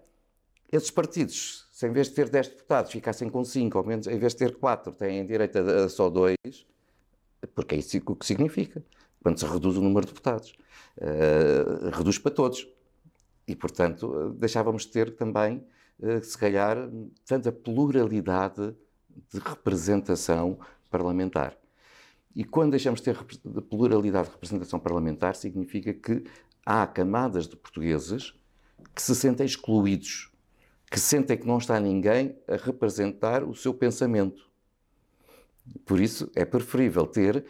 esses 0.70 0.90
partidos, 0.90 1.67
se 1.78 1.86
em 1.86 1.92
vez 1.92 2.08
de 2.08 2.14
ter 2.14 2.28
10 2.28 2.48
deputados 2.48 2.90
ficassem 2.90 3.30
com 3.30 3.44
5, 3.44 3.78
ou 3.78 3.84
menos, 3.84 4.08
em 4.08 4.18
vez 4.18 4.32
de 4.32 4.38
ter 4.40 4.56
4, 4.56 4.90
têm 4.94 5.24
direito 5.24 5.58
a 5.58 5.88
só 5.88 6.10
2, 6.10 6.36
porque 7.54 7.76
é 7.76 7.78
isso 7.78 8.00
o 8.04 8.16
que 8.16 8.26
significa. 8.26 8.84
Quando 9.22 9.38
se 9.38 9.46
reduz 9.46 9.76
o 9.76 9.80
número 9.80 10.04
de 10.04 10.12
deputados, 10.12 10.58
uh, 10.96 11.90
reduz 11.96 12.18
para 12.18 12.32
todos. 12.32 12.66
E, 13.46 13.54
portanto, 13.54 14.34
deixávamos 14.36 14.86
de 14.86 14.88
ter 14.88 15.14
também, 15.14 15.64
uh, 16.00 16.20
se 16.20 16.36
calhar, 16.36 16.76
tanta 17.24 17.52
pluralidade 17.52 18.74
de 19.32 19.38
representação 19.38 20.58
parlamentar. 20.90 21.56
E 22.34 22.42
quando 22.42 22.72
deixamos 22.72 23.00
de 23.00 23.04
ter 23.04 23.24
pluralidade 23.70 24.26
de 24.26 24.34
representação 24.34 24.80
parlamentar, 24.80 25.36
significa 25.36 25.94
que 25.94 26.24
há 26.66 26.84
camadas 26.88 27.46
de 27.46 27.54
portugueses 27.54 28.34
que 28.92 29.00
se 29.00 29.14
sentem 29.14 29.46
excluídos 29.46 30.32
que 30.90 30.98
sentem 30.98 31.36
que 31.36 31.46
não 31.46 31.58
está 31.58 31.78
ninguém 31.78 32.38
a 32.48 32.56
representar 32.56 33.44
o 33.44 33.54
seu 33.54 33.74
pensamento. 33.74 34.48
Por 35.84 36.00
isso, 36.00 36.30
é 36.34 36.44
preferível 36.44 37.06
ter 37.06 37.44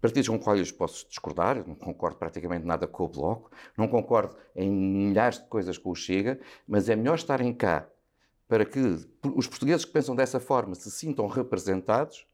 partidos 0.00 0.28
com 0.28 0.38
quais 0.38 0.68
eu 0.68 0.76
posso 0.76 1.08
discordar, 1.08 1.66
não 1.66 1.76
concordo 1.76 2.18
praticamente 2.18 2.66
nada 2.66 2.86
com 2.88 3.04
o 3.04 3.08
Bloco, 3.08 3.50
não 3.78 3.86
concordo 3.86 4.36
em 4.54 4.68
milhares 4.68 5.38
de 5.38 5.46
coisas 5.46 5.78
com 5.78 5.90
o 5.90 5.94
Chega, 5.94 6.40
mas 6.66 6.88
é 6.88 6.96
melhor 6.96 7.14
estarem 7.14 7.54
cá 7.54 7.88
para 8.48 8.66
que 8.66 8.80
os 9.34 9.46
portugueses 9.46 9.84
que 9.84 9.92
pensam 9.92 10.14
dessa 10.14 10.40
forma 10.40 10.74
se 10.74 10.90
sintam 10.90 11.26
representados 11.26 12.26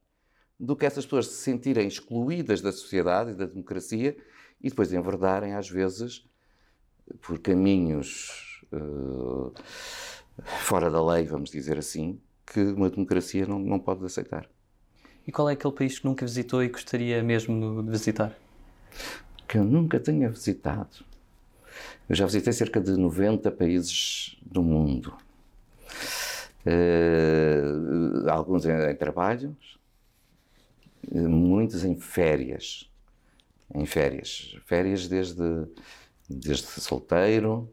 do 0.59 0.75
que 0.75 0.87
essas 0.87 1.05
pessoas 1.05 1.29
se 1.29 1.43
sentirem 1.43 1.87
excluídas 1.87 2.61
da 2.61 2.73
sociedade 2.73 3.31
e 3.33 3.35
da 3.35 3.47
democracia 3.47 4.16
e 4.61 4.71
depois 4.71 4.93
enverdarem, 4.93 5.55
às 5.55 5.69
vezes, 5.69 6.29
por 7.21 7.39
caminhos 7.39 8.48
uh, 8.73 9.53
fora 10.43 10.91
da 10.91 11.05
lei, 11.05 11.25
vamos 11.25 11.51
dizer 11.51 11.79
assim, 11.79 12.19
que 12.47 12.61
uma 12.61 12.91
democracia 12.91 13.47
não, 13.47 13.59
não 13.59 13.79
pode 13.79 14.05
aceitar. 14.05 14.49
E 15.27 15.33
qual 15.33 15.51
é 15.51 15.53
aquele 15.53 15.75
país 15.75 15.99
que 15.99 16.07
nunca 16.07 16.25
visitou 16.25 16.62
e 16.62 16.69
gostaria 16.69 17.23
mesmo 17.23 17.83
de 17.83 17.91
visitar? 17.91 18.37
Que 19.47 19.59
eu 19.59 19.64
nunca 19.64 20.01
tenha 20.01 20.31
visitado. 20.31 21.05
Eu 22.09 22.14
já 22.14 22.25
visitei 22.25 22.53
cerca 22.53 22.81
de 22.81 22.93
90 22.93 23.51
países 23.51 24.39
do 24.43 24.62
mundo. 24.62 25.14
Uh, 26.66 28.29
alguns 28.31 28.64
em, 28.64 28.73
em 28.73 28.97
trabalhos, 28.97 29.79
muitos 31.12 31.85
em 31.85 31.99
férias. 31.99 32.91
Em 33.75 33.85
férias. 33.85 34.57
Férias 34.64 35.07
desde, 35.09 35.66
desde 36.29 36.66
solteiro 36.66 37.71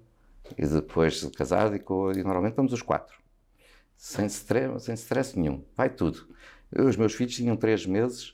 e 0.58 0.66
depois 0.66 1.24
casado 1.36 1.76
e, 1.76 1.80
com, 1.80 2.12
e 2.12 2.24
normalmente 2.24 2.52
estamos 2.52 2.74
os 2.74 2.82
quatro. 2.82 3.18
Sem 3.98 4.26
stress, 4.28 4.86
sem 4.86 4.94
stress 4.94 5.38
nenhum. 5.38 5.64
Vai 5.76 5.90
tudo. 5.90 6.28
Eu, 6.72 6.88
os 6.88 6.96
meus 6.96 7.14
filhos 7.14 7.36
tinham 7.36 7.56
três 7.56 7.86
meses 7.86 8.34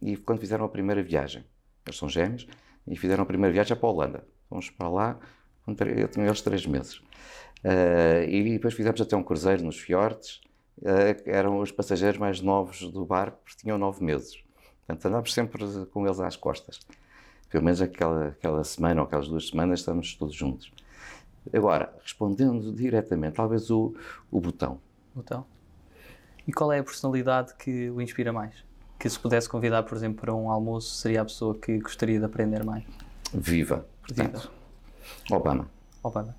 e 0.00 0.16
quando 0.16 0.40
fizeram 0.40 0.64
a 0.64 0.68
primeira 0.68 1.02
viagem, 1.02 1.44
eles 1.86 1.98
são 1.98 2.08
gêmeos, 2.08 2.46
e 2.86 2.96
fizeram 2.96 3.22
a 3.22 3.26
primeira 3.26 3.52
viagem 3.52 3.76
para 3.76 3.88
a 3.88 3.92
Holanda. 3.92 4.24
Fomos 4.48 4.70
para 4.70 4.88
lá, 4.88 5.18
eu 5.66 6.08
tinha 6.08 6.26
eles 6.26 6.40
três 6.40 6.66
meses. 6.66 6.96
Uh, 7.64 8.24
e 8.28 8.52
depois 8.52 8.74
fizemos 8.74 9.00
até 9.00 9.16
um 9.16 9.22
cruzeiro 9.22 9.64
nos 9.64 9.78
fiordes. 9.78 10.40
Uh, 10.78 11.20
eram 11.26 11.58
os 11.58 11.72
passageiros 11.72 12.18
mais 12.18 12.40
novos 12.40 12.90
do 12.90 13.04
barco, 13.04 13.38
porque 13.44 13.60
tinham 13.60 13.76
nove 13.76 14.02
meses. 14.02 14.42
Portanto, 14.86 15.06
andámos 15.06 15.34
sempre 15.34 15.64
com 15.86 16.06
eles 16.06 16.20
às 16.20 16.36
costas. 16.36 16.80
Pelo 17.50 17.64
menos 17.64 17.80
aquela, 17.82 18.28
aquela 18.28 18.64
semana 18.64 19.02
ou 19.02 19.06
aquelas 19.06 19.28
duas 19.28 19.48
semanas 19.48 19.80
estamos 19.80 20.14
todos 20.14 20.34
juntos. 20.34 20.72
Agora, 21.52 21.94
respondendo 22.02 22.72
diretamente, 22.72 23.34
talvez 23.34 23.70
o, 23.70 23.94
o 24.30 24.40
botão. 24.40 24.80
Botão. 25.14 25.46
E 26.46 26.52
qual 26.52 26.72
é 26.72 26.78
a 26.78 26.84
personalidade 26.84 27.54
que 27.54 27.90
o 27.90 28.00
inspira 28.00 28.32
mais? 28.32 28.64
Que 28.98 29.08
se 29.08 29.18
pudesse 29.18 29.48
convidar, 29.48 29.82
por 29.82 29.96
exemplo, 29.96 30.20
para 30.20 30.34
um 30.34 30.50
almoço, 30.50 30.96
seria 30.96 31.22
a 31.22 31.24
pessoa 31.24 31.54
que 31.54 31.78
gostaria 31.78 32.18
de 32.18 32.24
aprender 32.24 32.64
mais? 32.64 32.84
Viva. 33.32 33.86
Portanto, 34.02 34.50
Viva. 35.28 35.36
Obama. 35.36 35.70
Obama. 36.02 36.34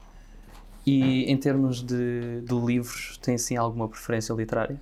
E 0.85 1.31
em 1.31 1.37
termos 1.37 1.81
de, 1.81 2.41
de 2.41 2.55
livros, 2.55 3.19
tem 3.21 3.35
assim 3.35 3.55
alguma 3.55 3.87
preferência 3.87 4.33
literária? 4.33 4.79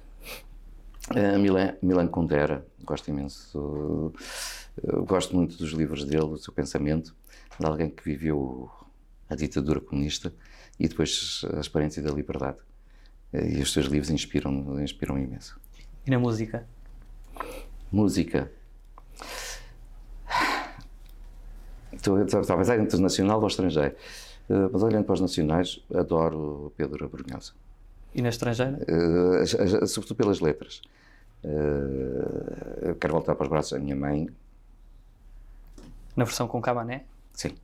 Uh, 1.11 1.39
Milan, 1.39 1.76
Milan 1.82 2.07
Kundera, 2.07 2.65
gosto 2.84 3.09
imenso. 3.09 4.13
Uh, 4.84 5.03
gosto 5.05 5.36
muito 5.36 5.57
dos 5.57 5.72
livros 5.72 6.05
dele, 6.05 6.28
do 6.28 6.38
seu 6.38 6.53
pensamento, 6.53 7.15
de 7.59 7.65
alguém 7.65 7.89
que 7.89 8.03
viveu 8.03 8.70
a 9.30 9.36
ditadura 9.36 9.80
comunista 9.80 10.34
e 10.80 10.88
depois 10.88 11.41
a 11.55 11.59
experiência 11.59 12.01
da 12.01 12.11
liberdade. 12.11 12.57
E 13.34 13.61
os 13.61 13.73
seus 13.73 13.88
livros 13.88 14.09
inspiram, 14.09 14.82
inspiram 14.82 15.17
imenso. 15.17 15.59
E 16.05 16.11
na 16.11 16.17
música? 16.17 16.65
Música. 17.91 18.51
A 21.91 22.55
pensar 22.55 22.80
internacional 22.80 23.41
ou 23.41 23.47
estrangeiro. 23.47 23.95
Uh, 24.49 24.69
mas 24.71 24.82
olhando 24.82 25.03
para 25.03 25.13
os 25.13 25.19
nacionais, 25.19 25.84
adoro 25.93 26.71
Pedro 26.78 27.05
Abrunhosa. 27.05 27.51
E 28.15 28.21
na 28.21 28.30
estrangeira? 28.30 28.80
Uh, 28.88 29.88
sobretudo 29.88 30.15
pelas 30.15 30.39
letras. 30.39 30.82
Uh, 31.43 32.95
quero 32.95 33.13
voltar 33.13 33.36
para 33.36 33.43
os 33.43 33.49
braços 33.49 33.71
da 33.73 33.80
minha 33.80 33.95
mãe. 33.95 34.30
Na 36.15 36.23
versão 36.23 36.47
com 36.47 36.61
Cabané? 36.61 37.03
Sim. 37.34 37.55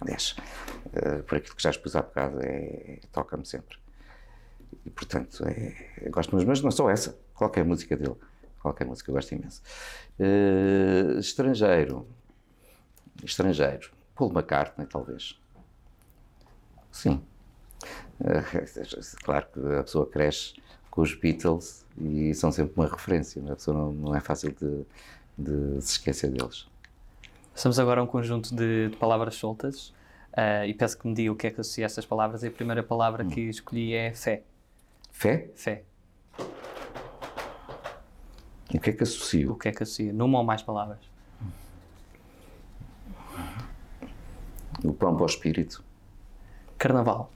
Aliás, 0.00 0.36
uh, 0.86 1.22
por 1.24 1.38
aquilo 1.38 1.56
que 1.56 1.62
já 1.62 1.70
expus 1.70 1.96
há 1.96 2.02
bocado, 2.02 2.38
é, 2.42 3.00
toca-me 3.12 3.46
sempre. 3.46 3.78
E, 4.84 4.90
portanto, 4.90 5.44
é, 5.46 6.08
gosto 6.10 6.34
mesmo, 6.34 6.48
mas 6.48 6.60
não 6.60 6.70
só 6.70 6.90
essa. 6.90 7.18
Qualquer 7.34 7.64
música 7.64 7.96
dele. 7.96 8.16
Qualquer 8.60 8.86
música 8.86 9.10
eu 9.10 9.14
gosto 9.14 9.32
imenso. 9.32 9.62
Uh, 10.18 11.18
estrangeiro. 11.18 12.06
Estrangeiro. 13.22 13.90
Paul 14.14 14.32
McCartney, 14.32 14.86
talvez. 14.86 15.38
Sim. 16.90 17.22
claro 19.22 19.46
que 19.52 19.60
a 19.74 19.82
pessoa 19.82 20.06
cresce 20.06 20.54
com 20.90 21.02
os 21.02 21.14
Beatles 21.14 21.84
e 21.98 22.34
são 22.34 22.50
sempre 22.50 22.72
uma 22.74 22.88
referência, 22.88 23.42
a 23.52 23.54
pessoa 23.54 23.76
não, 23.76 23.92
não 23.92 24.16
é 24.16 24.20
fácil 24.20 24.50
de, 24.52 24.86
de, 25.36 25.82
se 25.82 25.92
esquecer 25.92 26.30
deles. 26.30 26.66
Estamos 27.56 27.78
agora 27.78 28.02
a 28.02 28.04
um 28.04 28.06
conjunto 28.06 28.54
de, 28.54 28.90
de 28.90 28.96
palavras 28.98 29.36
soltas 29.36 29.88
uh, 30.36 30.66
e 30.66 30.74
peço 30.74 30.98
que 30.98 31.08
me 31.08 31.14
diga 31.14 31.32
o 31.32 31.34
que 31.34 31.46
é 31.46 31.50
que 31.50 31.58
associa 31.58 31.86
a 31.86 31.88
estas 31.88 32.04
palavras 32.04 32.42
e 32.42 32.48
a 32.48 32.50
primeira 32.50 32.82
palavra 32.82 33.24
hum. 33.24 33.30
que 33.30 33.40
escolhi 33.40 33.94
é 33.94 34.12
fé. 34.12 34.42
Fé? 35.10 35.48
Fé. 35.54 35.82
O 38.74 38.78
que 38.78 38.90
é 38.90 38.92
que 38.92 39.02
associo? 39.02 39.52
O 39.52 39.54
que 39.56 39.68
é 39.68 39.72
que 39.72 39.82
associa? 39.82 40.12
Numa 40.12 40.36
ou 40.38 40.44
mais 40.44 40.60
palavras? 40.60 40.98
O 44.84 44.92
pão 44.92 45.14
para 45.14 45.22
o 45.22 45.26
espírito. 45.26 45.82
Carnaval. 46.76 47.32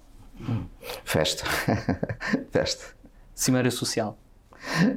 Festa. 1.03 1.45
Festa. 2.53 2.95
Cimeira 3.35 3.71
social. 3.71 4.18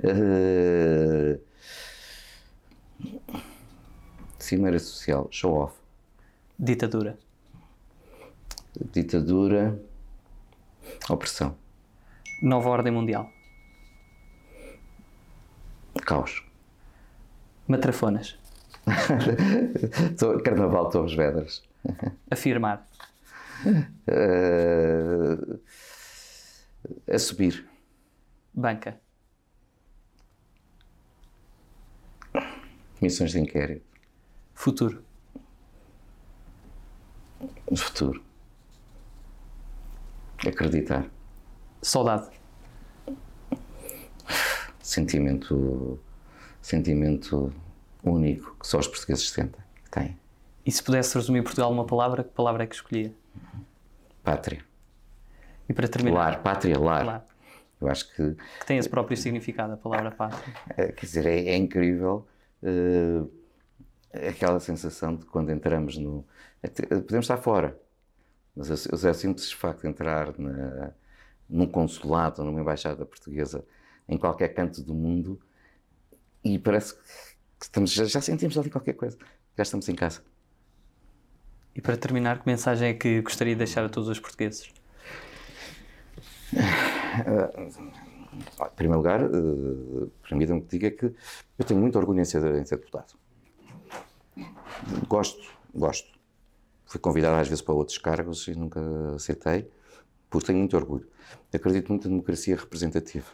Uh, 0.03 1.39
cimeira 4.43 4.79
social. 4.79 5.27
Show 5.31 5.53
off. 5.53 5.75
Ditadura. 6.59 7.17
Ditadura. 8.91 9.79
Opressão. 11.09 11.55
Nova 12.41 12.69
ordem 12.69 12.91
mundial. 12.91 13.29
Caos. 16.05 16.43
Matrafonas. 17.67 18.37
Carnaval 20.43 20.89
Torres 20.89 21.13
Vedras. 21.13 21.63
Afirmar. 22.29 22.85
Uh, 24.09 25.59
a 27.09 27.17
subir. 27.17 27.65
Banca. 28.53 28.99
Comissões 32.99 33.31
de 33.31 33.39
inquérito. 33.39 33.92
Futuro. 34.53 35.03
Futuro. 37.75 38.23
Acreditar. 40.45 41.09
Saudade. 41.81 42.29
Sentimento. 44.81 45.99
Sentimento 46.61 47.53
único 48.03 48.55
que 48.57 48.67
só 48.67 48.79
os 48.79 48.87
portugueses 48.87 49.29
sentem. 49.29 49.61
Têm. 49.91 50.17
E 50.65 50.71
se 50.71 50.81
pudesse 50.81 51.15
resumir 51.15 51.43
Portugal 51.43 51.71
numa 51.71 51.85
palavra, 51.85 52.23
que 52.23 52.31
palavra 52.31 52.63
é 52.63 52.67
que 52.67 52.75
escolhia? 52.75 53.13
Pátria. 54.23 54.63
E 55.67 55.73
para 55.73 55.87
terminar? 55.87 56.17
Lar, 56.17 56.43
pátria, 56.43 56.79
lar. 56.79 57.05
lar. 57.05 57.25
Eu 57.81 57.89
acho 57.89 58.07
que. 58.13 58.35
Que 58.59 58.65
tem 58.65 58.77
esse 58.77 58.89
próprio 58.89 59.17
significado, 59.17 59.73
a 59.73 59.77
palavra 59.77 60.11
pátria. 60.11 60.53
É, 60.77 60.91
quer 60.91 61.05
dizer, 61.05 61.25
é, 61.25 61.49
é 61.49 61.57
incrível 61.57 62.25
uh, 62.61 63.29
aquela 64.13 64.59
sensação 64.59 65.15
de 65.15 65.25
quando 65.25 65.51
entramos 65.51 65.97
no. 65.97 66.25
Podemos 66.61 67.25
estar 67.25 67.37
fora, 67.37 67.79
mas 68.55 68.69
eu, 68.69 68.99
eu 69.09 69.13
sinto 69.13 69.39
o 69.39 69.55
facto 69.55 69.81
de 69.81 69.87
entrar 69.87 70.37
na, 70.37 70.93
num 71.49 71.67
consulado 71.67 72.41
ou 72.41 72.47
numa 72.47 72.61
embaixada 72.61 73.05
portuguesa 73.05 73.65
em 74.07 74.17
qualquer 74.17 74.49
canto 74.49 74.81
do 74.81 74.93
mundo 74.93 75.39
e 76.43 76.59
parece 76.59 76.95
que 76.95 77.01
estamos, 77.61 77.91
já, 77.91 78.05
já 78.05 78.21
sentimos 78.21 78.57
ali 78.57 78.69
qualquer 78.69 78.93
coisa, 78.93 79.17
já 79.57 79.63
estamos 79.63 79.87
em 79.89 79.95
casa. 79.95 80.21
E 81.75 81.81
para 81.81 81.97
terminar, 81.97 82.39
que 82.39 82.47
mensagem 82.47 82.89
é 82.89 82.93
que 82.93 83.21
gostaria 83.21 83.55
de 83.55 83.59
deixar 83.59 83.83
a 83.83 83.89
todos 83.89 84.07
os 84.09 84.19
portugueses? 84.19 84.71
Uh, 86.53 87.61
em 87.63 88.75
primeiro 88.75 88.97
lugar, 88.97 89.23
uh, 89.23 90.11
permitam-me 90.27 90.61
que 90.61 90.67
diga 90.67 90.91
que 90.91 91.05
eu 91.57 91.65
tenho 91.65 91.79
muito 91.79 91.97
orgulho 91.97 92.19
em 92.19 92.25
ser, 92.25 92.43
em 92.55 92.65
ser 92.65 92.77
deputado. 92.77 93.15
Gosto, 95.07 95.43
gosto. 95.73 96.11
Fui 96.85 96.99
convidado 96.99 97.35
às 97.35 97.47
vezes 97.47 97.61
para 97.61 97.73
outros 97.73 97.97
cargos 97.97 98.47
e 98.47 98.55
nunca 98.55 98.79
aceitei, 99.15 99.67
porque 100.29 100.47
tenho 100.47 100.59
muito 100.59 100.75
orgulho. 100.75 101.07
Acredito 101.53 101.89
muito 101.89 102.03
na 102.05 102.11
democracia 102.11 102.55
representativa. 102.55 103.25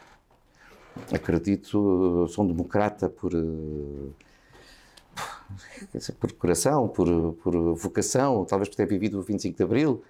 Acredito, 1.12 2.26
sou 2.28 2.44
um 2.44 2.48
democrata 2.48 3.08
por, 3.08 3.32
por 6.18 6.32
coração, 6.32 6.88
por, 6.88 7.34
por 7.34 7.74
vocação, 7.74 8.44
talvez 8.44 8.68
por 8.68 8.76
ter 8.76 8.86
vivido 8.86 9.18
o 9.18 9.22
25 9.22 9.56
de 9.56 9.62
Abril, 9.62 10.02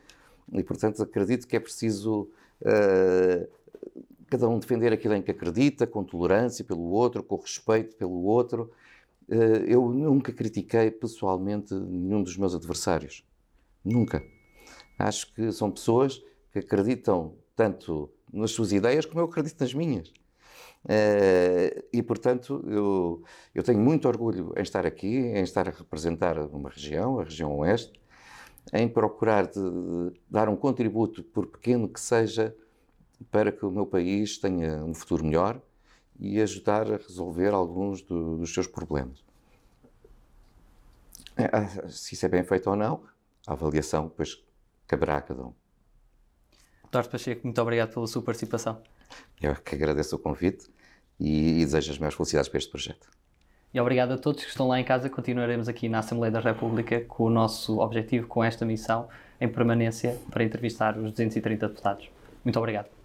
e 0.53 0.63
portanto 0.63 1.03
acredito 1.03 1.47
que 1.47 1.57
é 1.57 1.61
preciso 1.61 2.29
uh, 2.63 3.49
cada 4.29 4.49
um 4.49 4.59
defender 4.59 4.93
aquilo 4.93 5.15
em 5.15 5.23
que 5.23 5.31
acredita, 5.31 5.87
com 5.87 6.05
tolerância 6.05 6.65
pelo 6.65 6.89
outro, 6.91 7.23
com 7.23 7.37
respeito 7.37 7.97
pelo 7.97 8.23
outro. 8.25 8.71
Eh, 9.31 9.65
eu 9.69 9.89
nunca 9.89 10.33
critiquei 10.33 10.91
pessoalmente 10.91 11.73
nenhum 11.73 12.23
dos 12.23 12.37
meus 12.37 12.55
adversários. 12.55 13.25
Nunca. 13.85 14.23
Acho 14.99 15.33
que 15.33 15.53
são 15.53 15.71
pessoas 15.71 16.21
que 16.53 16.59
acreditam 16.59 17.37
tanto 17.55 18.11
nas 18.33 18.51
suas 18.51 18.73
ideias 18.73 19.07
como 19.07 19.21
eu 19.21 19.27
acredito 19.27 19.61
nas 19.61 19.73
minhas. 19.73 20.09
Uh, 20.83 21.85
e, 21.93 22.03
portanto, 22.03 22.65
eu, 22.67 23.23
eu 23.55 23.63
tenho 23.63 23.79
muito 23.79 24.09
orgulho 24.09 24.53
em 24.57 24.63
estar 24.63 24.87
aqui, 24.87 25.07
em 25.07 25.43
estar 25.43 25.69
a 25.69 25.71
representar 25.71 26.39
uma 26.39 26.71
região, 26.71 27.21
a 27.21 27.25
região 27.25 27.59
Oeste, 27.59 28.01
em 28.73 28.89
procurar 28.89 29.47
de, 29.47 29.61
de 29.61 30.21
dar 30.29 30.49
um 30.49 30.57
contributo, 30.57 31.23
por 31.23 31.47
pequeno 31.47 31.87
que 31.89 32.01
seja, 32.01 32.57
para 33.31 33.53
que 33.53 33.65
o 33.65 33.71
meu 33.71 33.87
país 33.87 34.39
tenha 34.39 34.83
um 34.83 34.95
futuro 34.95 35.25
melhor 35.25 35.61
e 36.21 36.41
ajudar 36.41 36.87
a 36.93 36.99
resolver 36.99 37.49
alguns 37.49 38.03
do, 38.03 38.37
dos 38.37 38.53
seus 38.53 38.67
problemas. 38.67 39.25
Eh, 41.37 41.89
se 41.89 42.15
isso 42.15 42.27
é 42.27 42.29
bem 42.29 42.45
feito 42.45 42.69
ou 42.69 42.77
não, 42.77 43.03
a 43.47 43.53
avaliação 43.53 44.09
depois 44.09 44.43
caberá 44.87 45.17
a 45.17 45.23
cada 45.23 45.43
um. 45.43 45.55
Eduardo 46.87 47.09
Pacheco, 47.09 47.41
muito 47.45 47.61
obrigado 47.63 47.95
pela 47.95 48.07
sua 48.07 48.21
participação. 48.21 48.83
Eu 49.41 49.55
que 49.57 49.75
agradeço 49.75 50.15
o 50.17 50.19
convite 50.19 50.69
e, 51.19 51.63
e 51.63 51.65
desejo 51.65 51.93
as 51.93 51.99
maiores 51.99 52.17
felicidades 52.17 52.49
para 52.49 52.59
este 52.59 52.71
projeto. 52.71 53.09
E 53.73 53.81
obrigado 53.81 54.13
a 54.13 54.19
todos 54.19 54.43
que 54.43 54.51
estão 54.51 54.69
lá 54.69 54.81
em 54.81 54.85
casa. 54.85 55.09
Continuaremos 55.09 55.69
aqui 55.69 55.89
na 55.89 56.01
Assembleia 56.01 56.33
da 56.33 56.41
República 56.41 57.01
com 57.03 57.25
o 57.25 57.31
nosso 57.31 57.79
objetivo, 57.79 58.27
com 58.27 58.43
esta 58.43 58.67
missão 58.67 59.09
em 59.41 59.49
permanência 59.49 60.19
para 60.29 60.45
entrevistar 60.45 60.99
os 60.99 61.13
230 61.13 61.69
deputados. 61.69 62.11
Muito 62.45 62.59
obrigado. 62.59 63.00